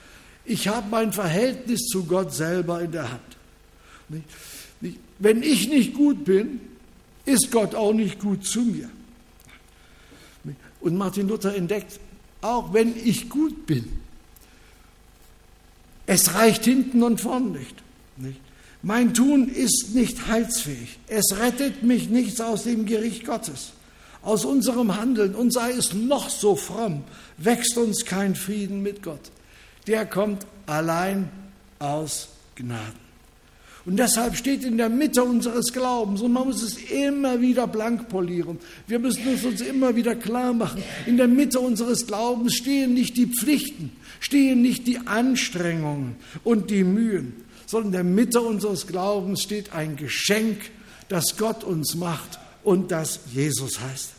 ich 0.45 0.67
habe 0.67 0.87
mein 0.89 1.11
Verhältnis 1.11 1.87
zu 1.87 2.05
Gott 2.05 2.33
selber 2.33 2.81
in 2.81 2.91
der 2.91 3.11
Hand. 3.11 3.21
Wenn 5.17 5.43
ich 5.43 5.67
nicht 5.69 5.93
gut 5.93 6.25
bin, 6.25 6.59
ist 7.25 7.51
Gott 7.51 7.73
auch 7.73 7.93
nicht 7.93 8.19
gut 8.19 8.45
zu 8.45 8.61
mir. 8.61 8.89
Und 10.81 10.95
Martin 10.97 11.27
Luther 11.27 11.55
entdeckt, 11.55 11.99
auch 12.41 12.73
wenn 12.73 12.95
ich 12.95 13.29
gut 13.29 13.65
bin, 13.65 13.85
es 16.05 16.35
reicht 16.35 16.65
hinten 16.65 17.01
und 17.01 17.19
vorn 17.19 17.53
nicht. 17.53 17.75
Mein 18.83 19.15
Tun 19.15 19.49
ist 19.49 19.95
nicht 19.95 20.27
heilsfähig. 20.27 20.99
Es 21.07 21.39
rettet 21.39 21.81
mich 21.81 22.09
nichts 22.09 22.39
aus 22.39 22.65
dem 22.65 22.85
Gericht 22.85 23.25
Gottes. 23.25 23.71
Aus 24.21 24.45
unserem 24.45 24.95
Handeln, 24.95 25.33
und 25.33 25.51
sei 25.51 25.71
es 25.71 25.93
noch 25.93 26.29
so 26.29 26.55
fromm, 26.55 27.03
wächst 27.37 27.77
uns 27.77 28.05
kein 28.05 28.35
Frieden 28.35 28.83
mit 28.83 29.01
Gott 29.01 29.31
der 29.87 30.05
kommt 30.05 30.45
allein 30.65 31.29
aus 31.79 32.29
Gnaden. 32.55 33.05
Und 33.85 33.97
deshalb 33.97 34.35
steht 34.35 34.63
in 34.63 34.77
der 34.77 34.89
Mitte 34.89 35.23
unseres 35.23 35.71
Glaubens, 35.71 36.21
und 36.21 36.33
man 36.33 36.47
muss 36.47 36.63
es 36.63 36.77
immer 36.77 37.39
wieder 37.39 37.67
blank 37.67 38.09
polieren, 38.09 38.57
wir 38.87 38.97
müssen 38.97 39.27
es 39.31 39.45
uns 39.45 39.61
immer 39.61 39.95
wieder 39.95 40.15
klar 40.15 40.53
machen, 40.53 40.83
in 41.05 41.17
der 41.17 41.27
Mitte 41.27 41.59
unseres 41.59 42.07
Glaubens 42.07 42.55
stehen 42.55 42.95
nicht 42.95 43.15
die 43.15 43.27
Pflichten, 43.27 43.91
stehen 44.19 44.63
nicht 44.63 44.87
die 44.87 45.05
Anstrengungen 45.05 46.15
und 46.43 46.71
die 46.71 46.83
Mühen, 46.83 47.33
sondern 47.67 47.87
in 47.87 47.91
der 47.91 48.03
Mitte 48.03 48.41
unseres 48.41 48.87
Glaubens 48.87 49.43
steht 49.43 49.73
ein 49.73 49.97
Geschenk, 49.97 50.57
das 51.07 51.37
Gott 51.37 51.63
uns 51.63 51.93
macht 51.93 52.39
und 52.63 52.89
das 52.91 53.19
Jesus 53.33 53.79
heißt. 53.79 54.13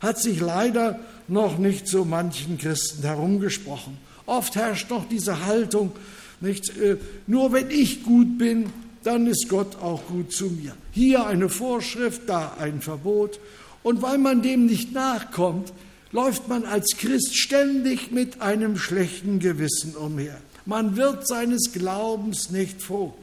Hat 0.00 0.20
sich 0.20 0.40
leider 0.40 1.00
noch 1.26 1.58
nicht 1.58 1.88
so 1.88 2.04
manchen 2.04 2.56
Christen 2.58 3.02
herumgesprochen. 3.02 3.98
Oft 4.26 4.56
herrscht 4.56 4.90
noch 4.90 5.08
diese 5.08 5.44
Haltung, 5.46 5.92
nicht, 6.40 6.76
äh, 6.76 6.96
nur 7.26 7.52
wenn 7.52 7.70
ich 7.70 8.02
gut 8.02 8.38
bin, 8.38 8.66
dann 9.04 9.26
ist 9.26 9.48
Gott 9.48 9.76
auch 9.76 10.06
gut 10.06 10.32
zu 10.32 10.46
mir. 10.46 10.74
Hier 10.92 11.26
eine 11.26 11.48
Vorschrift, 11.48 12.22
da 12.26 12.56
ein 12.58 12.80
Verbot. 12.80 13.40
Und 13.82 14.02
weil 14.02 14.18
man 14.18 14.42
dem 14.42 14.66
nicht 14.66 14.92
nachkommt, 14.92 15.72
läuft 16.12 16.48
man 16.48 16.64
als 16.64 16.96
Christ 16.96 17.36
ständig 17.36 18.12
mit 18.12 18.40
einem 18.40 18.76
schlechten 18.76 19.38
Gewissen 19.38 19.96
umher. 19.96 20.38
Man 20.66 20.96
wird 20.96 21.26
seines 21.26 21.72
Glaubens 21.72 22.50
nicht 22.50 22.82
froh. 22.82 23.14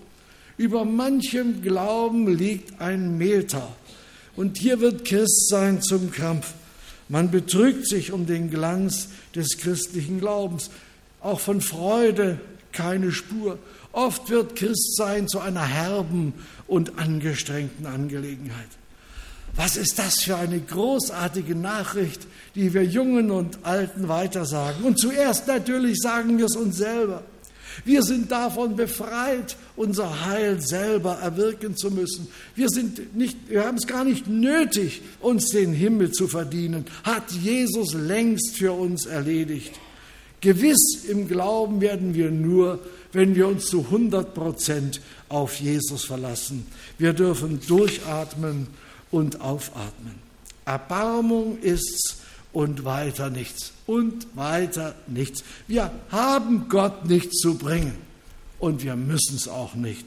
Über 0.58 0.84
manchem 0.84 1.62
Glauben 1.62 2.28
liegt 2.28 2.82
ein 2.82 3.18
Mehltau. 3.18 3.74
Und 4.36 4.58
hier 4.58 4.82
wird 4.82 5.06
Christsein 5.06 5.82
zum 5.82 6.12
Krampf. 6.12 6.54
Man 7.08 7.32
betrügt 7.32 7.88
sich 7.88 8.12
um 8.12 8.26
den 8.26 8.50
Glanz 8.50 9.10
des 9.36 9.58
christlichen 9.58 10.20
Glaubens 10.20 10.70
auch 11.22 11.40
von 11.40 11.62
Freude 11.62 12.40
keine 12.72 13.12
Spur. 13.12 13.58
Oft 13.92 14.30
wird 14.30 14.56
Christsein 14.56 15.28
zu 15.28 15.40
einer 15.40 15.66
herben 15.66 16.34
und 16.68 17.00
angestrengten 17.00 17.86
Angelegenheit. 17.86 18.68
Was 19.56 19.78
ist 19.78 19.98
das 19.98 20.22
für 20.22 20.38
eine 20.38 20.60
großartige 20.60 21.56
Nachricht, 21.56 22.28
die 22.56 22.74
wir 22.74 22.84
Jungen 22.86 23.32
und 23.32 23.66
Alten 23.66 24.08
weitersagen? 24.08 24.84
Und 24.84 25.00
zuerst 25.00 25.48
natürlich 25.48 25.98
sagen 26.02 26.38
wir 26.38 26.46
es 26.46 26.56
uns 26.56 26.78
selber. 26.78 27.24
Wir 27.86 28.04
sind 28.04 28.32
davon 28.32 28.76
befreit, 28.76 29.56
unser 29.76 30.26
Heil 30.26 30.62
selber 30.62 31.16
erwirken 31.16 31.78
zu 31.78 31.92
müssen. 31.92 32.28
Wir, 32.56 32.70
sind 32.70 33.16
nicht, 33.16 33.38
wir 33.48 33.66
haben 33.66 33.78
es 33.78 33.88
gar 33.88 34.04
nicht 34.04 34.28
nötig, 34.28 35.02
uns 35.20 35.50
den 35.50 35.74
Himmel 35.74 36.12
zu 36.12 36.28
verdienen. 36.28 36.86
Hat 37.04 37.32
Jesus 37.32 37.94
längst 37.94 38.56
für 38.56 38.74
uns 38.74 39.06
erledigt. 39.06 39.74
Gewiss 40.42 41.06
im 41.08 41.28
Glauben 41.28 41.82
werden 41.82 42.14
wir 42.14 42.32
nur, 42.32 42.80
wenn 43.12 43.36
wir 43.36 43.48
uns 43.48 43.68
zu 43.68 43.86
100 43.86 44.34
Prozent 44.34 45.02
auf 45.28 45.60
Jesus 45.60 46.06
verlassen. 46.06 46.66
Wir 46.98 47.14
dürfen 47.14 47.60
durchatmen 47.68 48.68
und 49.12 49.42
aufatmen. 49.42 50.16
Erbarmung 50.66 51.58
ist's 51.62 52.18
und 52.54 52.86
weiter 52.86 53.30
nichts 53.30 53.74
und 53.86 54.28
weiter 54.36 54.96
nichts. 55.08 55.44
Wir 55.68 55.92
haben 56.10 56.68
Gott 56.70 57.06
nichts 57.06 57.38
zu 57.40 57.56
bringen 57.58 57.96
und 58.60 58.84
wir 58.84 58.96
müssen 58.96 59.36
es 59.36 59.48
auch 59.48 59.76
nicht. 59.76 60.06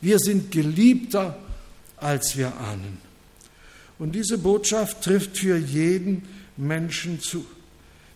Wir 0.00 0.18
sind 0.18 0.50
geliebter, 0.50 1.36
als 1.96 2.36
wir 2.36 2.48
ahnen. 2.58 2.98
Und 3.98 4.14
diese 4.14 4.38
Botschaft 4.38 5.02
trifft 5.02 5.38
für 5.38 5.56
jeden 5.56 6.22
Menschen 6.56 7.20
zu. 7.20 7.44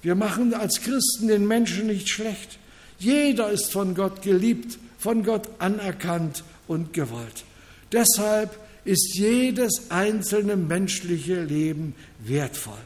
Wir 0.03 0.14
machen 0.14 0.55
als 0.55 0.80
Christen 0.80 1.28
den 1.28 1.46
Menschen 1.46 1.88
nicht 1.88 2.09
schlecht. 2.09 2.59
Jeder 2.99 3.51
ist 3.51 3.72
von 3.72 3.94
Gott 3.94 4.22
geliebt, 4.22 4.78
von 4.99 5.22
Gott 5.24 5.49
anerkannt 5.59 6.44
und 6.66 6.92
gewollt. 6.92 7.44
Deshalb 7.92 8.59
ist 8.84 9.14
jedes 9.14 9.90
einzelne 9.90 10.57
menschliche 10.57 11.42
Leben 11.42 11.94
wertvoll. 12.24 12.78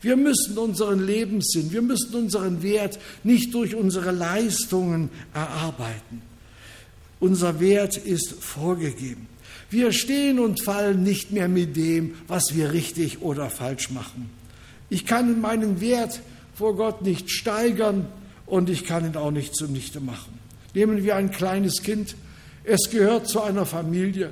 Wir 0.00 0.16
müssen 0.16 0.58
unseren 0.58 1.04
Lebenssinn, 1.06 1.72
wir 1.72 1.80
müssen 1.80 2.14
unseren 2.14 2.62
Wert 2.62 2.98
nicht 3.22 3.54
durch 3.54 3.74
unsere 3.74 4.10
Leistungen 4.10 5.08
erarbeiten. 5.32 6.20
Unser 7.20 7.58
Wert 7.58 7.96
ist 7.96 8.34
vorgegeben. 8.38 9.28
Wir 9.70 9.92
stehen 9.92 10.38
und 10.40 10.62
fallen 10.62 11.02
nicht 11.02 11.30
mehr 11.30 11.48
mit 11.48 11.74
dem, 11.76 12.16
was 12.28 12.54
wir 12.54 12.72
richtig 12.72 13.22
oder 13.22 13.48
falsch 13.48 13.90
machen. 13.90 14.28
Ich 14.90 15.06
kann 15.06 15.40
meinen 15.40 15.80
Wert 15.80 16.20
vor 16.54 16.76
Gott 16.76 17.02
nicht 17.02 17.30
steigern 17.30 18.06
und 18.46 18.70
ich 18.70 18.84
kann 18.84 19.04
ihn 19.04 19.16
auch 19.16 19.30
nicht 19.30 19.54
zunichte 19.54 20.00
machen. 20.00 20.38
Nehmen 20.74 21.02
wir 21.02 21.16
ein 21.16 21.30
kleines 21.30 21.82
Kind. 21.82 22.16
Es 22.64 22.90
gehört 22.90 23.28
zu 23.28 23.42
einer 23.42 23.66
Familie. 23.66 24.30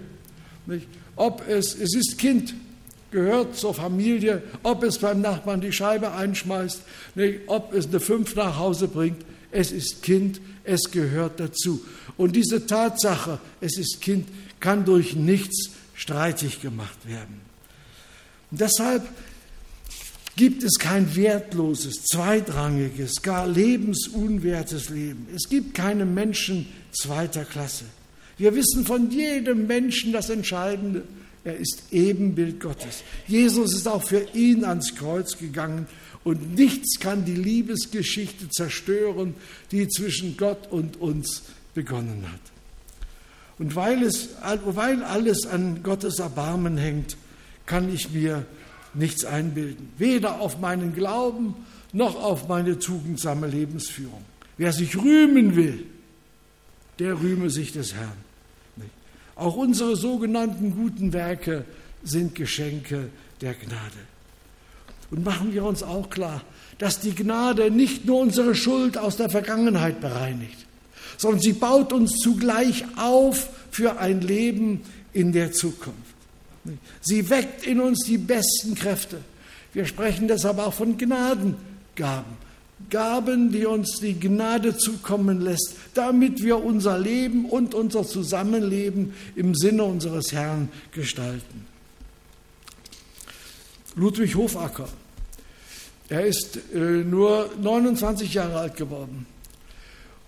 Ob 1.16 1.47
es, 1.49 1.75
es 1.75 1.95
ist 1.95 2.18
Kind, 2.18 2.55
gehört 3.11 3.57
zur 3.57 3.75
Familie, 3.75 4.43
ob 4.62 4.83
es 4.83 4.99
beim 4.99 5.20
Nachbarn 5.20 5.61
die 5.61 5.73
Scheibe 5.73 6.12
einschmeißt, 6.12 6.83
ob 7.47 7.75
es 7.75 7.87
eine 7.89 8.01
Fünf 8.01 8.35
nach 8.35 8.59
Hause 8.59 8.89
bringt. 8.89 9.25
Es 9.51 9.70
ist 9.70 10.03
Kind, 10.03 10.41
es 10.64 10.91
gehört 10.91 11.39
dazu. 11.39 11.85
Und 12.16 12.35
diese 12.35 12.66
Tatsache, 12.66 13.39
es 13.61 13.79
ist 13.79 14.01
Kind, 14.01 14.29
kann 14.61 14.85
durch 14.85 15.14
nichts 15.14 15.70
streitig 15.95 16.61
gemacht 16.62 17.07
werden. 17.07 17.41
Und 18.51 18.61
deshalb 18.61 19.03
gibt 20.37 20.62
es 20.62 20.78
kein 20.78 21.14
wertloses, 21.14 22.05
zweitrangiges, 22.05 23.22
gar 23.22 23.47
lebensunwertes 23.47 24.89
Leben. 24.89 25.26
Es 25.35 25.49
gibt 25.49 25.74
keine 25.74 26.05
Menschen 26.05 26.66
zweiter 26.93 27.45
Klasse. 27.45 27.85
Wir 28.39 28.55
wissen 28.55 28.85
von 28.85 29.11
jedem 29.11 29.66
Menschen 29.66 30.12
das 30.12 30.30
Entscheidende. 30.30 31.05
Er 31.45 31.57
ist 31.57 31.85
Ebenbild 31.91 32.61
Gottes. 32.61 33.03
Jesus 33.26 33.74
ist 33.74 33.89
auch 33.89 34.03
für 34.03 34.26
ihn 34.33 34.64
ans 34.64 34.95
Kreuz 34.95 35.37
gegangen 35.39 35.87
und 36.24 36.55
nichts 36.55 37.01
kann 37.01 37.24
die 37.24 37.35
Liebesgeschichte 37.35 38.49
zerstören, 38.49 39.35
die 39.72 39.89
zwischen 39.89 40.37
Gott 40.37 40.70
und 40.70 41.01
uns 41.01 41.43
begonnen 41.74 42.24
hat. 42.30 42.41
Und 43.59 43.74
weil, 43.74 44.03
es, 44.03 44.30
weil 44.64 45.03
alles 45.03 45.47
an 45.47 45.83
Gottes 45.83 46.18
Erbarmen 46.20 46.76
hängt, 46.76 47.16
kann 47.66 47.93
ich 47.93 48.11
mir 48.11 48.47
nichts 48.95 49.24
einbilden. 49.24 49.90
Weder 49.99 50.40
auf 50.40 50.61
meinen 50.61 50.95
Glauben 50.95 51.55
noch 51.93 52.16
auf 52.16 52.49
meine 52.49 52.78
tugendsame 52.78 53.47
Lebensführung. 53.47 54.24
Wer 54.57 54.72
sich 54.72 54.97
rühmen 54.97 55.57
will, 55.57 55.86
der 56.99 57.20
rühme 57.20 57.51
sich 57.51 57.72
des 57.72 57.95
Herrn. 57.95 58.32
Auch 59.34 59.57
unsere 59.57 59.97
sogenannten 59.97 60.72
guten 60.72 61.12
Werke 61.12 61.64
sind 62.05 62.34
Geschenke 62.34 63.09
der 63.40 63.55
Gnade. 63.55 63.99
Und 65.11 65.24
machen 65.24 65.53
wir 65.53 65.64
uns 65.64 65.82
auch 65.82 66.11
klar, 66.11 66.43
dass 66.78 67.01
die 67.01 67.14
Gnade 67.14 67.70
nicht 67.70 68.05
nur 68.07 68.20
unsere 68.20 68.55
Schuld 68.55 68.99
aus 68.99 69.16
der 69.16 69.30
Vergangenheit 69.30 70.01
bereinigt, 70.01 70.66
sondern 71.18 71.40
sie 71.40 71.53
baut 71.53 71.93
uns 71.93 72.16
zugleich 72.18 72.84
auf 72.97 73.49
für 73.70 73.99
ein 73.99 74.20
Leben 74.20 74.82
in 75.12 75.32
der 75.32 75.53
Zukunft. 75.53 76.12
Sie 77.01 77.29
weckt 77.29 77.67
in 77.67 77.81
uns 77.81 78.05
die 78.07 78.19
besten 78.19 78.75
Kräfte. 78.75 79.21
Wir 79.73 79.87
sprechen 79.87 80.29
deshalb 80.29 80.59
auch 80.59 80.75
von 80.75 80.97
Gnadengaben. 80.97 82.53
Gaben, 82.91 83.53
die 83.53 83.65
uns 83.65 84.01
die 84.01 84.19
Gnade 84.19 84.77
zukommen 84.77 85.41
lässt, 85.41 85.77
damit 85.95 86.43
wir 86.43 86.63
unser 86.63 86.99
Leben 86.99 87.47
und 87.47 87.75
unser 87.75 88.05
Zusammenleben 88.05 89.15
im 89.37 89.55
Sinne 89.55 89.85
unseres 89.85 90.33
Herrn 90.33 90.69
gestalten. 90.93 91.67
Ludwig 93.95 94.35
Hofacker, 94.35 94.89
er 96.09 96.27
ist 96.27 96.59
äh, 96.75 96.79
nur 96.79 97.51
29 97.61 98.35
Jahre 98.35 98.59
alt 98.59 98.77
geworden. 98.77 99.27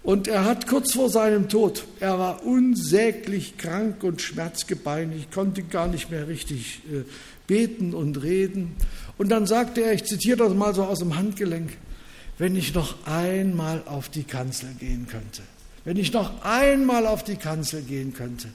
Und 0.04 0.28
er 0.28 0.44
hat 0.44 0.66
kurz 0.66 0.92
vor 0.92 1.08
seinem 1.08 1.48
Tod, 1.48 1.86
er 1.98 2.18
war 2.18 2.44
unsäglich 2.44 3.56
krank 3.56 4.04
und 4.04 4.20
schmerzgebeinigt, 4.20 5.32
konnte 5.32 5.62
gar 5.62 5.88
nicht 5.88 6.10
mehr 6.10 6.28
richtig 6.28 6.82
äh, 6.92 7.04
beten 7.46 7.94
und 7.94 8.22
reden. 8.22 8.76
Und 9.16 9.30
dann 9.30 9.46
sagte 9.46 9.80
er, 9.80 9.94
ich 9.94 10.04
zitiere 10.04 10.36
das 10.36 10.52
mal 10.52 10.74
so 10.74 10.84
aus 10.84 10.98
dem 10.98 11.16
Handgelenk, 11.16 11.78
wenn 12.36 12.54
ich 12.54 12.74
noch 12.74 13.06
einmal 13.06 13.82
auf 13.86 14.10
die 14.10 14.24
Kanzel 14.24 14.74
gehen 14.78 15.06
könnte, 15.08 15.40
wenn 15.86 15.96
ich 15.96 16.12
noch 16.12 16.44
einmal 16.44 17.06
auf 17.06 17.24
die 17.24 17.36
Kanzel 17.36 17.80
gehen 17.80 18.12
könnte, 18.12 18.48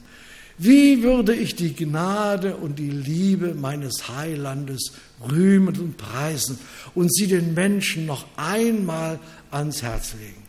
wie 0.60 1.02
würde 1.02 1.34
ich 1.34 1.56
die 1.56 1.74
Gnade 1.74 2.58
und 2.58 2.78
die 2.78 2.92
Liebe 2.92 3.56
meines 3.56 4.08
Heilandes 4.08 4.92
rühmen 5.32 5.80
und 5.80 5.98
preisen 5.98 6.60
und 6.94 7.12
sie 7.12 7.26
den 7.26 7.56
Menschen 7.56 8.06
noch 8.06 8.28
einmal 8.38 9.20
ans 9.50 9.82
Herz 9.82 10.14
legen? 10.14 10.49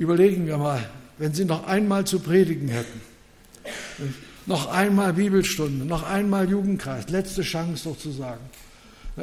Überlegen 0.00 0.46
wir 0.46 0.56
mal, 0.56 0.82
wenn 1.18 1.34
Sie 1.34 1.44
noch 1.44 1.66
einmal 1.66 2.06
zu 2.06 2.20
predigen 2.20 2.68
hätten, 2.68 3.02
noch 4.46 4.66
einmal 4.72 5.12
Bibelstunde, 5.12 5.84
noch 5.84 6.04
einmal 6.04 6.48
Jugendkreis, 6.48 7.10
letzte 7.10 7.42
Chance 7.42 7.82
sozusagen. 7.84 8.40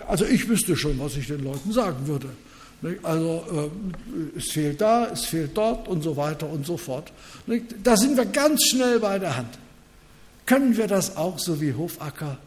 Also 0.07 0.25
ich 0.25 0.47
wüsste 0.47 0.77
schon, 0.77 0.99
was 0.99 1.17
ich 1.17 1.25
den 1.25 1.43
Leuten 1.43 1.71
sagen 1.71 2.05
würde. 2.05 2.29
Also 3.01 3.71
äh, 4.35 4.37
es 4.37 4.51
fehlt 4.51 4.79
da, 4.79 5.07
es 5.07 5.25
fehlt 5.25 5.57
dort 5.57 5.87
und 5.87 6.03
so 6.03 6.15
weiter 6.15 6.47
und 6.47 6.63
so 6.63 6.77
fort. 6.77 7.11
Da 7.83 7.97
sind 7.97 8.15
wir 8.15 8.25
ganz 8.25 8.61
schnell 8.69 8.99
bei 8.99 9.17
der 9.17 9.35
Hand. 9.35 9.57
Können 10.45 10.77
wir 10.77 10.85
das 10.85 11.17
auch 11.17 11.39
so 11.39 11.59
wie 11.59 11.73
Hofacker, 11.73 12.37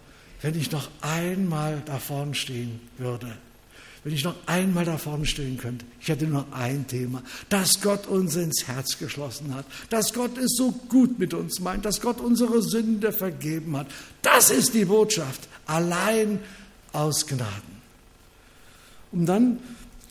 wenn 0.41 0.57
ich 0.57 0.70
noch 0.70 0.89
einmal 1.01 1.83
da 1.85 1.99
vorne 1.99 2.37
stehen 2.37 2.78
würde? 2.97 3.37
Wenn 4.03 4.15
ich 4.15 4.25
noch 4.25 4.37
einmal 4.47 4.87
da 4.87 4.97
vorne 4.97 5.27
stehen 5.27 5.59
könnte, 5.59 5.85
ich 6.01 6.09
hätte 6.09 6.27
nur 6.27 6.47
ein 6.53 6.87
Thema, 6.87 7.23
dass 7.51 7.83
Gott 7.83 8.07
uns 8.07 8.35
ins 8.35 8.67
Herz 8.67 8.99
geschlossen 8.99 9.55
hat, 9.55 9.67
dass 9.91 10.15
Gott 10.15 10.39
es 10.39 10.57
so 10.57 10.73
gut 10.89 11.19
mit 11.19 11.35
uns 11.35 11.61
meint, 11.61 11.85
dass 11.85 12.01
Gott 12.01 12.19
unsere 12.21 12.63
Sünde 12.63 13.13
vergeben 13.13 13.77
hat. 13.77 13.89
Das 14.23 14.51
ist 14.51 14.73
die 14.73 14.87
Botschaft, 14.87 15.49
allein 15.67 16.41
aus 16.93 17.27
Gnaden. 17.27 17.81
Und 19.13 19.27
dann 19.27 19.59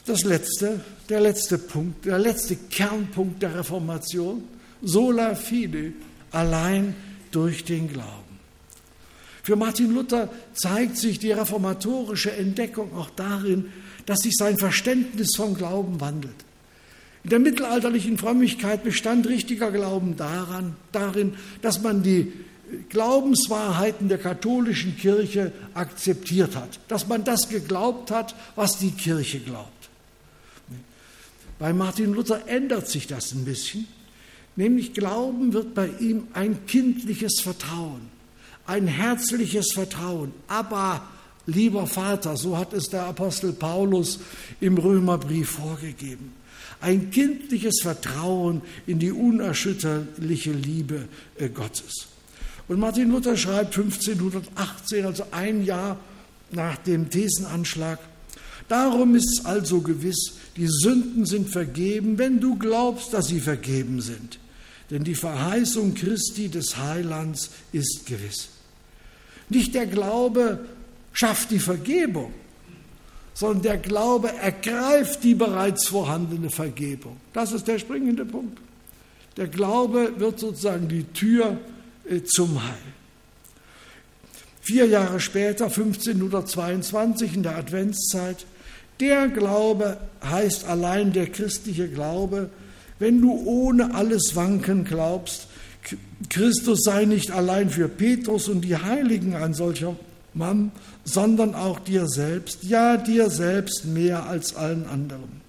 das 0.06 0.24
letzte, 0.24 0.82
der 1.08 1.22
letzte 1.22 1.58
Punkt, 1.58 2.06
der 2.06 2.20
letzte 2.20 2.56
Kernpunkt 2.56 3.42
der 3.42 3.56
Reformation, 3.56 4.44
sola 4.82 5.34
fide, 5.34 5.94
allein 6.32 6.96
durch 7.32 7.64
den 7.64 7.92
Glauben. 7.92 8.19
Für 9.50 9.56
Martin 9.56 9.96
Luther 9.96 10.30
zeigt 10.54 10.96
sich 10.98 11.18
die 11.18 11.32
reformatorische 11.32 12.32
Entdeckung 12.32 12.96
auch 12.96 13.10
darin, 13.10 13.72
dass 14.06 14.20
sich 14.20 14.36
sein 14.38 14.60
Verständnis 14.60 15.30
vom 15.36 15.56
Glauben 15.56 16.00
wandelt. 16.00 16.36
In 17.24 17.32
der 17.32 17.40
mittelalterlichen 17.40 18.20
Frömmigkeit 18.20 18.84
bestand 18.84 19.26
richtiger 19.26 19.72
Glauben 19.72 20.16
daran, 20.18 20.76
darin, 20.92 21.34
dass 21.64 21.82
man 21.82 22.04
die 22.04 22.32
Glaubenswahrheiten 22.90 24.08
der 24.08 24.20
katholischen 24.20 24.96
Kirche 24.98 25.52
akzeptiert 25.74 26.56
hat, 26.56 26.80
dass 26.88 27.08
man 27.08 27.24
das 27.24 27.50
geglaubt 27.50 28.12
hat, 28.12 28.36
was 28.56 28.78
die 28.78 28.92
Kirche 28.92 29.40
glaubt. 29.40 29.90
Bei 31.58 31.74
Martin 31.74 32.14
Luther 32.14 32.48
ändert 32.48 32.88
sich 32.88 33.08
das 33.08 33.32
ein 33.32 33.46
bisschen, 33.46 33.88
nämlich 34.56 34.94
Glauben 34.94 35.54
wird 35.54 35.74
bei 35.74 35.90
ihm 36.00 36.28
ein 36.34 36.68
kindliches 36.68 37.42
Vertrauen 37.42 38.19
ein 38.70 38.88
herzliches 38.88 39.72
Vertrauen. 39.74 40.32
Aber, 40.48 41.02
lieber 41.48 41.88
Vater, 41.88 42.38
so 42.38 42.58
hat 42.58 42.72
es 42.74 42.90
der 42.90 43.06
Apostel 43.06 43.52
Paulus 43.52 44.20
im 44.62 44.78
Römerbrief 44.78 45.50
vorgegeben. 45.50 46.34
Ein 46.80 47.10
kindliches 47.10 47.82
Vertrauen 47.82 48.62
in 48.86 49.00
die 49.00 49.12
unerschütterliche 49.12 50.52
Liebe 50.52 51.10
äh, 51.38 51.50
Gottes. 51.50 52.08
Und 52.68 52.80
Martin 52.80 53.10
Luther 53.10 53.36
schreibt 53.36 53.76
1518, 53.76 55.06
also 55.06 55.26
ein 55.32 55.66
Jahr 55.66 55.98
nach 56.52 56.78
dem 56.78 57.10
Thesenanschlag, 57.10 58.00
Darum 58.68 59.16
ist 59.16 59.40
es 59.40 59.46
also 59.46 59.82
gewiss, 59.82 60.34
die 60.56 60.68
Sünden 60.68 61.26
sind 61.26 61.50
vergeben, 61.50 62.20
wenn 62.20 62.40
du 62.40 62.56
glaubst, 62.56 63.14
dass 63.14 63.26
sie 63.26 63.40
vergeben 63.40 64.00
sind. 64.00 64.38
Denn 64.92 65.04
die 65.04 65.16
Verheißung 65.16 65.96
Christi 65.96 66.50
des 66.50 66.78
Heilands 66.78 67.50
ist 67.72 68.06
gewiss. 68.06 68.50
Nicht 69.50 69.76
der 69.76 69.88
Glaube 69.88 70.60
schafft 71.12 71.52
die 71.52 71.60
Vergebung, 71.60 72.34
sondern 73.34 73.62
der 73.64 73.78
Glaube 73.78 74.32
ergreift 74.32 75.24
die 75.24 75.36
bereits 75.36 75.88
vorhandene 75.88 76.50
Vergebung. 76.50 77.18
Das 77.34 77.52
ist 77.52 77.68
der 77.68 77.80
springende 77.80 78.26
Punkt. 78.26 78.60
Der 79.38 79.48
Glaube 79.48 80.14
wird 80.18 80.40
sozusagen 80.40 80.88
die 80.88 81.04
Tür 81.04 81.58
äh, 82.10 82.22
zum 82.24 82.64
Heil. 82.64 82.74
Vier 84.62 84.86
Jahre 84.86 85.20
später, 85.20 85.66
1522 85.66 87.36
in 87.36 87.44
der 87.44 87.58
Adventszeit, 87.58 88.46
der 89.00 89.30
Glaube 89.30 89.98
heißt 90.24 90.66
allein 90.66 91.14
der 91.14 91.28
christliche 91.28 91.88
Glaube, 91.88 92.50
wenn 93.00 93.22
du 93.22 93.32
ohne 93.32 93.96
alles 93.96 94.36
Wanken 94.36 94.84
glaubst, 94.84 95.48
Christus 96.30 96.84
sei 96.84 97.06
nicht 97.06 97.32
allein 97.32 97.70
für 97.70 97.88
Petrus 97.88 98.50
und 98.50 98.62
die 98.62 98.78
Heiligen 98.78 99.36
ein 99.36 99.54
solcher 99.54 99.96
Mann, 100.34 100.72
sondern 101.04 101.56
auch 101.56 101.80
dir 101.80 102.08
selbst, 102.08 102.64
ja 102.64 102.98
dir 102.98 103.30
selbst 103.30 103.86
mehr 103.86 104.26
als 104.26 104.56
allen 104.56 104.86
anderen. 104.86 105.42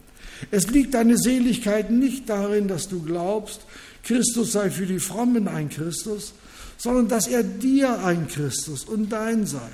Es 0.50 0.68
liegt 0.68 0.94
deine 0.94 1.18
Seligkeit 1.18 1.90
nicht 1.90 2.28
darin, 2.28 2.68
dass 2.68 2.88
du 2.88 3.02
glaubst, 3.02 3.60
Christus 4.02 4.52
sei 4.52 4.70
für 4.70 4.86
die 4.86 4.98
Frommen 4.98 5.48
ein 5.48 5.68
Christus, 5.68 6.32
sondern 6.78 7.08
dass 7.08 7.26
er 7.26 7.42
dir 7.42 8.04
ein 8.04 8.26
Christus 8.28 8.84
und 8.84 9.10
dein 9.10 9.46
sei. 9.46 9.70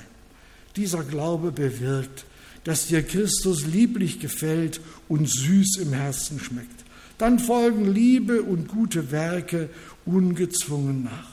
Dieser 0.75 1.03
Glaube 1.03 1.51
bewirkt, 1.51 2.25
dass 2.65 2.87
dir 2.87 3.01
Christus 3.01 3.65
lieblich 3.65 4.19
gefällt 4.19 4.81
und 5.07 5.29
süß 5.29 5.77
im 5.77 5.93
Herzen 5.93 6.39
schmeckt. 6.39 6.76
Dann 7.17 7.39
folgen 7.39 7.91
Liebe 7.93 8.43
und 8.43 8.67
gute 8.67 9.11
Werke 9.11 9.69
ungezwungen 10.05 11.05
nach. 11.05 11.29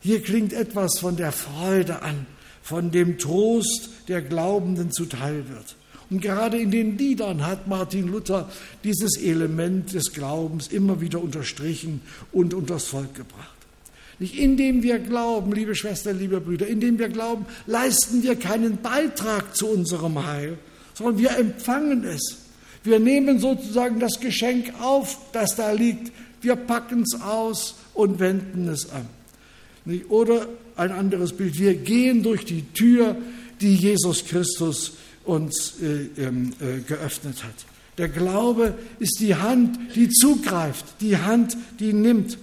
Hier 0.00 0.20
klingt 0.20 0.52
etwas 0.52 0.98
von 0.98 1.16
der 1.16 1.32
Freude 1.32 2.02
an, 2.02 2.26
von 2.62 2.90
dem 2.90 3.18
Trost, 3.18 3.90
der 4.08 4.20
Glaubenden 4.20 4.90
zuteil 4.90 5.48
wird. 5.48 5.76
Und 6.10 6.20
gerade 6.20 6.58
in 6.58 6.70
den 6.70 6.98
Liedern 6.98 7.46
hat 7.46 7.68
Martin 7.68 8.08
Luther 8.08 8.50
dieses 8.84 9.16
Element 9.16 9.94
des 9.94 10.12
Glaubens 10.12 10.68
immer 10.68 11.00
wieder 11.00 11.22
unterstrichen 11.22 12.02
und 12.32 12.52
unters 12.52 12.84
Volk 12.84 13.14
gebracht. 13.14 13.56
Nicht 14.18 14.36
indem 14.38 14.82
wir 14.82 14.98
glauben, 14.98 15.52
liebe 15.52 15.74
Schwestern, 15.74 16.18
liebe 16.18 16.40
Brüder, 16.40 16.66
indem 16.66 16.98
wir 16.98 17.08
glauben, 17.08 17.46
leisten 17.66 18.22
wir 18.22 18.36
keinen 18.36 18.82
Beitrag 18.82 19.56
zu 19.56 19.68
unserem 19.68 20.26
Heil, 20.26 20.58
sondern 20.94 21.18
wir 21.18 21.38
empfangen 21.38 22.04
es. 22.04 22.38
Wir 22.84 22.98
nehmen 22.98 23.38
sozusagen 23.38 24.00
das 24.00 24.20
Geschenk 24.20 24.72
auf, 24.80 25.18
das 25.32 25.56
da 25.56 25.72
liegt. 25.72 26.12
Wir 26.40 26.56
packen 26.56 27.02
es 27.02 27.20
aus 27.20 27.76
und 27.94 28.18
wenden 28.18 28.68
es 28.68 28.88
an. 28.90 29.06
Oder 30.08 30.46
ein 30.76 30.92
anderes 30.92 31.32
Bild, 31.32 31.58
wir 31.58 31.74
gehen 31.74 32.22
durch 32.22 32.44
die 32.44 32.62
Tür, 32.72 33.16
die 33.60 33.74
Jesus 33.74 34.24
Christus 34.24 34.92
uns 35.24 35.74
äh, 35.80 36.22
ähm, 36.22 36.52
äh, 36.60 36.80
geöffnet 36.80 37.44
hat. 37.44 37.54
Der 37.98 38.08
Glaube 38.08 38.74
ist 38.98 39.20
die 39.20 39.34
Hand, 39.34 39.78
die 39.94 40.08
zugreift, 40.08 40.84
die 41.00 41.16
Hand, 41.16 41.56
die 41.78 41.92
nimmt. 41.92 42.38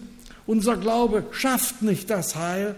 Unser 0.45 0.77
Glaube 0.77 1.25
schafft 1.31 1.81
nicht 1.81 2.09
das 2.09 2.35
Heil, 2.35 2.75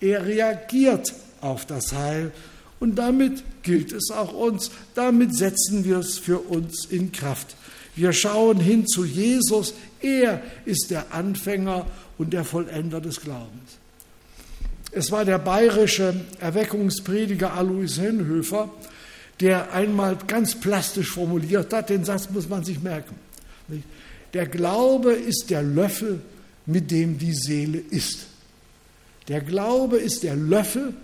er 0.00 0.26
reagiert 0.26 1.12
auf 1.40 1.66
das 1.66 1.92
Heil. 1.92 2.32
Und 2.80 2.96
damit 2.96 3.44
gilt 3.62 3.92
es 3.92 4.10
auch 4.10 4.32
uns, 4.32 4.70
damit 4.94 5.36
setzen 5.36 5.84
wir 5.84 5.98
es 5.98 6.18
für 6.18 6.38
uns 6.38 6.86
in 6.86 7.12
Kraft. 7.12 7.54
Wir 7.94 8.12
schauen 8.12 8.58
hin 8.58 8.86
zu 8.86 9.04
Jesus, 9.04 9.74
er 10.00 10.42
ist 10.64 10.90
der 10.90 11.12
Anfänger 11.12 11.86
und 12.16 12.32
der 12.32 12.44
Vollender 12.44 13.00
des 13.00 13.20
Glaubens. 13.20 13.78
Es 14.92 15.12
war 15.12 15.24
der 15.24 15.38
bayerische 15.38 16.14
Erweckungsprediger 16.40 17.52
Alois 17.52 17.98
Henhöfer, 17.98 18.70
der 19.40 19.72
einmal 19.72 20.16
ganz 20.26 20.54
plastisch 20.54 21.10
formuliert 21.10 21.72
hat, 21.72 21.90
den 21.90 22.04
Satz 22.04 22.30
muss 22.30 22.48
man 22.48 22.64
sich 22.64 22.80
merken. 22.80 23.14
Der 24.32 24.46
Glaube 24.46 25.12
ist 25.12 25.50
der 25.50 25.62
Löffel, 25.62 26.20
mit 26.66 26.90
dem 26.90 27.18
die 27.18 27.34
Seele 27.34 27.78
isst. 27.78 28.26
Der 29.28 29.40
Glaube 29.40 29.98
ist 29.98 30.22
der 30.22 30.36
Löffel, 30.36 30.94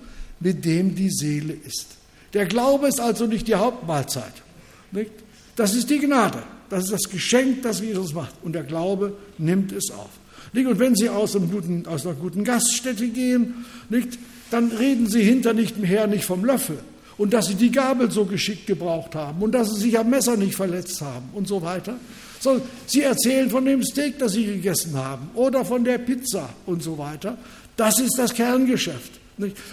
mit 0.41 0.65
dem 0.65 0.95
die 0.95 1.11
Seele 1.11 1.55
isst. 1.55 1.97
Der 2.35 2.47
Glaube 2.47 2.89
ist 2.89 3.01
also 3.01 3.27
nicht 3.27 3.49
die 3.49 3.55
Hauptmahlzeit. 3.55 4.33
Nicht? 4.93 5.13
Das 5.57 5.75
ist 5.75 5.89
die 5.89 5.99
Gnade. 5.99 6.43
Das 6.69 6.85
ist 6.85 6.93
das 6.93 7.11
Geschenk, 7.11 7.63
das 7.63 7.81
Jesus 7.81 8.13
macht. 8.13 8.35
Und 8.43 8.53
der 8.53 8.65
Glaube 8.65 9.17
nimmt 9.39 9.73
es 9.73 9.91
auf. 9.91 10.11
Nicht? 10.53 10.67
Und 10.67 10.79
wenn 10.79 10.95
Sie 10.95 11.09
aus, 11.09 11.33
guten, 11.33 11.87
aus 11.87 12.07
einer 12.07 12.15
guten 12.17 12.45
Gaststätte 12.45 13.09
gehen, 13.09 13.65
nicht? 13.89 14.19
dann 14.51 14.71
reden 14.71 15.09
Sie 15.09 15.23
hinter 15.23 15.53
nicht 15.53 15.79
mehr 15.79 16.07
nicht 16.07 16.25
vom 16.25 16.45
Löffel 16.45 16.79
und 17.19 17.33
dass 17.33 17.47
Sie 17.47 17.55
die 17.55 17.71
Gabel 17.71 18.11
so 18.11 18.25
geschickt 18.25 18.67
gebraucht 18.67 19.15
haben 19.15 19.43
und 19.43 19.53
dass 19.53 19.75
Sie 19.75 19.81
sich 19.81 19.99
am 19.99 20.11
Messer 20.11 20.37
nicht 20.37 20.55
verletzt 20.55 21.01
haben 21.01 21.29
und 21.33 21.49
so 21.49 21.63
weiter, 21.63 21.97
sondern 22.41 22.69
Sie 22.87 23.03
erzählen 23.03 23.51
von 23.51 23.65
dem 23.65 23.83
Steak, 23.83 24.19
das 24.19 24.33
Sie 24.33 24.45
gegessen 24.45 24.97
haben 24.97 25.31
oder 25.35 25.65
von 25.65 25.85
der 25.85 25.99
Pizza 25.99 26.49
und 26.67 26.83
so 26.83 26.99
weiter. 26.99 27.37
Das 27.77 27.99
ist 27.99 28.19
das 28.19 28.33
Kerngeschäft. 28.33 29.13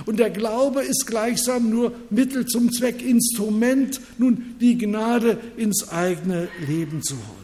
Und 0.06 0.20
der 0.20 0.30
Glaube 0.30 0.82
ist 0.82 1.08
gleichsam 1.08 1.70
nur 1.70 1.94
Mittel 2.10 2.46
zum 2.46 2.72
Zweck, 2.72 3.02
Instrument, 3.02 4.02
nun 4.18 4.56
die 4.60 4.78
Gnade 4.78 5.38
ins 5.56 5.90
eigene 5.90 6.50
Leben 6.68 7.02
zu 7.02 7.16
holen. 7.16 7.44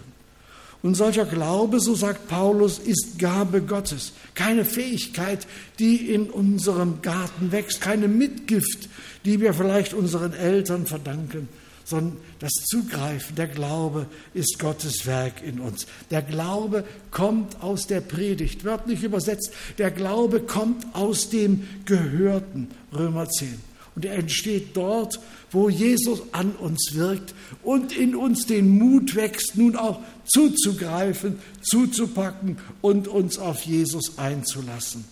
Und 0.82 0.96
solcher 0.96 1.26
Glaube, 1.26 1.80
so 1.82 1.94
sagt 1.94 2.28
Paulus, 2.28 2.80
ist 2.80 3.20
Gabe 3.20 3.62
Gottes. 3.62 4.14
Keine 4.34 4.64
Fähigkeit, 4.64 5.46
die 5.78 6.14
in 6.14 6.30
unserem 6.30 7.02
Garten 7.02 7.52
wächst, 7.52 7.82
keine 7.82 8.08
Mitgift, 8.08 8.88
die 9.26 9.42
wir 9.42 9.54
vielleicht 9.54 9.94
unseren 9.94 10.34
Eltern 10.34 10.86
verdanken, 10.86 11.50
sondern 11.90 12.18
das 12.40 12.52
Zugreifen, 12.70 13.36
der 13.36 13.48
Glaube 13.48 14.06
ist 14.34 14.60
Gottes 14.60 15.06
Werk 15.06 15.42
in 15.44 15.60
uns. 15.60 15.88
Der 16.12 16.22
Glaube 16.22 16.84
kommt 17.12 17.62
aus 17.62 17.88
der 17.88 18.02
Predigt, 18.02 18.64
wörtlich 18.64 19.04
übersetzt, 19.04 19.52
der 19.78 19.92
Glaube 19.92 20.42
kommt 20.42 20.86
aus 20.94 21.30
dem 21.30 21.68
Gehörten, 21.86 22.70
Römer 22.94 23.28
10. 23.28 23.60
Und 23.96 24.06
er 24.06 24.16
entsteht 24.16 24.78
dort, 24.78 25.20
wo 25.52 25.68
Jesus 25.68 26.22
an 26.32 26.52
uns 26.52 26.92
wirkt 26.94 27.34
und 27.64 27.92
in 27.92 28.16
uns 28.16 28.46
den 28.46 28.78
Mut 28.78 29.16
wächst, 29.16 29.58
nun 29.58 29.76
auch 29.76 30.00
zuzugreifen, 30.26 31.40
zuzupacken 31.62 32.58
und 32.82 33.08
uns 33.08 33.40
auf 33.40 33.64
Jesus 33.64 34.18
einzulassen. 34.18 35.04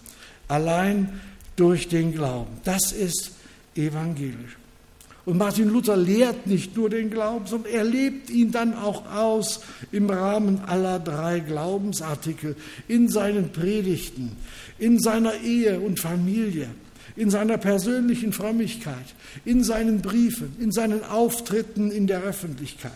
Allein 0.48 1.20
durch 1.56 1.90
den 1.90 2.14
Glauben. 2.14 2.60
Das 2.64 2.92
ist 2.92 3.32
evangelisch. 3.76 4.58
Und 5.28 5.38
Martin 5.38 5.68
Luther 5.68 5.98
lehrt 5.98 6.48
nicht 6.48 6.78
nur 6.78 6.90
den 6.90 7.10
Glauben, 7.10 7.48
sondern 7.48 7.74
er 7.74 7.84
lebt 7.84 8.30
ihn 8.30 8.54
dann 8.54 8.74
auch 8.74 9.14
aus 9.14 9.60
im 9.92 10.10
Rahmen 10.10 10.62
aller 10.66 11.00
drei 11.00 11.42
Glaubensartikel, 11.42 12.56
in 12.88 13.10
seinen 13.10 13.52
Predigten, 13.52 14.38
in 14.80 15.02
seiner 15.02 15.34
Ehe 15.42 15.82
und 15.82 16.00
Familie, 16.00 16.70
in 17.18 17.30
seiner 17.30 17.58
persönlichen 17.58 18.32
Frömmigkeit, 18.32 18.96
in 19.44 19.66
seinen 19.66 20.02
Briefen, 20.02 20.56
in 20.62 20.72
seinen 20.72 21.04
Auftritten 21.04 21.92
in 21.92 22.08
der 22.08 22.22
Öffentlichkeit. 22.22 22.94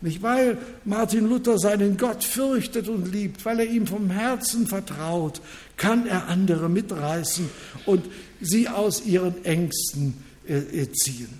Nicht 0.00 0.22
weil 0.22 0.56
Martin 0.86 1.28
Luther 1.28 1.58
seinen 1.58 1.98
Gott 1.98 2.24
fürchtet 2.24 2.88
und 2.88 3.12
liebt, 3.12 3.44
weil 3.44 3.60
er 3.60 3.66
ihm 3.66 3.86
vom 3.86 4.08
Herzen 4.08 4.66
vertraut, 4.66 5.42
kann 5.76 6.06
er 6.06 6.26
andere 6.28 6.70
mitreißen 6.70 7.50
und 7.84 8.06
sie 8.40 8.66
aus 8.66 9.04
ihren 9.04 9.44
Ängsten 9.44 10.14
äh, 10.48 10.90
ziehen. 10.92 11.39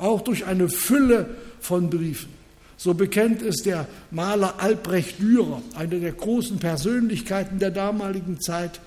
Auch 0.00 0.22
durch 0.22 0.46
eine 0.46 0.68
Fülle 0.68 1.36
von 1.60 1.90
Briefen. 1.90 2.30
So 2.76 2.94
bekennt 2.94 3.42
es 3.42 3.62
der 3.62 3.86
Maler 4.10 4.58
Albrecht 4.58 5.20
Dürer, 5.20 5.60
einer 5.74 5.98
der 5.98 6.12
großen 6.12 6.58
Persönlichkeiten 6.58 7.58
der 7.58 7.70
damaligen 7.70 8.40
Zeit. 8.40 8.80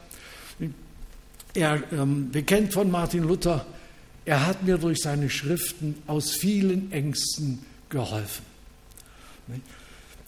Er 1.53 1.83
ähm, 1.91 2.31
bekennt 2.31 2.73
von 2.73 2.89
Martin 2.89 3.23
Luther, 3.23 3.65
er 4.25 4.47
hat 4.47 4.63
mir 4.63 4.79
durch 4.79 5.01
seine 5.01 5.29
Schriften 5.29 5.95
aus 6.07 6.31
vielen 6.31 6.91
Ängsten 6.91 7.59
geholfen. 7.89 8.43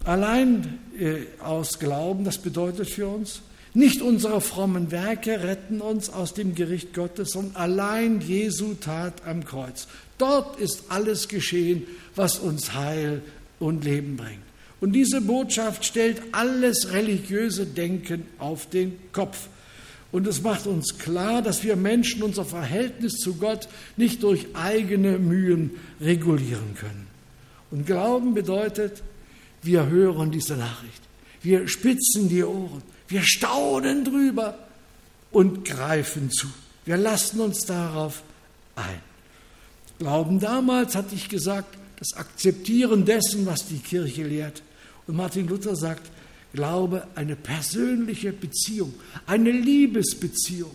Allein 0.04 0.78
äh, 1.00 1.24
aus 1.42 1.80
Glauben, 1.80 2.24
das 2.24 2.38
bedeutet 2.38 2.90
für 2.90 3.08
uns, 3.08 3.42
nicht 3.76 4.02
unsere 4.02 4.40
frommen 4.40 4.90
Werke 4.90 5.44
retten 5.44 5.82
uns 5.82 6.10
aus 6.10 6.34
dem 6.34 6.56
Gericht 6.56 6.94
Gottes, 6.94 7.32
sondern 7.32 7.58
allein 7.58 8.22
Jesu 8.22 8.74
Tat 8.76 9.26
am 9.26 9.44
Kreuz. 9.44 9.88
Dort 10.18 10.60
ist 10.62 10.86
alles 10.88 11.28
geschehen, 11.28 11.84
was 12.16 12.40
uns 12.40 12.74
Heil 12.74 13.22
und 13.60 13.84
Leben 13.84 14.16
bringt. 14.16 14.40
Und 14.80 14.94
diese 14.94 15.20
Botschaft 15.20 15.84
stellt 15.84 16.22
alles 16.32 16.94
religiöse 16.94 17.66
Denken 17.66 18.26
auf 18.40 18.70
den 18.70 18.98
Kopf. 19.12 19.50
Und 20.12 20.26
es 20.26 20.42
macht 20.42 20.68
uns 20.68 20.98
klar, 20.98 21.42
dass 21.42 21.64
wir 21.64 21.76
Menschen 21.76 22.24
unser 22.24 22.46
Verhältnis 22.46 23.16
zu 23.18 23.36
Gott 23.36 23.68
nicht 23.98 24.24
durch 24.24 24.48
eigene 24.54 25.20
Mühen 25.20 25.72
regulieren 26.00 26.76
können. 26.76 27.08
Und 27.72 27.86
Glauben 27.86 28.34
bedeutet, 28.34 29.04
wir 29.64 29.88
hören 29.88 30.32
diese 30.32 30.56
Nachricht, 30.56 31.02
wir 31.42 31.68
spitzen 31.68 32.30
die 32.30 32.44
Ohren, 32.44 32.82
wir 33.08 33.22
staunen 33.24 34.04
drüber 34.04 34.58
und 35.32 35.66
greifen 35.66 36.32
zu. 36.32 36.48
Wir 36.86 36.98
lassen 36.98 37.40
uns 37.40 37.62
darauf 37.62 38.24
ein. 38.76 39.02
Glauben 40.00 40.40
damals, 40.40 40.96
hatte 40.96 41.16
ich 41.16 41.30
gesagt, 41.30 41.78
das 42.00 42.14
Akzeptieren 42.14 43.06
dessen, 43.06 43.46
was 43.46 43.68
die 43.68 43.80
Kirche 43.80 44.24
lehrt. 44.24 44.62
Und 45.08 45.16
Martin 45.16 45.48
Luther 45.48 45.76
sagt, 45.76 46.10
Glaube 46.56 47.06
eine 47.16 47.36
persönliche 47.36 48.32
Beziehung, 48.32 48.94
eine 49.28 49.52
Liebesbeziehung 49.52 50.72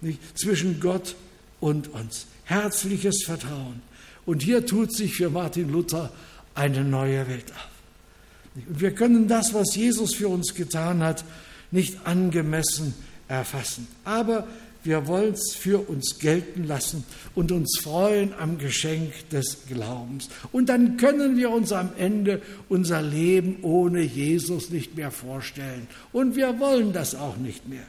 nicht, 0.00 0.38
zwischen 0.38 0.80
Gott 0.80 1.14
und 1.60 1.88
uns. 1.88 2.26
Herzliches 2.44 3.24
Vertrauen. 3.24 3.82
Und 4.24 4.42
hier 4.42 4.64
tut 4.64 4.94
sich 4.94 5.14
für 5.14 5.28
Martin 5.28 5.70
Luther 5.70 6.10
eine 6.54 6.82
neue 6.84 7.28
Welt 7.28 7.52
auf. 7.52 8.64
Und 8.66 8.80
wir 8.80 8.94
können 8.94 9.28
das, 9.28 9.52
was 9.52 9.76
Jesus 9.76 10.14
für 10.14 10.28
uns 10.28 10.54
getan 10.54 11.02
hat, 11.02 11.22
nicht 11.70 12.06
angemessen 12.06 12.94
erfassen. 13.28 13.86
Aber 14.04 14.46
wir 14.82 15.06
wollen 15.06 15.34
es 15.34 15.54
für 15.54 15.78
uns 15.88 16.18
gelten 16.18 16.64
lassen 16.64 17.04
und 17.34 17.52
uns 17.52 17.78
freuen 17.80 18.32
am 18.38 18.58
Geschenk 18.58 19.12
des 19.30 19.58
Glaubens. 19.68 20.28
Und 20.52 20.70
dann 20.70 20.96
können 20.96 21.36
wir 21.36 21.50
uns 21.50 21.72
am 21.72 21.90
Ende 21.98 22.40
unser 22.68 23.02
Leben 23.02 23.58
ohne 23.62 24.00
Jesus 24.00 24.70
nicht 24.70 24.96
mehr 24.96 25.10
vorstellen. 25.10 25.86
Und 26.12 26.34
wir 26.34 26.58
wollen 26.58 26.92
das 26.92 27.14
auch 27.14 27.36
nicht 27.36 27.68
mehr. 27.68 27.84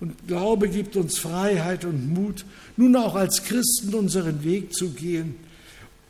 Und 0.00 0.26
Glaube 0.26 0.68
gibt 0.68 0.96
uns 0.96 1.18
Freiheit 1.18 1.84
und 1.84 2.12
Mut, 2.12 2.44
nun 2.76 2.96
auch 2.96 3.14
als 3.14 3.44
Christen 3.44 3.94
unseren 3.94 4.44
Weg 4.44 4.74
zu 4.74 4.90
gehen 4.90 5.36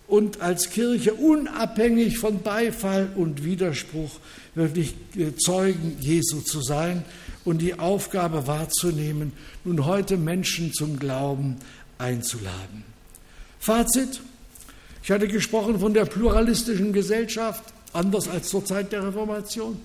und 0.08 0.40
als 0.40 0.70
Kirche 0.70 1.14
unabhängig 1.14 2.18
von 2.18 2.42
Beifall 2.42 3.08
und 3.16 3.44
Widerspruch 3.44 4.18
wirklich 4.56 4.94
Zeugen 5.38 5.96
Jesu 6.00 6.40
zu 6.40 6.62
sein 6.62 7.04
und 7.44 7.58
die 7.58 7.78
Aufgabe 7.78 8.46
wahrzunehmen, 8.46 9.32
nun 9.64 9.84
heute 9.84 10.16
Menschen 10.16 10.72
zum 10.72 10.98
Glauben 10.98 11.56
einzuladen. 11.98 12.82
Fazit. 13.60 14.20
Ich 15.02 15.10
hatte 15.12 15.28
gesprochen 15.28 15.78
von 15.78 15.94
der 15.94 16.04
pluralistischen 16.04 16.92
Gesellschaft, 16.92 17.62
anders 17.92 18.28
als 18.28 18.48
zur 18.48 18.64
Zeit 18.64 18.90
der 18.90 19.06
Reformation. 19.06 19.76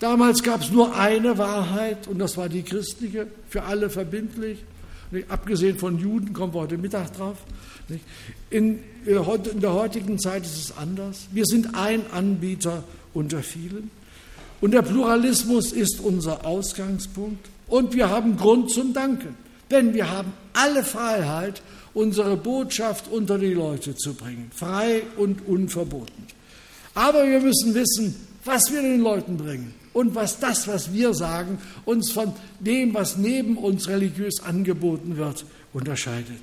Damals 0.00 0.42
gab 0.42 0.60
es 0.60 0.70
nur 0.70 0.94
eine 0.94 1.38
Wahrheit 1.38 2.06
und 2.08 2.18
das 2.18 2.36
war 2.36 2.50
die 2.50 2.62
christliche, 2.62 3.26
für 3.48 3.62
alle 3.62 3.88
verbindlich. 3.88 4.58
Abgesehen 5.28 5.78
von 5.78 5.98
Juden 5.98 6.34
kommen 6.34 6.52
wir 6.52 6.60
heute 6.60 6.76
Mittag 6.76 7.14
drauf. 7.16 7.38
In, 8.50 8.80
in 9.06 9.60
der 9.60 9.72
heutigen 9.72 10.18
Zeit 10.18 10.44
ist 10.44 10.58
es 10.58 10.76
anders. 10.76 11.28
Wir 11.30 11.46
sind 11.46 11.74
ein 11.74 12.10
Anbieter 12.10 12.84
unter 13.14 13.42
vielen. 13.42 13.90
Und 14.60 14.72
der 14.72 14.82
Pluralismus 14.82 15.72
ist 15.72 16.00
unser 16.00 16.46
Ausgangspunkt. 16.46 17.46
Und 17.68 17.94
wir 17.94 18.08
haben 18.08 18.36
Grund 18.36 18.70
zum 18.70 18.92
Danken, 18.92 19.36
denn 19.70 19.92
wir 19.92 20.10
haben 20.10 20.32
alle 20.52 20.84
Freiheit, 20.84 21.62
unsere 21.94 22.36
Botschaft 22.36 23.10
unter 23.10 23.38
die 23.38 23.54
Leute 23.54 23.96
zu 23.96 24.14
bringen, 24.14 24.50
frei 24.54 25.02
und 25.16 25.46
unverboten. 25.48 26.26
Aber 26.94 27.26
wir 27.26 27.40
müssen 27.40 27.74
wissen, 27.74 28.14
was 28.44 28.70
wir 28.70 28.82
den 28.82 29.00
Leuten 29.00 29.36
bringen 29.36 29.74
und 29.92 30.14
was 30.14 30.38
das, 30.38 30.68
was 30.68 30.92
wir 30.92 31.14
sagen, 31.14 31.58
uns 31.84 32.10
von 32.10 32.32
dem, 32.60 32.94
was 32.94 33.16
neben 33.16 33.56
uns 33.56 33.88
religiös 33.88 34.42
angeboten 34.42 35.16
wird, 35.16 35.44
unterscheidet. 35.72 36.40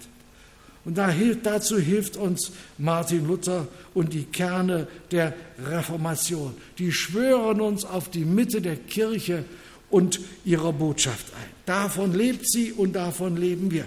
Und 0.85 0.97
dazu 0.97 1.79
hilft 1.79 2.17
uns 2.17 2.51
Martin 2.77 3.25
Luther 3.25 3.67
und 3.93 4.13
die 4.13 4.25
Kerne 4.25 4.87
der 5.11 5.33
Reformation. 5.65 6.53
Die 6.77 6.91
schwören 6.91 7.61
uns 7.61 7.85
auf 7.85 8.09
die 8.09 8.25
Mitte 8.25 8.61
der 8.61 8.75
Kirche 8.75 9.45
und 9.89 10.19
ihrer 10.43 10.73
Botschaft 10.73 11.27
ein. 11.35 11.49
Davon 11.65 12.13
lebt 12.13 12.49
sie 12.49 12.73
und 12.73 12.93
davon 12.93 13.37
leben 13.37 13.71
wir. 13.71 13.85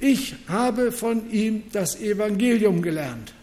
Ich 0.00 0.34
habe 0.48 0.90
von 0.90 1.30
ihm 1.30 1.64
das 1.72 2.00
Evangelium 2.00 2.82
gelernt. 2.82 3.34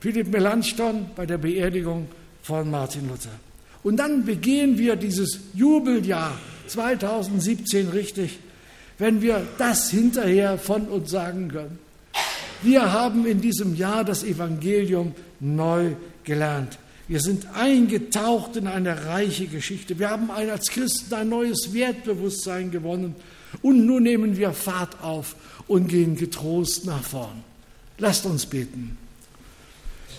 Philipp 0.00 0.28
Melanchthon 0.28 1.10
bei 1.14 1.26
der 1.26 1.38
Beerdigung 1.38 2.08
von 2.42 2.70
Martin 2.70 3.08
Luther. 3.08 3.38
Und 3.82 3.98
dann 3.98 4.24
begehen 4.24 4.78
wir 4.78 4.96
dieses 4.96 5.40
Jubeljahr 5.54 6.36
2017 6.66 7.90
richtig 7.90 8.38
wenn 8.98 9.22
wir 9.22 9.46
das 9.58 9.90
hinterher 9.90 10.58
von 10.58 10.86
uns 10.88 11.10
sagen 11.10 11.48
können. 11.48 11.78
Wir 12.62 12.92
haben 12.92 13.24
in 13.26 13.40
diesem 13.40 13.76
Jahr 13.76 14.04
das 14.04 14.24
Evangelium 14.24 15.14
neu 15.40 15.92
gelernt. 16.24 16.78
Wir 17.06 17.20
sind 17.20 17.46
eingetaucht 17.54 18.56
in 18.56 18.66
eine 18.66 19.06
reiche 19.06 19.46
Geschichte. 19.46 19.98
Wir 19.98 20.10
haben 20.10 20.30
als 20.30 20.68
Christen 20.68 21.14
ein 21.14 21.28
neues 21.28 21.72
Wertbewusstsein 21.72 22.70
gewonnen. 22.70 23.14
Und 23.62 23.86
nun 23.86 24.02
nehmen 24.02 24.36
wir 24.36 24.52
Fahrt 24.52 25.02
auf 25.02 25.36
und 25.68 25.88
gehen 25.88 26.16
getrost 26.16 26.84
nach 26.84 27.02
vorn. 27.02 27.44
Lasst 27.96 28.26
uns 28.26 28.44
beten. 28.44 28.98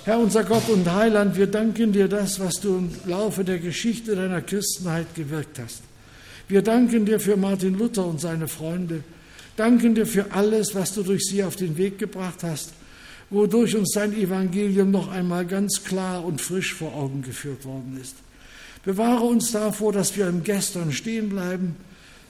Herr 0.05 0.17
unser 0.17 0.43
Gott 0.43 0.67
und 0.69 0.91
Heiland, 0.91 1.35
wir 1.35 1.47
danken 1.47 1.91
dir 1.91 2.07
das, 2.07 2.39
was 2.39 2.55
du 2.55 2.77
im 2.77 2.91
Laufe 3.05 3.43
der 3.43 3.59
Geschichte 3.59 4.15
deiner 4.15 4.41
Christenheit 4.41 5.13
gewirkt 5.13 5.59
hast. 5.59 5.83
Wir 6.49 6.63
danken 6.63 7.05
dir 7.05 7.19
für 7.19 7.37
Martin 7.37 7.77
Luther 7.77 8.07
und 8.07 8.19
seine 8.19 8.47
Freunde, 8.47 9.03
danken 9.55 9.93
dir 9.93 10.07
für 10.07 10.31
alles, 10.31 10.73
was 10.73 10.95
du 10.95 11.03
durch 11.03 11.25
sie 11.25 11.43
auf 11.43 11.55
den 11.55 11.77
Weg 11.77 11.99
gebracht 11.99 12.39
hast, 12.41 12.73
wodurch 13.29 13.75
uns 13.75 13.91
dein 13.93 14.13
Evangelium 14.13 14.89
noch 14.89 15.09
einmal 15.09 15.45
ganz 15.45 15.83
klar 15.83 16.25
und 16.25 16.41
frisch 16.41 16.73
vor 16.73 16.95
Augen 16.95 17.21
geführt 17.21 17.65
worden 17.65 17.99
ist. 18.01 18.15
Bewahre 18.83 19.25
uns 19.25 19.51
davor, 19.51 19.93
dass 19.93 20.17
wir 20.17 20.27
im 20.27 20.43
Gestern 20.43 20.91
stehen 20.91 21.29
bleiben, 21.29 21.75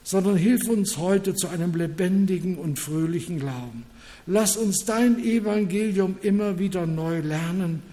sondern 0.03 0.35
hilf 0.35 0.67
uns 0.67 0.97
heute 0.97 1.33
zu 1.33 1.47
einem 1.47 1.73
lebendigen 1.73 2.57
und 2.57 2.77
fröhlichen 2.77 3.39
Glauben. 3.39 3.85
Lass 4.27 4.57
uns 4.57 4.83
dein 4.83 5.23
Evangelium 5.23 6.17
immer 6.23 6.59
wieder 6.59 6.85
neu 6.85 7.21
lernen 7.21 7.83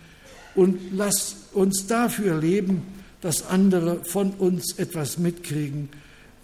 und 0.56 0.76
lass 0.92 1.36
uns 1.52 1.86
dafür 1.86 2.40
leben, 2.40 2.82
dass 3.20 3.46
andere 3.46 4.04
von 4.04 4.30
uns 4.30 4.76
etwas 4.76 5.18
mitkriegen 5.18 5.88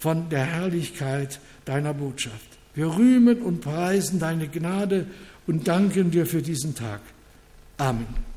von 0.03 0.27
der 0.27 0.43
Herrlichkeit 0.43 1.39
deiner 1.63 1.93
Botschaft. 1.93 2.49
Wir 2.73 2.87
rühmen 2.87 3.41
und 3.41 3.61
preisen 3.61 4.19
deine 4.19 4.49
Gnade 4.49 5.05
und 5.47 5.65
danken 5.69 6.11
dir 6.11 6.25
für 6.25 6.41
diesen 6.41 6.75
Tag. 6.75 6.99
Amen. 7.77 8.32